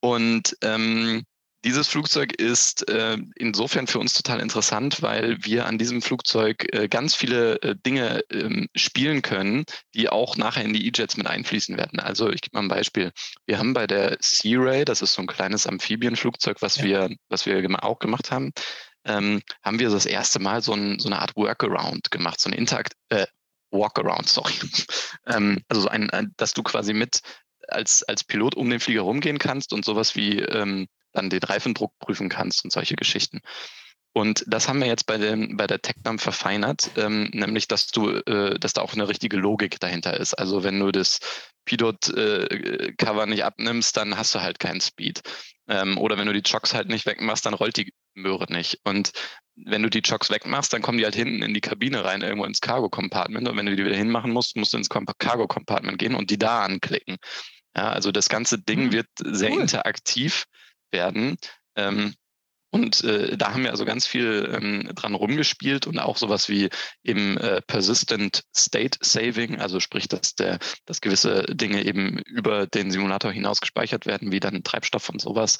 [0.00, 1.24] Und ähm,
[1.66, 6.86] dieses Flugzeug ist äh, insofern für uns total interessant, weil wir an diesem Flugzeug äh,
[6.86, 11.76] ganz viele äh, Dinge ähm, spielen können, die auch nachher in die E-Jets mit einfließen
[11.76, 11.98] werden.
[11.98, 13.10] Also ich gebe mal ein Beispiel.
[13.46, 16.84] Wir haben bei der Sea Ray, das ist so ein kleines Amphibienflugzeug, was ja.
[16.84, 18.52] wir, was wir auch gemacht haben,
[19.06, 22.52] ähm, haben wir das erste Mal so, ein, so eine Art Workaround gemacht, so ein
[22.52, 23.26] Interakt, äh,
[23.70, 24.52] Walkaround, sorry.
[25.26, 27.20] ähm, also so ein, ein, dass du quasi mit
[27.68, 31.98] als, als Pilot um den Flieger rumgehen kannst und sowas wie ähm, dann den Reifendruck
[31.98, 33.40] prüfen kannst und solche Geschichten.
[34.12, 38.10] Und das haben wir jetzt bei, dem, bei der TechNam verfeinert, ähm, nämlich dass du,
[38.10, 40.32] äh, dass da auch eine richtige Logik dahinter ist.
[40.32, 41.20] Also wenn du das
[41.66, 45.20] Pidot-Cover äh, nicht abnimmst, dann hast du halt keinen Speed.
[45.68, 48.80] Ähm, oder wenn du die Chocks halt nicht wegmachst, dann rollt die Möhre nicht.
[48.84, 49.12] Und
[49.54, 52.44] wenn du die Chocks wegmachst, dann kommen die halt hinten in die Kabine rein, irgendwo
[52.44, 53.48] ins Cargo-Compartment.
[53.48, 56.64] Und wenn du die wieder hinmachen musst, musst du ins Cargo-Compartment gehen und die da
[56.64, 57.16] anklicken.
[57.76, 58.92] Ja, also das ganze Ding mhm.
[58.92, 59.60] wird sehr cool.
[59.60, 60.46] interaktiv
[60.90, 61.36] werden.
[61.76, 62.14] Ähm,
[62.76, 66.68] und äh, da haben wir also ganz viel ähm, dran rumgespielt und auch sowas wie
[67.02, 72.90] im äh, Persistent State Saving, also sprich, dass der, dass gewisse Dinge eben über den
[72.90, 75.56] Simulator hinaus gespeichert werden, wie dann Treibstoff und sowas,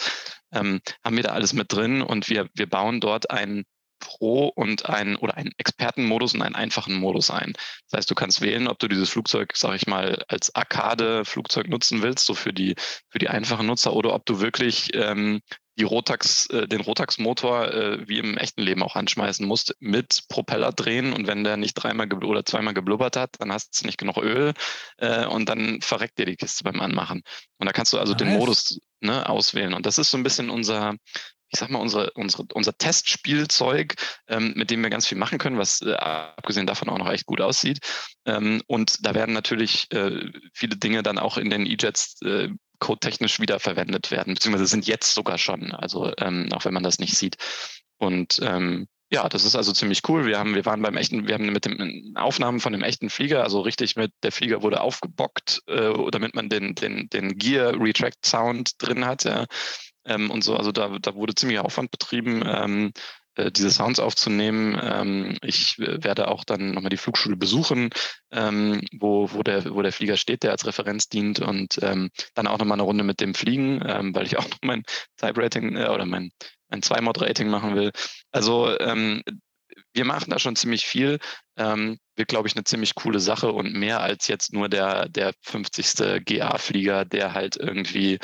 [0.52, 3.64] ähm, haben wir da alles mit drin und wir, wir bauen dort ein
[3.98, 7.54] Pro und einen oder einen Expertenmodus und einen einfachen Modus ein.
[7.90, 12.02] Das heißt, du kannst wählen, ob du dieses Flugzeug, sag ich mal, als Arcade-Flugzeug nutzen
[12.02, 12.74] willst, so für die,
[13.08, 15.40] für die einfachen Nutzer, oder ob du wirklich ähm,
[15.78, 20.72] die Rotax, äh, den Rotax-Motor äh, wie im echten Leben auch anschmeißen musst, mit Propeller
[20.72, 24.18] drehen und wenn der nicht dreimal oder zweimal geblubbert hat, dann hast du nicht genug
[24.18, 24.54] Öl
[24.98, 27.22] äh, und dann verreckt dir die Kiste beim Anmachen.
[27.58, 28.18] Und da kannst du also nice.
[28.18, 29.74] den Modus ne, auswählen.
[29.74, 30.94] Und das ist so ein bisschen unser,
[31.50, 33.94] ich sag mal, unsere, unsere, unser Testspielzeug,
[34.28, 37.26] ähm, mit dem wir ganz viel machen können, was äh, abgesehen davon auch noch echt
[37.26, 37.80] gut aussieht.
[38.24, 42.48] Ähm, und da werden natürlich äh, viele Dinge dann auch in den E-Jets äh,
[42.78, 47.16] codetechnisch wiederverwendet werden, beziehungsweise sind jetzt sogar schon, also ähm, auch wenn man das nicht
[47.16, 47.36] sieht.
[47.98, 50.26] Und ähm, ja, das ist also ziemlich cool.
[50.26, 53.44] Wir haben, wir waren beim echten, wir haben mit dem Aufnahmen von dem echten Flieger,
[53.44, 58.18] also richtig mit der Flieger wurde aufgebockt, äh, damit man den, den, den Gear Retract
[58.24, 59.46] Sound drin hat, ja.
[60.04, 62.90] Ähm, und so, also da, da wurde ziemlich Aufwand betrieben, ähm, äh,
[63.50, 64.78] diese Sounds aufzunehmen.
[64.82, 67.90] Ähm, ich werde auch dann nochmal die Flugschule besuchen,
[68.30, 72.46] ähm, wo, wo, der, wo der Flieger steht, der als Referenz dient und ähm, dann
[72.46, 74.82] auch nochmal eine Runde mit dem Fliegen, weil ich auch noch mein
[75.18, 76.30] Type-Rating äh, oder mein
[76.68, 77.92] ein Zwei-Mod-Rating machen will.
[78.32, 78.76] Also
[79.92, 81.18] wir machen da schon ziemlich viel.
[81.56, 85.34] Ähm, wird, glaube ich, eine ziemlich coole Sache und mehr als jetzt nur der, der
[85.42, 86.24] 50.
[86.24, 88.18] GA-Flieger, der halt irgendwie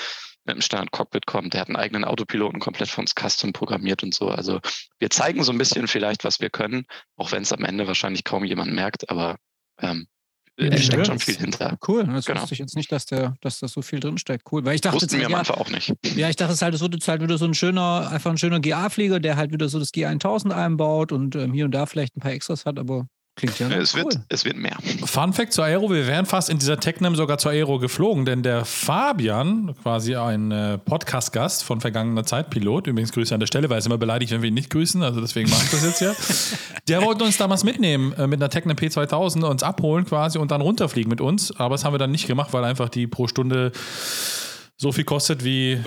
[0.44, 1.55] mit dem Standard-Cockpit kommt.
[1.55, 4.28] Der hat einen eigenen Autopiloten komplett von uns custom programmiert und so.
[4.28, 4.60] Also
[4.98, 6.86] wir zeigen so ein bisschen vielleicht, was wir können,
[7.16, 9.36] auch wenn es am Ende wahrscheinlich kaum jemand merkt, aber
[9.81, 10.06] ähm,
[10.59, 11.78] ja, steckt schon viel hinter.
[11.86, 12.43] Cool, das genau.
[12.43, 14.44] wusste ich jetzt nicht, dass, der, dass da so viel drinsteckt.
[14.52, 15.94] Cool, weil ich dachte, Wussten wir am Anfang auch nicht.
[16.14, 18.60] Ja, ich dachte, es halt, es jetzt halt wieder so ein schöner, einfach ein schöner
[18.60, 22.20] GA-Flieger, der halt wieder so das G1000 einbaut und ähm, hier und da vielleicht ein
[22.20, 23.06] paar Extras hat, aber
[23.43, 24.05] Klingt ja es cool.
[24.05, 24.77] Wird, es wird mehr.
[25.05, 28.44] Fun Fact zur Aero: Wir wären fast in dieser Technem sogar zur Aero geflogen, denn
[28.44, 33.69] der Fabian, quasi ein äh, Podcast-Gast von vergangener Zeit, Pilot, übrigens Grüße an der Stelle,
[33.69, 36.01] weil es immer beleidigt, wenn wir ihn nicht grüßen, also deswegen mache ich das jetzt
[36.01, 36.12] ja.
[36.89, 40.60] Der wollte uns damals mitnehmen äh, mit einer Technem P2000, uns abholen quasi und dann
[40.60, 43.73] runterfliegen mit uns, aber das haben wir dann nicht gemacht, weil einfach die pro Stunde
[44.82, 45.78] so viel kostet wie,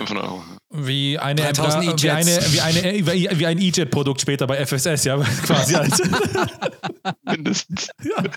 [0.70, 5.74] wie eine, Embra, wie eine wie eine wie ein E-Jet-Produkt später bei FSS, ja, quasi
[5.74, 6.02] als.
[7.24, 7.90] Mindestens.
[8.02, 8.24] Ja.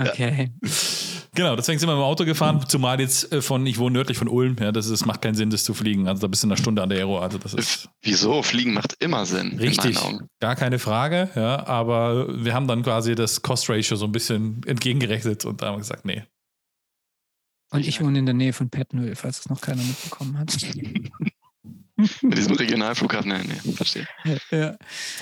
[0.00, 0.52] Okay.
[1.34, 4.28] Genau, deswegen sind wir im Auto gefahren, zumal jetzt äh, von, ich wohne nördlich von
[4.28, 6.06] Ulm, ja, das ist, macht keinen Sinn, das zu fliegen.
[6.06, 7.18] Also da bist du in einer Stunde an der Aero.
[7.18, 7.88] Also das ist.
[8.02, 8.44] Wieso?
[8.44, 9.58] Fliegen macht immer Sinn.
[9.58, 9.98] Richtig.
[10.38, 15.44] Gar keine Frage, ja, aber wir haben dann quasi das Cost-Ratio so ein bisschen entgegengerechnet
[15.44, 16.22] und da haben wir gesagt, nee,
[17.70, 20.56] und ich wohne in der Nähe von Pettenhöhe, falls es noch keiner mitbekommen hat.
[22.22, 24.06] Mit diesem Regionalflughafen, nee, nee, verstehe.
[24.50, 24.76] Ja.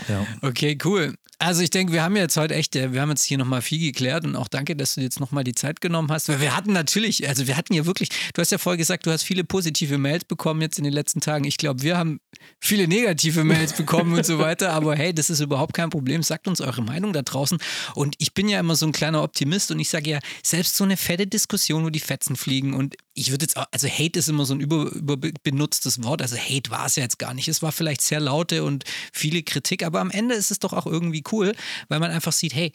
[0.08, 0.26] ja.
[0.42, 1.14] Okay, cool.
[1.38, 4.24] Also ich denke, wir haben jetzt heute echt, wir haben jetzt hier nochmal viel geklärt
[4.24, 7.28] und auch danke, dass du jetzt nochmal die Zeit genommen hast, weil wir hatten natürlich,
[7.28, 10.24] also wir hatten ja wirklich, du hast ja vorher gesagt, du hast viele positive Mails
[10.24, 11.44] bekommen jetzt in den letzten Tagen.
[11.44, 12.20] Ich glaube, wir haben
[12.58, 16.22] viele negative Mails bekommen und so weiter, aber hey, das ist überhaupt kein Problem.
[16.22, 17.58] Sagt uns eure Meinung da draußen
[17.94, 20.84] und ich bin ja immer so ein kleiner Optimist und ich sage ja, selbst so
[20.84, 24.28] eine fette Diskussion, wo die Fetzen fliegen und ich würde jetzt auch, also Hate ist
[24.28, 27.48] immer so ein über, überbenutztes Wort, also Hate war es ja jetzt gar nicht.
[27.48, 30.86] Es war vielleicht sehr laute und viele Kritik, aber am Ende ist es doch auch
[30.86, 31.54] irgendwie cool,
[31.88, 32.72] weil man einfach sieht, hey,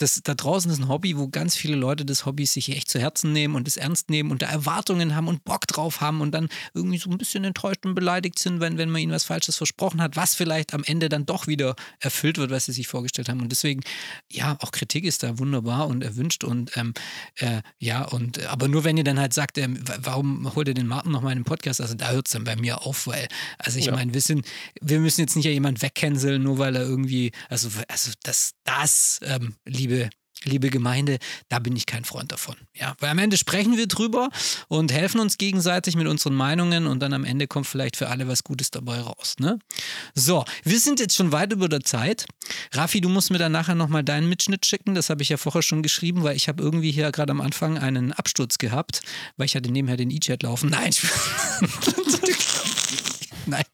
[0.00, 2.98] das, da draußen ist ein Hobby, wo ganz viele Leute das Hobby sich echt zu
[2.98, 6.32] Herzen nehmen und es ernst nehmen und da Erwartungen haben und Bock drauf haben und
[6.32, 9.56] dann irgendwie so ein bisschen enttäuscht und beleidigt sind, wenn, wenn man ihnen was Falsches
[9.56, 13.28] versprochen hat, was vielleicht am Ende dann doch wieder erfüllt wird, was sie sich vorgestellt
[13.28, 13.42] haben.
[13.42, 13.82] Und deswegen,
[14.32, 16.94] ja, auch Kritik ist da wunderbar und erwünscht und ähm,
[17.36, 20.86] äh, ja, und aber nur wenn ihr dann halt sagt, ähm, warum holt ihr den
[20.86, 21.78] Martin noch mal in den Podcast?
[21.78, 23.28] Also da hört es dann bei mir auf, weil,
[23.58, 23.92] also ich ja.
[23.92, 24.22] meine, wir,
[24.80, 29.20] wir müssen jetzt nicht ja jemand wegcanceln, nur weil er irgendwie, also, also das, das,
[29.22, 30.10] ähm, liebe
[30.44, 31.18] liebe Gemeinde,
[31.48, 32.56] da bin ich kein Freund davon.
[32.74, 34.30] Ja, weil am Ende sprechen wir drüber
[34.68, 38.26] und helfen uns gegenseitig mit unseren Meinungen und dann am Ende kommt vielleicht für alle
[38.26, 39.34] was Gutes dabei raus.
[39.38, 39.58] Ne?
[40.14, 42.24] So, wir sind jetzt schon weit über der Zeit.
[42.72, 44.94] Raffi, du musst mir dann nachher nochmal deinen Mitschnitt schicken.
[44.94, 47.76] Das habe ich ja vorher schon geschrieben, weil ich habe irgendwie hier gerade am Anfang
[47.76, 49.02] einen Absturz gehabt,
[49.36, 50.70] weil ich hatte nebenher den E-Chat laufen.
[50.70, 50.94] Nein,
[53.46, 53.64] Nein.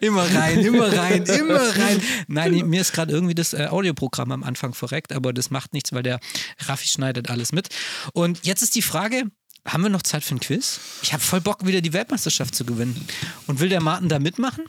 [0.00, 2.02] Immer rein, immer rein, immer rein.
[2.28, 5.92] Nein, mir ist gerade irgendwie das äh, Audioprogramm am Anfang verreckt, aber das macht nichts,
[5.92, 6.20] weil der
[6.66, 7.68] Raffi schneidet alles mit.
[8.12, 9.24] Und jetzt ist die Frage,
[9.66, 10.80] haben wir noch Zeit für ein Quiz?
[11.02, 13.06] Ich habe voll Bock, wieder die Weltmeisterschaft zu gewinnen.
[13.46, 14.64] Und will der Martin da mitmachen?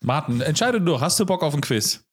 [0.00, 2.04] Martin, entscheide du, hast du Bock auf ein Quiz?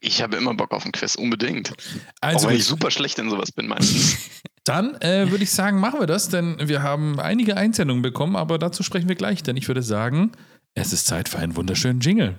[0.00, 1.74] Ich habe immer Bock auf ein Quiz, unbedingt.
[2.20, 4.16] Also, Auch wenn ich super schlecht in sowas bin meistens.
[4.64, 8.58] Dann äh, würde ich sagen, machen wir das, denn wir haben einige Einsendungen bekommen, aber
[8.58, 10.32] dazu sprechen wir gleich, denn ich würde sagen,
[10.74, 12.34] es ist Zeit für einen wunderschönen Jingle.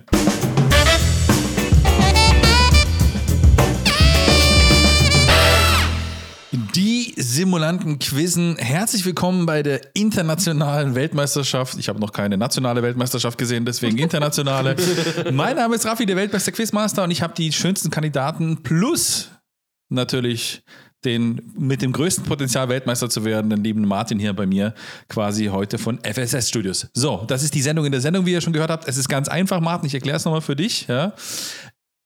[6.74, 8.56] Die Simulanten quizzen.
[8.58, 11.78] Herzlich willkommen bei der internationalen Weltmeisterschaft.
[11.78, 14.76] Ich habe noch keine nationale Weltmeisterschaft gesehen, deswegen internationale.
[15.32, 19.30] mein Name ist Raffi, der Weltmeister Quizmaster, und ich habe die schönsten Kandidaten plus
[19.88, 20.62] natürlich
[21.04, 24.74] den mit dem größten Potenzial Weltmeister zu werden, den lieben Martin hier bei mir
[25.08, 26.88] quasi heute von FSS Studios.
[26.94, 28.88] So, das ist die Sendung in der Sendung, wie ihr schon gehört habt.
[28.88, 30.86] Es ist ganz einfach, Martin, ich erkläre es nochmal für dich.
[30.88, 31.12] Ja.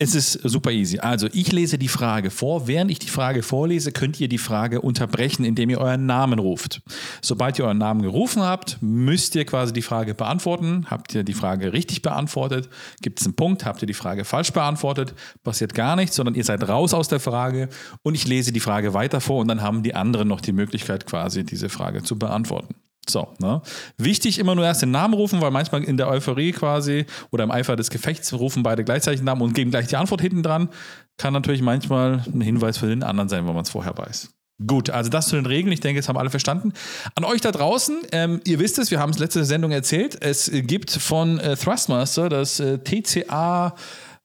[0.03, 0.99] Es ist super easy.
[0.99, 2.67] Also, ich lese die Frage vor.
[2.67, 6.81] Während ich die Frage vorlese, könnt ihr die Frage unterbrechen, indem ihr euren Namen ruft.
[7.21, 10.87] Sobald ihr euren Namen gerufen habt, müsst ihr quasi die Frage beantworten.
[10.89, 12.71] Habt ihr die Frage richtig beantwortet?
[13.03, 13.67] Gibt es einen Punkt?
[13.67, 15.13] Habt ihr die Frage falsch beantwortet?
[15.43, 17.69] Passiert gar nichts, sondern ihr seid raus aus der Frage
[18.03, 21.05] und ich lese die Frage weiter vor und dann haben die anderen noch die Möglichkeit,
[21.05, 22.75] quasi diese Frage zu beantworten.
[23.09, 23.63] So, ne?
[23.97, 27.51] Wichtig immer nur erst den Namen rufen, weil manchmal in der Euphorie quasi oder im
[27.51, 30.69] Eifer des Gefechts rufen beide gleichzeitig den Namen und geben gleich die Antwort hinten dran.
[31.17, 34.31] Kann natürlich manchmal ein Hinweis für den anderen sein, wenn man es vorher weiß.
[34.67, 35.73] Gut, also das zu den Regeln.
[35.73, 36.73] Ich denke, das haben alle verstanden.
[37.15, 40.19] An euch da draußen, ähm, ihr wisst es, wir haben es letzte Sendung erzählt.
[40.21, 43.75] Es gibt von äh, Thrustmaster das äh, TCA,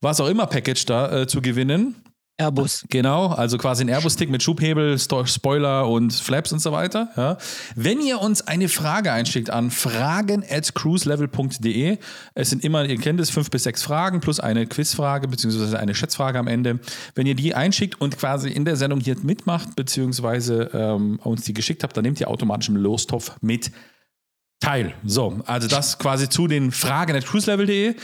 [0.02, 1.96] was auch immer Package da äh, zu gewinnen.
[2.38, 2.86] Airbus.
[2.90, 7.10] Genau, also quasi ein Airbus-Stick mit Schubhebel, Spoiler und Flaps und so weiter.
[7.16, 7.38] Ja.
[7.76, 11.98] Wenn ihr uns eine Frage einschickt an fragen at cruiselevel.de,
[12.34, 15.96] es sind immer, ihr kennt es, fünf bis sechs Fragen plus eine Quizfrage beziehungsweise eine
[15.96, 16.80] Schätzfrage am Ende.
[17.14, 21.54] Wenn ihr die einschickt und quasi in der Sendung hier mitmacht beziehungsweise ähm, uns die
[21.54, 23.72] geschickt habt, dann nehmt ihr automatisch im Lostopf mit
[24.60, 24.94] teil.
[25.06, 27.96] So, also das quasi zu den Fragen at cruiselevel.de.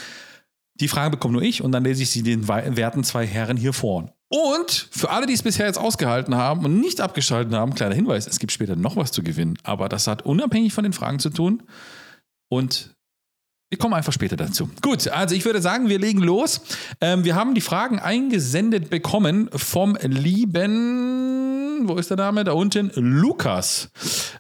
[0.76, 3.74] Die Frage bekomme nur ich und dann lese ich sie den werten zwei Herren hier
[3.74, 4.16] vor.
[4.34, 8.28] Und für alle, die es bisher jetzt ausgehalten haben und nicht abgeschaltet haben, kleiner Hinweis,
[8.28, 11.32] es gibt später noch was zu gewinnen, aber das hat unabhängig von den Fragen zu
[11.32, 11.64] tun.
[12.48, 12.96] Und
[13.70, 14.70] wir kommen einfach später dazu.
[14.82, 16.62] Gut, also ich würde sagen, wir legen los.
[17.02, 22.46] Ähm, wir haben die Fragen eingesendet bekommen vom lieben, wo ist der Name?
[22.46, 23.90] Da unten, Lukas.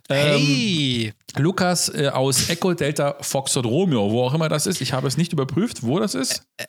[0.10, 1.14] Ähm, hey!
[1.38, 4.80] Lukas äh, aus Echo Delta Foxtrot Romeo, wo auch immer das ist.
[4.80, 6.44] Ich habe es nicht überprüft, wo das ist.
[6.58, 6.66] Äh,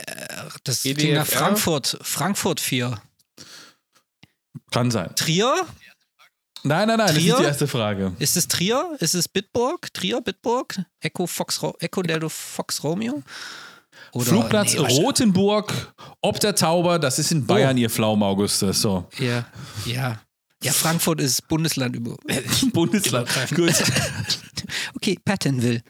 [0.64, 1.00] das EDFR?
[1.00, 3.00] ging nach Frankfurt, Frankfurt 4.
[4.72, 5.14] Kann sein.
[5.14, 5.54] Trier?
[6.64, 7.32] Nein, nein, nein, Trier?
[7.32, 8.12] das ist die erste Frage.
[8.18, 8.96] Ist es Trier?
[9.00, 9.92] Ist es Bitburg?
[9.92, 10.80] Trier, Bitburg?
[11.00, 13.22] Echo, Fox, Echo Delta Fox Romeo?
[14.12, 17.80] Oder Flugplatz nee, Rotenburg, ob der Tauber, das ist in Bayern, oh.
[17.80, 18.80] ihr Pflaumen, Augustus.
[18.80, 19.06] So.
[19.18, 19.46] Ja,
[19.86, 20.20] ja.
[20.62, 22.16] Ja, Frankfurt ist Bundesland über.
[22.72, 23.28] Bundesland.
[23.54, 23.74] Gut.
[24.94, 25.82] okay, Pattonville.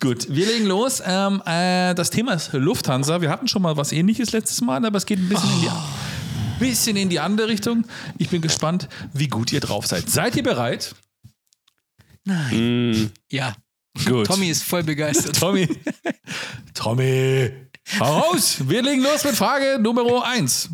[0.00, 1.02] Gut, wir legen los.
[1.04, 3.22] Ähm, äh, das Thema ist Lufthansa.
[3.22, 5.54] Wir hatten schon mal was ähnliches letztes Mal, aber es geht ein bisschen oh.
[5.54, 5.70] in die
[6.62, 7.84] bisschen in die andere Richtung.
[8.18, 10.08] Ich bin gespannt, wie gut ihr drauf seid.
[10.08, 10.94] Seid ihr bereit?
[12.24, 12.90] Nein.
[12.92, 13.10] Mm.
[13.30, 13.54] Ja.
[14.06, 14.26] Gut.
[14.26, 15.38] Tommy ist voll begeistert.
[15.38, 15.68] Tommy.
[16.74, 17.50] Tommy.
[17.98, 18.58] Hau raus.
[18.66, 20.70] Wir legen los mit Frage Nummer 1.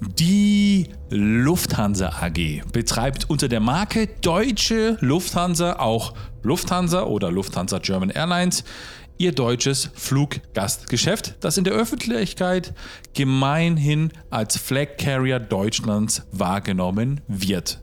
[0.00, 8.62] Die Lufthansa AG betreibt unter der Marke Deutsche Lufthansa auch Lufthansa oder Lufthansa German Airlines
[9.18, 12.72] ihr deutsches Fluggastgeschäft, das in der Öffentlichkeit
[13.14, 17.82] gemeinhin als Flag Carrier Deutschlands wahrgenommen wird.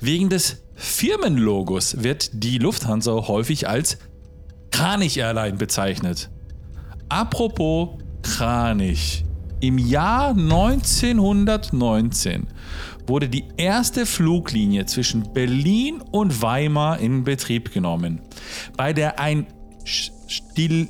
[0.00, 3.98] Wegen des Firmenlogos wird die Lufthansa häufig als
[4.70, 6.30] Kranich Airline bezeichnet.
[7.08, 7.90] Apropos
[8.22, 9.24] Kranich.
[9.60, 12.48] Im Jahr 1919
[13.06, 18.22] wurde die erste Fluglinie zwischen Berlin und Weimar in Betrieb genommen,
[18.76, 19.46] bei der ein
[19.84, 20.88] Stil,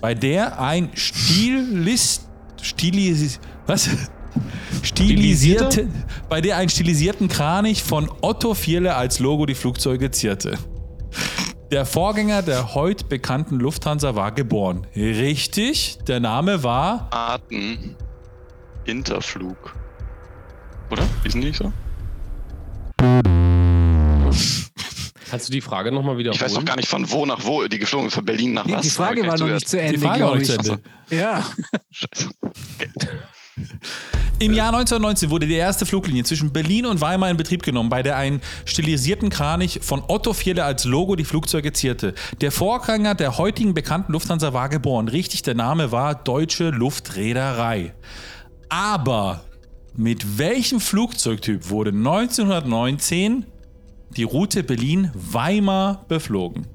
[0.00, 2.28] bei der ein Stilist,
[2.60, 3.88] Stilis, was?
[4.82, 5.88] Stilisierte,
[6.28, 10.58] bei der ein stilisierten Kranich von Otto Vierle als Logo die Flugzeuge zierte.
[11.70, 14.86] Der Vorgänger der heute bekannten Lufthansa war geboren.
[14.94, 17.96] Richtig, der Name war Arten
[18.84, 19.74] Interflug.
[20.90, 21.04] Oder?
[21.24, 21.72] Ist nicht so?
[25.32, 26.36] Kannst du die Frage nochmal wiederholen?
[26.36, 28.66] Ich weiß noch gar nicht von wo nach wo, die geflogen ist, von Berlin nach
[28.66, 28.82] die, was.
[28.82, 30.78] Die Frage war noch nicht zu Ende, die Frage war nicht zu Ende.
[31.08, 31.42] Ja.
[31.90, 32.28] Scheiße.
[34.40, 38.02] Im Jahr 1919 wurde die erste Fluglinie zwischen Berlin und Weimar in Betrieb genommen, bei
[38.02, 42.12] der ein stilisierten Kranich von Otto Vierle als Logo die Flugzeuge zierte.
[42.42, 45.08] Der Vorgänger der heutigen bekannten Lufthansa war geboren.
[45.08, 47.94] Richtig, der Name war Deutsche Luftreederei.
[48.68, 49.46] Aber
[49.96, 53.46] mit welchem Flugzeugtyp wurde 1919
[54.16, 56.66] die Route Berlin-Weimar beflogen.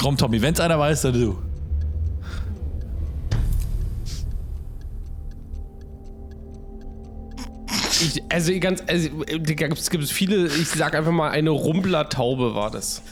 [0.00, 1.36] Komm, Tommy, wenn es einer weiß, dann du.
[8.00, 13.02] Ich, also ganz, also, es gibt viele, ich sag einfach mal, eine Rumplertaube war das.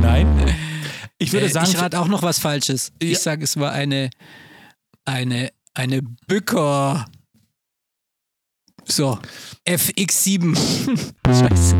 [0.00, 0.56] Nein.
[1.18, 1.68] Ich würde äh, sagen.
[1.70, 2.92] Ich rate auch noch was Falsches.
[3.00, 3.10] Ja.
[3.10, 4.10] Ich sage, es war eine
[5.04, 7.06] eine, eine Bücker.
[8.84, 9.18] So,
[9.66, 10.56] FX7.
[11.26, 11.76] Scheiße.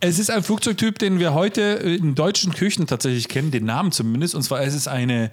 [0.00, 4.34] Es ist ein Flugzeugtyp, den wir heute in deutschen Küchen tatsächlich kennen, den Namen zumindest.
[4.34, 5.30] Und zwar ist es eine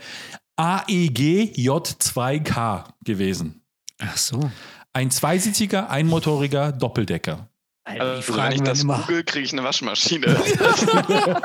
[0.58, 3.62] AEG J2K gewesen.
[4.00, 4.52] Ach so.
[4.94, 7.50] Ein zweisitziger, einmotoriger Doppeldecker.
[7.84, 9.00] Alter, Also wenn ich das immer.
[9.02, 10.26] google, kriege ich eine Waschmaschine.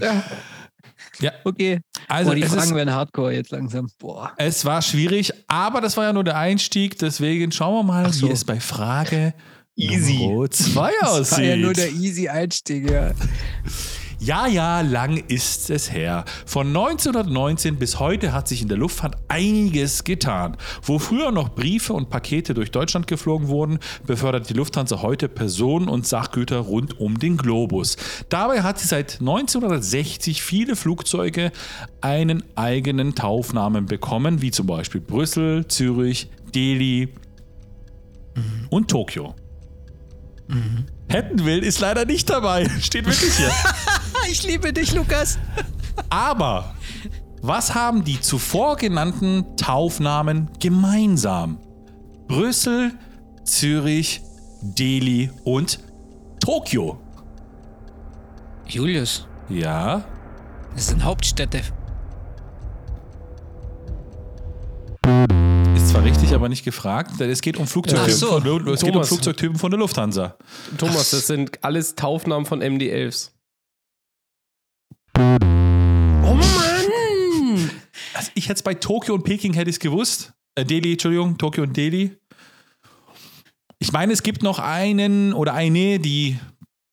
[1.44, 1.80] Okay.
[2.08, 3.88] Also Boah, die es, Fragen ist, werden hardcore jetzt langsam.
[3.98, 4.32] Boah.
[4.36, 6.98] es war schwierig, aber das war ja nur der Einstieg.
[6.98, 8.28] Deswegen schauen wir mal, so.
[8.28, 9.34] wie es bei Frage
[9.76, 10.18] Easy.
[10.18, 12.00] Nummer 2 Das war ja nur der aussieht.
[12.00, 13.12] easy Einstieg, ja.
[14.24, 16.24] Ja, ja, lang ist es her.
[16.46, 20.56] Von 1919 bis heute hat sich in der Luftfahrt einiges getan.
[20.82, 25.88] Wo früher noch Briefe und Pakete durch Deutschland geflogen wurden, befördert die Lufthansa heute Personen
[25.88, 27.98] und Sachgüter rund um den Globus.
[28.30, 31.52] Dabei hat sie seit 1960 viele Flugzeuge
[32.00, 37.10] einen eigenen Taufnamen bekommen, wie zum Beispiel Brüssel, Zürich, Delhi
[38.70, 39.34] und Tokio.
[41.08, 42.68] Pettenville ist leider nicht dabei.
[42.80, 43.50] Steht wirklich hier.
[44.30, 45.38] Ich liebe dich, Lukas.
[46.08, 46.74] Aber
[47.42, 51.58] was haben die zuvor genannten Taufnamen gemeinsam?
[52.26, 52.92] Brüssel,
[53.44, 54.22] Zürich,
[54.62, 55.78] Delhi und
[56.40, 56.98] Tokio.
[58.66, 60.04] Julius, Ja,
[60.74, 61.60] das sind Hauptstädte.
[66.24, 67.20] Richtig, aber nicht gefragt.
[67.20, 68.40] denn Es geht um Flugzeugtypen, so.
[68.40, 69.04] von, es geht um.
[69.04, 70.36] Flugzeugtypen von der Lufthansa.
[70.78, 73.30] Thomas, das sind alles Taufnamen von MD-11s.
[75.16, 77.70] Oh Mann!
[78.14, 80.32] Also ich hätte es bei Tokio und Peking hätte ich es gewusst.
[80.54, 82.16] Äh, Delhi, Entschuldigung, Tokio und Delhi.
[83.78, 86.38] Ich meine, es gibt noch einen oder eine, die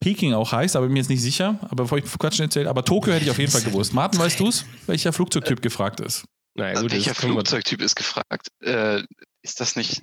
[0.01, 1.57] Peking auch heißt, aber bin mir jetzt nicht sicher.
[1.61, 3.93] Aber bevor ich Quatsch erzähle, aber Tokio hätte ich auf jeden Fall gewusst.
[3.93, 4.65] Martin, weißt du es?
[4.87, 6.25] Welcher Flugzeugtyp gefragt ist?
[6.55, 8.47] Naja, Also gut, welcher Flugzeugtyp ist gefragt?
[8.61, 9.03] Äh,
[9.41, 10.01] ist das nicht.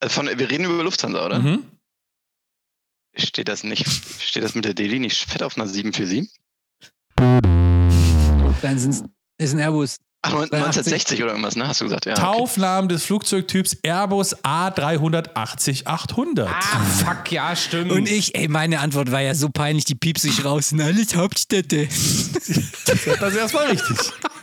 [0.00, 1.38] Also von, wir reden über Lufthansa, oder?
[1.40, 1.64] Mhm.
[3.16, 3.86] Steht das nicht,
[4.22, 6.30] steht das mit der Delhi nicht fett auf einer 747?
[8.62, 9.02] Dann sind's,
[9.38, 9.96] ist ein Airbus.
[10.22, 11.66] Ach, 1960 oder irgendwas, ne?
[11.66, 12.12] Hast du gesagt, ja.
[12.12, 12.20] Okay.
[12.20, 16.46] Taufnamen des Flugzeugtyps Airbus A380-800.
[16.46, 17.90] Ah, fuck, ja, stimmt.
[17.90, 20.68] Und ich, ey, meine Antwort war ja so peinlich, die piepse ich raus.
[20.70, 21.88] Sind alles Hauptstädte.
[22.86, 23.96] Das ist erstmal richtig.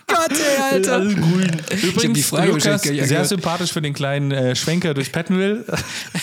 [0.08, 1.02] Gott, ey, Alter.
[1.02, 5.66] Übrigens, die Frage Lukas, sehr sympathisch für den kleinen äh, Schwenker durch Pettenville.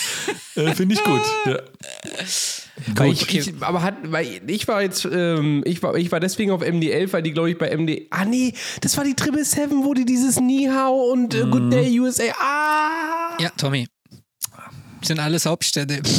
[0.55, 1.21] äh, Finde ich gut.
[1.45, 1.59] Ja.
[2.95, 3.21] Weil Gut.
[3.21, 6.61] ich, ich, aber hat, weil ich war jetzt, ähm, ich war, ich war deswegen auf
[6.61, 8.07] MD11, weil die, glaube ich, bei MD.
[8.09, 11.71] Ah, nee, das war die Triple Seven, wo die dieses Ni Hao und äh, Good
[11.71, 12.23] Day USA.
[12.37, 13.37] Ah!
[13.39, 13.87] Ja, Tommy.
[15.01, 16.01] Sind alles Hauptstädte.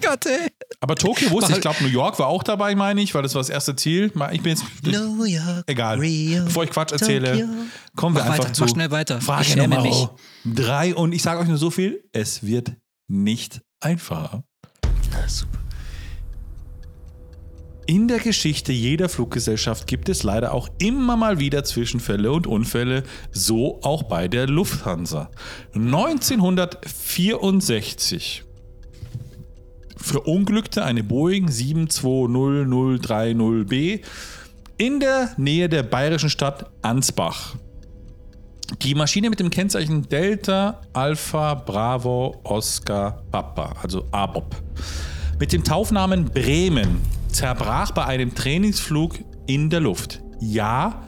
[0.00, 0.50] Gott, ey.
[0.80, 3.34] Aber Tokio wusste ich, ich glaube, New York war auch dabei, meine ich, weil das
[3.34, 4.12] war das erste Ziel.
[4.32, 4.64] Ich bin jetzt.
[4.82, 5.98] New York, Egal.
[5.98, 7.48] Rio, Bevor ich Quatsch erzähle, Tokio.
[7.96, 9.20] kommen wir Mach einfach weiter, zu mach schnell weiter.
[9.20, 10.08] Frage Nummer mich.
[10.44, 10.94] drei.
[10.94, 12.72] Und ich sage euch nur so viel: Es wird
[13.08, 14.44] nicht einfacher.
[17.86, 23.02] In der Geschichte jeder Fluggesellschaft gibt es leider auch immer mal wieder Zwischenfälle und Unfälle,
[23.30, 25.30] so auch bei der Lufthansa.
[25.74, 28.44] 1964
[30.04, 34.02] verunglückte eine Boeing 72030B
[34.76, 37.56] in der Nähe der bayerischen Stadt Ansbach.
[38.82, 44.54] Die Maschine mit dem Kennzeichen Delta Alpha Bravo Oscar Papa, also ABOP,
[45.38, 50.20] mit dem Taufnamen Bremen zerbrach bei einem Trainingsflug in der Luft.
[50.40, 51.02] Ja,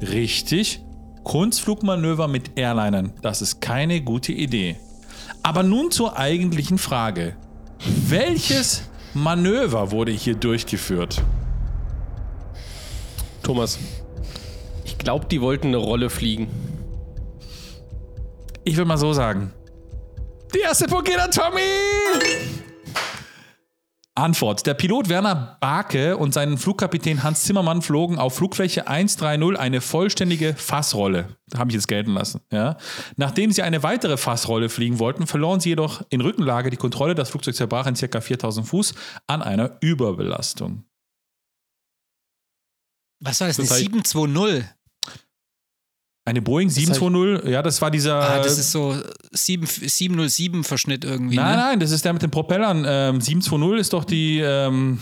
[0.00, 0.80] richtig.
[1.24, 4.76] Kunstflugmanöver mit Airlinern, das ist keine gute Idee.
[5.42, 7.36] Aber nun zur eigentlichen Frage.
[7.84, 8.82] Welches
[9.14, 11.22] Manöver wurde hier durchgeführt?
[13.42, 13.78] Thomas,
[14.84, 16.48] ich glaube, die wollten eine Rolle fliegen.
[18.64, 19.52] Ich will mal so sagen.
[20.54, 21.60] Die erste Punkt geht an Tommy!
[24.18, 24.66] Antwort.
[24.66, 30.54] Der Pilot Werner Barke und sein Flugkapitän Hans Zimmermann flogen auf Flugfläche 130 eine vollständige
[30.54, 31.36] Fassrolle.
[31.48, 32.40] Da habe ich jetzt gelten lassen.
[32.52, 32.76] Ja.
[33.16, 37.14] Nachdem sie eine weitere Fassrolle fliegen wollten, verloren sie jedoch in Rückenlage die Kontrolle.
[37.14, 38.20] Das Flugzeug zerbrach in ca.
[38.20, 38.94] 4000 Fuß
[39.26, 40.84] an einer Überbelastung.
[43.20, 43.58] Was war das?
[43.58, 44.64] Eine Das heißt- 720.
[46.28, 48.20] Eine Boeing 720, ja, das war dieser.
[48.20, 48.94] Ah, das ist so
[49.32, 51.36] 7, 707-Verschnitt irgendwie.
[51.36, 51.62] Nein, ne?
[51.62, 52.84] nein, das ist der mit den Propellern.
[52.86, 54.98] Ähm, 720 ist doch die, ähm,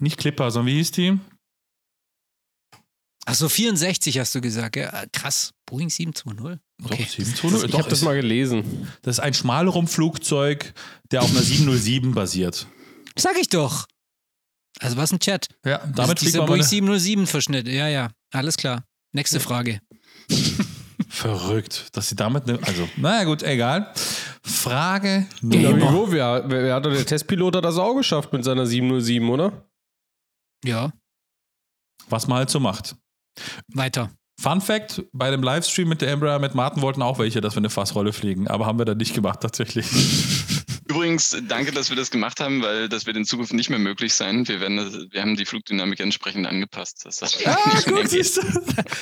[0.00, 1.18] nicht Clipper, sondern wie hieß die?
[3.26, 4.76] Achso, 64 hast du gesagt.
[4.76, 5.52] Ja, krass.
[5.66, 6.58] Boeing 720.
[6.82, 6.96] Okay.
[7.04, 7.68] Doch, 720.
[7.68, 8.88] Ich habe das ist- mal gelesen.
[9.02, 10.72] Das ist ein Schmalrumpflugzeug,
[11.10, 12.66] der auf einer 707 basiert.
[13.16, 13.86] Sag ich doch.
[14.80, 15.48] Also was ein Chat.
[15.64, 17.68] Ja, Das damit ist fliegt dieser Boeing mal 707-Verschnitt.
[17.68, 18.10] Ja, ja.
[18.32, 18.84] Alles klar.
[19.12, 19.80] Nächste Frage.
[21.08, 23.92] Verrückt, dass sie damit ne, also naja gut, egal.
[24.42, 25.76] Frage Nummer.
[25.76, 26.12] wieso?
[26.12, 29.64] Wer, wer, wer hat doch der Testpilot hat das auch geschafft mit seiner 707, oder?
[30.64, 30.92] Ja,
[32.10, 32.96] was man halt so macht.
[33.68, 34.10] weiter.
[34.40, 37.58] Fun Fact: Bei dem Livestream mit der Embraer mit Martin wollten auch welche, dass wir
[37.58, 39.86] eine Fassrolle fliegen, aber haben wir dann nicht gemacht tatsächlich.
[40.90, 44.12] Übrigens, danke, dass wir das gemacht haben, weil das wird in Zukunft nicht mehr möglich
[44.12, 44.48] sein.
[44.48, 47.02] Wir, werden wir haben die Flugdynamik entsprechend angepasst.
[47.04, 47.28] Das ah,
[47.88, 48.42] gut, siehst du.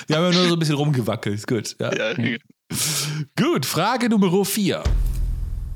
[0.07, 1.47] Wir haben ja nur so ein bisschen rumgewackelt.
[1.47, 1.77] Gut.
[1.81, 1.91] Ja.
[1.97, 2.13] Ja,
[3.39, 4.85] gut, Frage Nummer 4.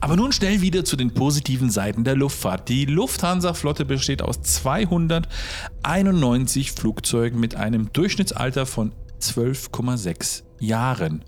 [0.01, 2.69] Aber nun schnell wieder zu den positiven Seiten der Luftfahrt.
[2.69, 11.25] Die Lufthansa-Flotte besteht aus 291 Flugzeugen mit einem Durchschnittsalter von 12,6 Jahren.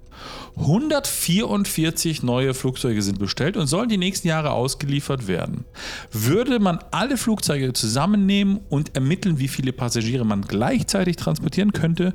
[0.57, 5.65] 144 neue Flugzeuge sind bestellt und sollen die nächsten Jahre ausgeliefert werden.
[6.13, 12.15] Würde man alle Flugzeuge zusammennehmen und ermitteln, wie viele Passagiere man gleichzeitig transportieren könnte,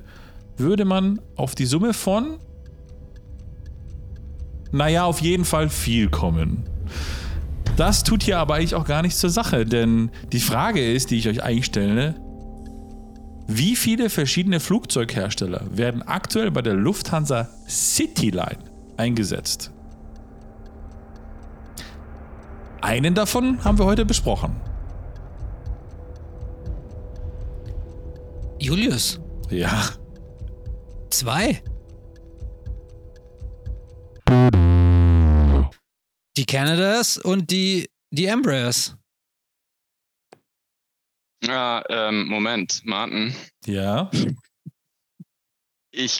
[0.57, 2.38] würde man auf die Summe von,
[4.71, 6.63] naja, auf jeden Fall viel kommen.
[7.76, 11.17] Das tut hier aber eigentlich auch gar nichts zur Sache, denn die Frage ist, die
[11.17, 12.15] ich euch eigentlich stelle,
[13.51, 18.59] wie viele verschiedene Flugzeughersteller werden aktuell bei der Lufthansa Cityline
[18.95, 19.71] eingesetzt?
[22.80, 24.55] Einen davon haben wir heute besprochen.
[28.59, 29.19] Julius.
[29.49, 29.89] Ja.
[31.09, 31.63] Zwei.
[36.38, 38.95] Die Canadas und die, die Embraers.
[41.44, 43.36] Ja, ähm, Moment, Martin.
[43.66, 44.11] Ja.
[45.91, 46.20] Ich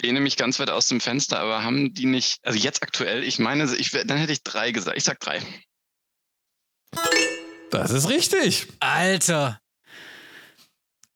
[0.00, 3.38] lehne mich ganz weit aus dem Fenster, aber haben die nicht, also jetzt aktuell, ich
[3.38, 4.96] meine, ich, dann hätte ich drei gesagt.
[4.96, 5.40] Ich sag drei.
[7.70, 8.68] Das ist richtig.
[8.80, 9.60] Alter.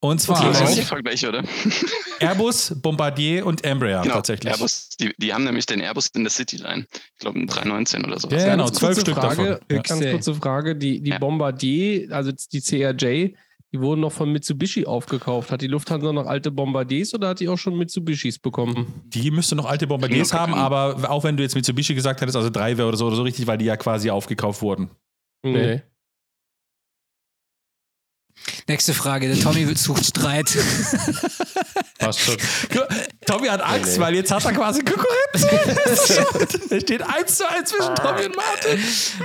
[0.02, 1.44] Und zwar okay, auch Vergleich, oder?
[2.20, 4.50] Airbus, Bombardier und Embraer genau, tatsächlich.
[4.50, 6.86] Airbus, die, die, haben nämlich den Airbus in der City Line.
[6.90, 8.28] Ich glaube, ein 319 oder so.
[8.28, 9.82] Ja, genau, zwölf Stück Frage, davon.
[9.82, 11.18] Ganz kurze Frage, die, die ja.
[11.18, 13.34] Bombardier, also die CRJ,
[13.72, 15.52] die wurden noch von Mitsubishi aufgekauft.
[15.52, 19.02] Hat die Lufthansa noch alte Bombardiers oder hat die auch schon Mitsubishis bekommen?
[19.04, 22.48] Die müsste noch alte Bombardiers haben, aber auch wenn du jetzt Mitsubishi gesagt hättest, also
[22.48, 24.90] drei wäre oder so, oder so richtig, weil die ja quasi aufgekauft wurden.
[25.42, 25.82] Nee.
[28.68, 30.46] Nächste Frage, der Tommy sucht Streit.
[31.98, 32.36] Passt schon.
[33.26, 36.70] Tommy hat Angst, weil jetzt hat er quasi Konkurrenz.
[36.70, 38.80] es steht eins zu eins zwischen Tommy und Martin.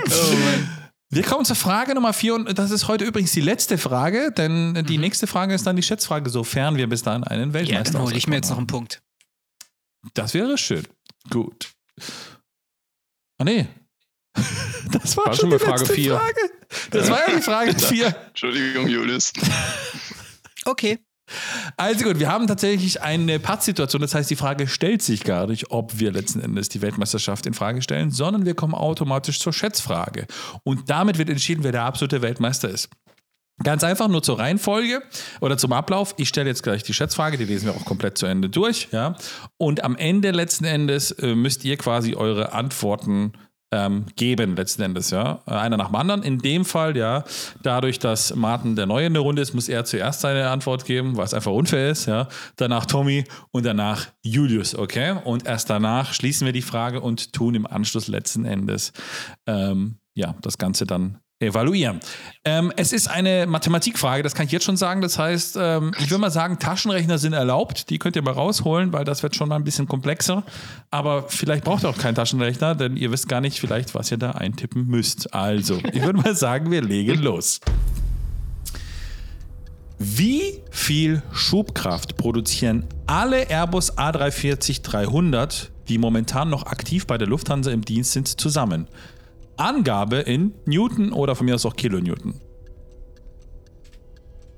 [0.06, 0.90] Oh Mann.
[1.08, 4.74] Wir kommen zur Frage Nummer vier und das ist heute übrigens die letzte Frage, denn
[4.86, 5.02] die mhm.
[5.02, 7.86] nächste Frage ist dann die Schätzfrage, sofern wir bis dahin einen Weltmeister haben.
[7.86, 9.02] Ja, dann hole ich mir jetzt noch einen Punkt.
[10.14, 10.86] Das wäre schön.
[11.30, 11.70] Gut.
[13.38, 13.66] Ah nee,
[14.92, 16.20] das war, war schon, schon Frage 4.
[16.90, 18.16] Das war ja die Frage 4.
[18.28, 19.32] Entschuldigung, Julius.
[20.68, 20.98] Okay.
[21.76, 24.02] Also gut, wir haben tatsächlich eine Pattsituation.
[24.02, 27.54] Das heißt, die Frage stellt sich gar nicht, ob wir letzten Endes die Weltmeisterschaft in
[27.54, 30.26] Frage stellen, sondern wir kommen automatisch zur Schätzfrage.
[30.64, 32.88] Und damit wird entschieden, wer der absolute Weltmeister ist.
[33.62, 35.02] Ganz einfach, nur zur Reihenfolge
[35.40, 36.14] oder zum Ablauf.
[36.18, 38.88] Ich stelle jetzt gleich die Schätzfrage, die lesen wir auch komplett zu Ende durch.
[38.92, 39.16] Ja?
[39.56, 43.32] Und am Ende letzten Endes äh, müsst ihr quasi eure Antworten
[43.72, 45.42] ähm, geben, letzten Endes, ja.
[45.46, 46.22] Einer nach dem anderen.
[46.22, 47.24] In dem Fall, ja,
[47.62, 51.16] dadurch, dass Martin der Neue in der Runde ist, muss er zuerst seine Antwort geben,
[51.16, 52.28] was einfach unfair ist, ja.
[52.56, 55.16] Danach Tommy und danach Julius, okay?
[55.24, 58.92] Und erst danach schließen wir die Frage und tun im Anschluss letzten Endes,
[59.46, 62.00] ähm, ja, das Ganze dann evaluieren.
[62.44, 65.02] Ähm, es ist eine Mathematikfrage, das kann ich jetzt schon sagen.
[65.02, 67.90] Das heißt, ähm, ich würde mal sagen, Taschenrechner sind erlaubt.
[67.90, 70.44] Die könnt ihr mal rausholen, weil das wird schon mal ein bisschen komplexer.
[70.90, 74.16] Aber vielleicht braucht ihr auch keinen Taschenrechner, denn ihr wisst gar nicht vielleicht, was ihr
[74.16, 75.34] da eintippen müsst.
[75.34, 77.60] Also, ich würde mal sagen, wir legen los.
[79.98, 87.82] Wie viel Schubkraft produzieren alle Airbus A340-300, die momentan noch aktiv bei der Lufthansa im
[87.82, 88.88] Dienst sind, zusammen?
[89.56, 92.34] Angabe in Newton oder von mir aus auch Kilonewton.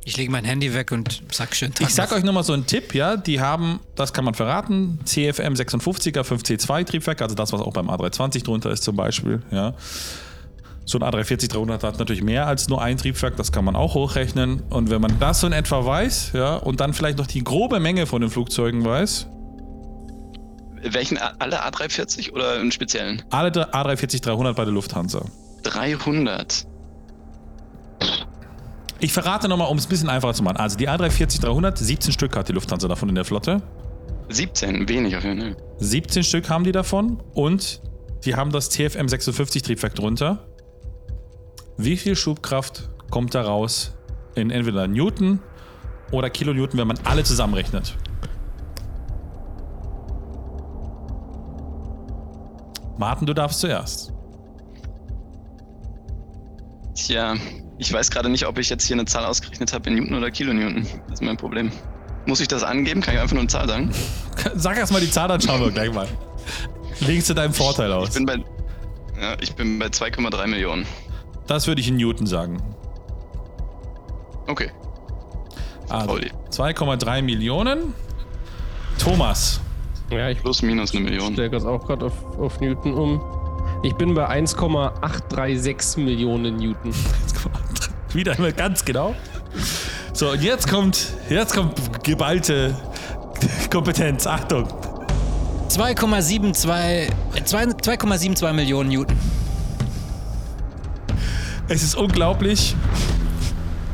[0.04, 2.16] Ich lege mein Handy weg und sag schön Tag Ich sag noch.
[2.16, 6.86] euch nochmal so einen Tipp, ja, die haben, das kann man verraten, CFM 56er 5C2
[6.86, 9.74] Triebwerk, also das, was auch beim A320 drunter ist zum Beispiel, ja.
[10.86, 14.62] So ein A340-300 hat natürlich mehr als nur ein Triebwerk, das kann man auch hochrechnen.
[14.70, 17.78] Und wenn man das so in etwa weiß, ja, und dann vielleicht noch die grobe
[17.78, 19.26] Menge von den Flugzeugen weiß,
[20.82, 21.18] welchen?
[21.18, 23.22] Alle A340 oder einen speziellen?
[23.30, 25.24] Alle A340 300 bei der Lufthansa.
[25.62, 26.66] 300.
[29.00, 30.56] Ich verrate nochmal, um es ein bisschen einfacher zu machen.
[30.56, 33.62] Also die A340 300, 17 Stück hat die Lufthansa davon in der Flotte.
[34.28, 35.56] 17, wenig auf jeden Fall.
[35.78, 37.80] 17 Stück haben die davon und
[38.24, 40.46] die haben das TFM 56 Triebwerk drunter.
[41.76, 43.94] Wie viel Schubkraft kommt da raus
[44.34, 45.40] in entweder Newton
[46.10, 47.96] oder Kilonewton, wenn man alle zusammenrechnet?
[52.98, 54.12] Martin, du darfst zuerst.
[56.94, 57.36] Tja,
[57.78, 60.30] ich weiß gerade nicht, ob ich jetzt hier eine Zahl ausgerechnet habe in Newton oder
[60.30, 60.82] Kilonewton.
[61.04, 61.70] Das ist mein Problem.
[62.26, 63.00] Muss ich das angeben?
[63.00, 63.90] Kann ich einfach nur eine Zahl sagen?
[64.54, 66.08] Sag erst mal die Zahl, dann schauen wir gleich mal.
[67.00, 68.08] Legst du deinen Vorteil aus?
[68.08, 68.36] Ich bin bei,
[69.20, 70.84] ja, ich bin bei 2,3 Millionen.
[71.46, 72.60] Das würde ich in Newton sagen.
[74.48, 74.70] Okay.
[75.88, 77.94] Also 2,3 Millionen.
[78.98, 79.60] Thomas.
[80.10, 81.32] Ja, ich plus minus eine Million.
[81.34, 83.20] stelle das auch gerade auf, auf Newton um.
[83.82, 86.94] Ich bin bei 1,836 Millionen Newton.
[88.12, 89.14] Wieder einmal ganz genau.
[90.14, 92.74] So, und jetzt kommt, jetzt kommt geballte
[93.70, 94.26] Kompetenz.
[94.26, 94.66] Achtung.
[95.68, 97.10] 2,72
[97.44, 99.16] 2,72 Millionen Newton.
[101.68, 102.74] Es ist unglaublich.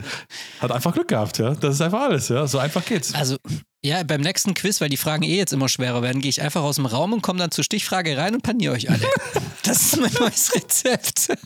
[0.61, 1.55] hat einfach Glück gehabt, ja.
[1.55, 2.47] Das ist einfach alles, ja.
[2.47, 3.15] So einfach geht's.
[3.15, 3.37] Also,
[3.83, 6.63] ja, beim nächsten Quiz, weil die Fragen eh jetzt immer schwerer werden, gehe ich einfach
[6.63, 9.07] aus dem Raum und komme dann zur Stichfrage rein und paniere euch alle.
[9.63, 11.29] das ist mein neues Rezept.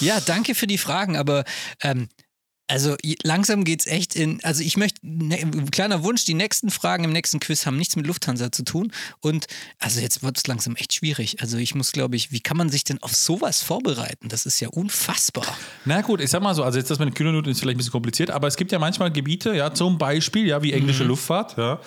[0.00, 1.44] ja, danke für die Fragen, aber
[1.82, 2.08] ähm,
[2.66, 5.38] also langsam geht's echt in, also ich möchte, ne,
[5.70, 9.46] kleiner Wunsch, die nächsten Fragen im nächsten Quiz haben nichts mit Lufthansa zu tun und
[9.78, 11.40] also jetzt wird es langsam echt schwierig.
[11.40, 14.28] Also ich muss, glaube ich, wie kann man sich denn auf sowas vorbereiten?
[14.28, 15.46] Das ist ja unfassbar.
[15.84, 17.78] Na gut, ich sag mal so, also jetzt das mit den Kilonewton ist vielleicht ein
[17.78, 21.56] bisschen kompliziert, aber es gibt ja manchmal Gebiete, ja, zum Beispiel, ja, wie englische Luftfahrt,
[21.58, 21.80] ja.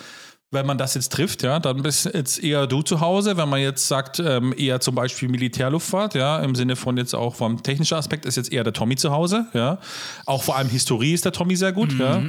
[0.50, 3.36] Wenn man das jetzt trifft, ja, dann bist jetzt eher du zu Hause.
[3.36, 7.34] Wenn man jetzt sagt, ähm, eher zum Beispiel Militärluftfahrt, ja, im Sinne von jetzt auch
[7.34, 9.78] vom technischen Aspekt ist jetzt eher der Tommy zu Hause, ja.
[10.24, 12.22] Auch vor allem Historie ist der Tommy sehr gut, ja.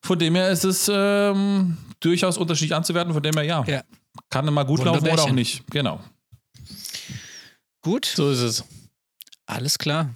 [0.00, 3.64] Von dem her ist es ähm, durchaus unterschiedlich anzuwerten, von dem her ja.
[3.66, 3.82] Ja.
[4.30, 5.62] Kann immer gut laufen oder auch nicht.
[5.70, 6.00] Genau.
[7.82, 8.06] Gut.
[8.06, 8.64] So ist es.
[9.46, 10.10] Alles klar.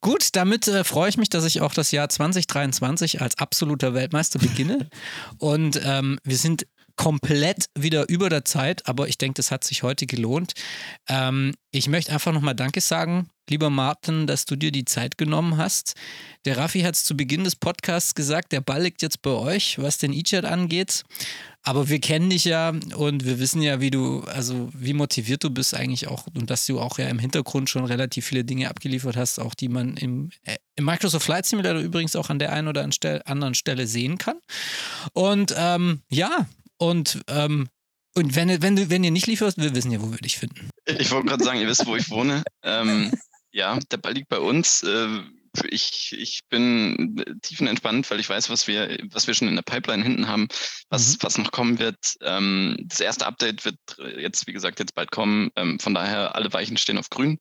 [0.00, 4.38] Gut, damit äh, freue ich mich, dass ich auch das Jahr 2023 als absoluter Weltmeister
[4.38, 4.88] beginne.
[5.38, 6.66] Und ähm, wir sind
[6.96, 10.52] komplett wieder über der Zeit, aber ich denke, das hat sich heute gelohnt.
[11.08, 15.56] Ähm, ich möchte einfach nochmal Danke sagen, lieber Martin, dass du dir die Zeit genommen
[15.56, 15.94] hast.
[16.44, 19.78] Der Raffi hat es zu Beginn des Podcasts gesagt, der Ball liegt jetzt bei euch,
[19.78, 21.04] was den E-Chat angeht.
[21.62, 25.50] Aber wir kennen dich ja und wir wissen ja, wie du, also wie motiviert du
[25.50, 29.16] bist eigentlich auch und dass du auch ja im Hintergrund schon relativ viele Dinge abgeliefert
[29.16, 32.68] hast, auch die man im, äh, im Microsoft Flight Simulator übrigens auch an der einen
[32.68, 32.88] oder
[33.26, 34.38] anderen Stelle sehen kann.
[35.12, 36.46] Und ähm, ja,
[36.78, 37.68] und, ähm,
[38.14, 40.70] und wenn, wenn, du, wenn ihr nicht lieferst, wir wissen ja, wo wir dich finden.
[40.86, 42.42] Ich wollte gerade sagen, ihr wisst, wo ich wohne.
[42.62, 43.12] Ähm,
[43.52, 44.82] ja, der Ball liegt bei uns.
[44.82, 45.20] Äh,
[45.68, 50.02] ich, ich bin tiefenentspannt, weil ich weiß, was wir, was wir schon in der Pipeline
[50.02, 50.48] hinten haben,
[50.88, 52.16] was, was noch kommen wird.
[52.22, 53.78] Ähm, das erste Update wird
[54.16, 55.50] jetzt, wie gesagt, jetzt bald kommen.
[55.56, 57.38] Ähm, von daher, alle Weichen stehen auf grün.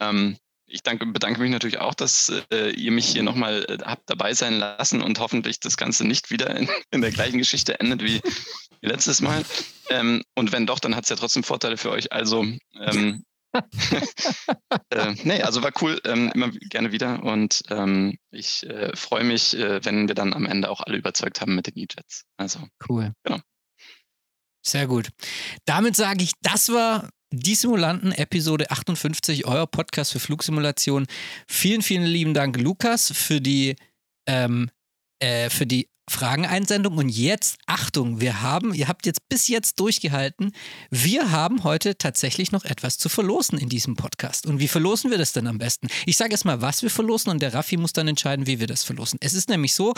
[0.00, 0.38] Ähm,
[0.70, 4.34] ich danke, bedanke mich natürlich auch, dass äh, ihr mich hier nochmal äh, habt dabei
[4.34, 8.20] sein lassen und hoffentlich das Ganze nicht wieder in, in der gleichen Geschichte endet wie,
[8.80, 9.44] wie letztes Mal.
[9.90, 12.12] Ähm, und wenn doch, dann hat es ja trotzdem Vorteile für euch.
[12.12, 12.46] Also,
[12.80, 13.24] ähm,
[14.90, 17.22] äh, nee, also war cool, ähm, immer gerne wieder.
[17.22, 21.40] Und ähm, ich äh, freue mich, äh, wenn wir dann am Ende auch alle überzeugt
[21.40, 22.24] haben mit den E-Jets.
[22.36, 23.12] Also, Cool.
[23.24, 23.40] Genau.
[24.64, 25.08] Sehr gut.
[25.64, 31.06] Damit sage ich, das war die Simulanten Episode 58, euer Podcast für Flugsimulation.
[31.48, 33.76] Vielen, vielen lieben Dank, Lukas, für die,
[34.26, 34.70] ähm,
[35.20, 36.96] äh, für die Frageneinsendung.
[36.98, 40.52] Und jetzt, Achtung, wir haben, ihr habt jetzt bis jetzt durchgehalten,
[40.90, 44.46] wir haben heute tatsächlich noch etwas zu verlosen in diesem Podcast.
[44.46, 45.88] Und wie verlosen wir das denn am besten?
[46.06, 48.66] Ich sage erst mal, was wir verlosen und der Raffi muss dann entscheiden, wie wir
[48.66, 49.18] das verlosen.
[49.22, 49.94] Es ist nämlich so,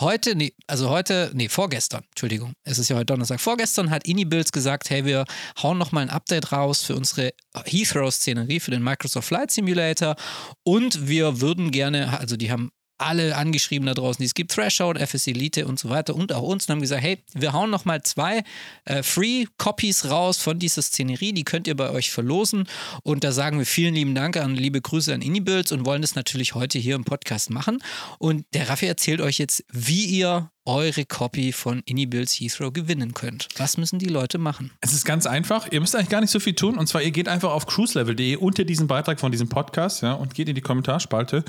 [0.00, 4.52] heute, nee, also heute, nee, vorgestern, Entschuldigung, es ist ja heute Donnerstag, vorgestern hat Inibills
[4.52, 5.24] gesagt, hey, wir
[5.62, 7.32] hauen nochmal ein Update raus für unsere
[7.64, 10.16] Heathrow-Szenerie, für den Microsoft Flight Simulator
[10.62, 14.98] und wir würden gerne, also die haben alle angeschrieben da draußen, die es gibt, Threshold,
[14.98, 18.02] FS Elite und so weiter und auch uns und haben gesagt, hey, wir hauen nochmal
[18.02, 18.42] zwei
[18.84, 22.68] äh, Free-Copies raus von dieser Szenerie, die könnt ihr bei euch verlosen
[23.02, 26.14] und da sagen wir vielen lieben Dank an liebe Grüße an Inibilds und wollen das
[26.14, 27.82] natürlich heute hier im Podcast machen
[28.18, 33.48] und der Raffi erzählt euch jetzt, wie ihr eure Copy von Inibills Heathrow gewinnen könnt.
[33.56, 34.72] Was müssen die Leute machen?
[34.80, 35.70] Es ist ganz einfach.
[35.70, 36.76] Ihr müsst eigentlich gar nicht so viel tun.
[36.76, 40.34] Und zwar, ihr geht einfach auf cruiselevel.de unter diesem Beitrag von diesem Podcast ja, und
[40.34, 41.44] geht in die Kommentarspalte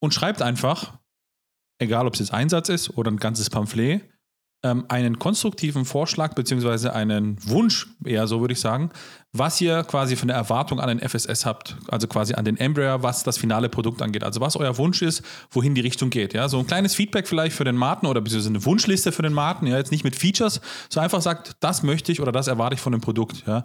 [0.00, 0.98] und schreibt einfach,
[1.78, 4.02] egal ob es jetzt Einsatz ist oder ein ganzes Pamphlet,
[4.62, 8.90] ähm, einen konstruktiven Vorschlag beziehungsweise einen Wunsch, eher so würde ich sagen,
[9.32, 13.02] was ihr quasi von der Erwartung an den FSS habt, also quasi an den Embraer,
[13.02, 14.24] was das finale Produkt angeht.
[14.24, 16.32] Also was euer Wunsch ist, wohin die Richtung geht.
[16.32, 19.34] Ja, so ein kleines Feedback vielleicht für den Martin oder beziehungsweise eine Wunschliste für den
[19.34, 22.74] Martin, ja, jetzt nicht mit Features, so einfach sagt, das möchte ich oder das erwarte
[22.74, 23.44] ich von dem Produkt.
[23.46, 23.62] Ja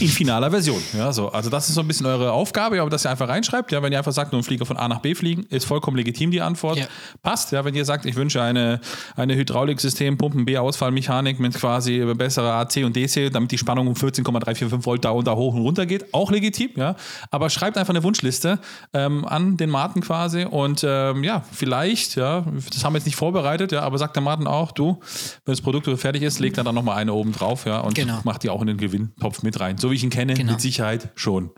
[0.00, 0.80] in finaler Version.
[0.96, 1.28] Ja, so.
[1.28, 3.72] Also das ist so ein bisschen eure Aufgabe, aber dass ihr einfach reinschreibt.
[3.72, 5.96] Ja, wenn ihr einfach sagt, nur ein Flieger von A nach B fliegen, ist vollkommen
[5.96, 6.78] legitim die Antwort.
[6.78, 6.86] Ja.
[7.22, 7.52] Passt.
[7.52, 8.80] Ja, wenn ihr sagt, ich wünsche eine,
[9.16, 13.96] eine Hydrauliksystem, Pumpen B, Ausfallmechanik mit quasi besserer AC und DC, damit die Spannung um
[13.96, 16.70] 14,345 Volt da und da hoch und runter geht, auch legitim.
[16.76, 16.96] Ja,
[17.30, 18.58] aber schreibt einfach eine Wunschliste
[18.92, 23.16] ähm, an den Martin quasi und ähm, ja, vielleicht, ja, das haben wir jetzt nicht
[23.16, 25.00] vorbereitet, ja, aber sagt der Martin auch, du,
[25.44, 28.20] wenn das Produkt fertig ist, legt er dann nochmal eine oben drauf, ja, und genau.
[28.24, 29.78] macht die auch in den Gewinntopf mit rein.
[29.84, 30.52] So wie ich ihn kenne, genau.
[30.52, 31.50] mit Sicherheit schon.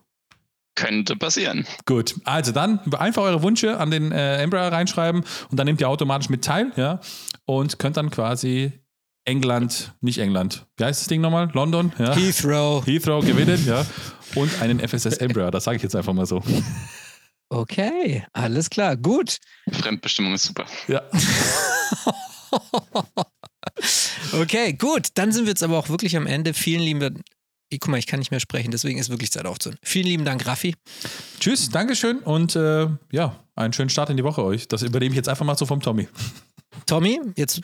[0.74, 1.65] Könnte passieren.
[1.85, 5.89] Gut, also dann einfach eure Wünsche an den äh, Embraer reinschreiben und dann nehmt ihr
[5.89, 6.98] automatisch mit teil, ja,
[7.44, 8.73] und könnt dann quasi
[9.27, 11.51] England, nicht England, wie heißt das Ding nochmal?
[11.53, 11.93] London?
[12.01, 12.16] Ja.
[12.16, 12.85] Heathrow.
[12.85, 13.86] Heathrow gewinnen, ja.
[14.35, 16.43] Und einen FSS Embraer, das sage ich jetzt einfach mal so.
[17.48, 19.39] Okay, alles klar, gut.
[19.70, 20.66] Fremdbestimmung ist super.
[20.89, 21.01] Ja.
[24.40, 25.11] okay, gut.
[25.15, 26.55] Dann sind wir jetzt aber auch wirklich am Ende.
[26.55, 27.23] Vielen lieben
[27.68, 29.78] ich, guck mal, ich kann nicht mehr sprechen, deswegen ist wirklich Zeit aufzuhören.
[29.82, 30.74] Vielen lieben Dank, Raffi.
[31.40, 34.68] Tschüss, Dankeschön und äh, ja, einen schönen Start in die Woche euch.
[34.68, 36.09] Das übernehme ich jetzt einfach mal so vom Tommy.
[36.86, 37.60] Tommy, jetzt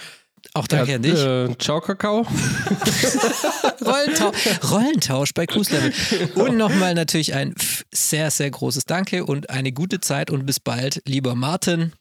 [0.54, 1.18] auch danke ja, an dich.
[1.18, 2.22] Äh, ciao, Kakao.
[3.84, 5.92] Rollentausch, Rollentausch bei Cruise Level.
[6.34, 7.54] Und nochmal natürlich ein
[7.92, 11.92] sehr, sehr großes Danke und eine gute Zeit und bis bald, lieber Martin.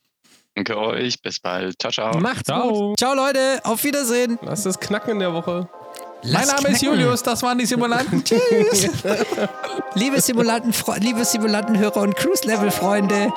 [0.55, 1.75] Danke euch, bis bald.
[1.79, 2.19] Ciao, ciao.
[2.19, 2.89] Macht's ciao.
[2.89, 2.99] gut.
[2.99, 3.61] Ciao, Leute.
[3.63, 4.37] Auf Wiedersehen.
[4.41, 5.69] Lass es knacken in der Woche.
[6.23, 6.75] Lass mein Name knacken.
[6.75, 8.23] ist Julius, das waren die Simulanten.
[8.23, 8.89] Tschüss.
[9.95, 13.33] liebe Simulanten, liebe Simulantenhörer und Cruise-Level-Freunde.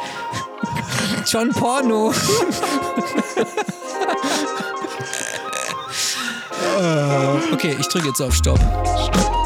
[1.27, 2.13] John Porno.
[7.53, 8.59] okay, ich drücke jetzt auf Stopp.
[8.59, 9.44] Stopp.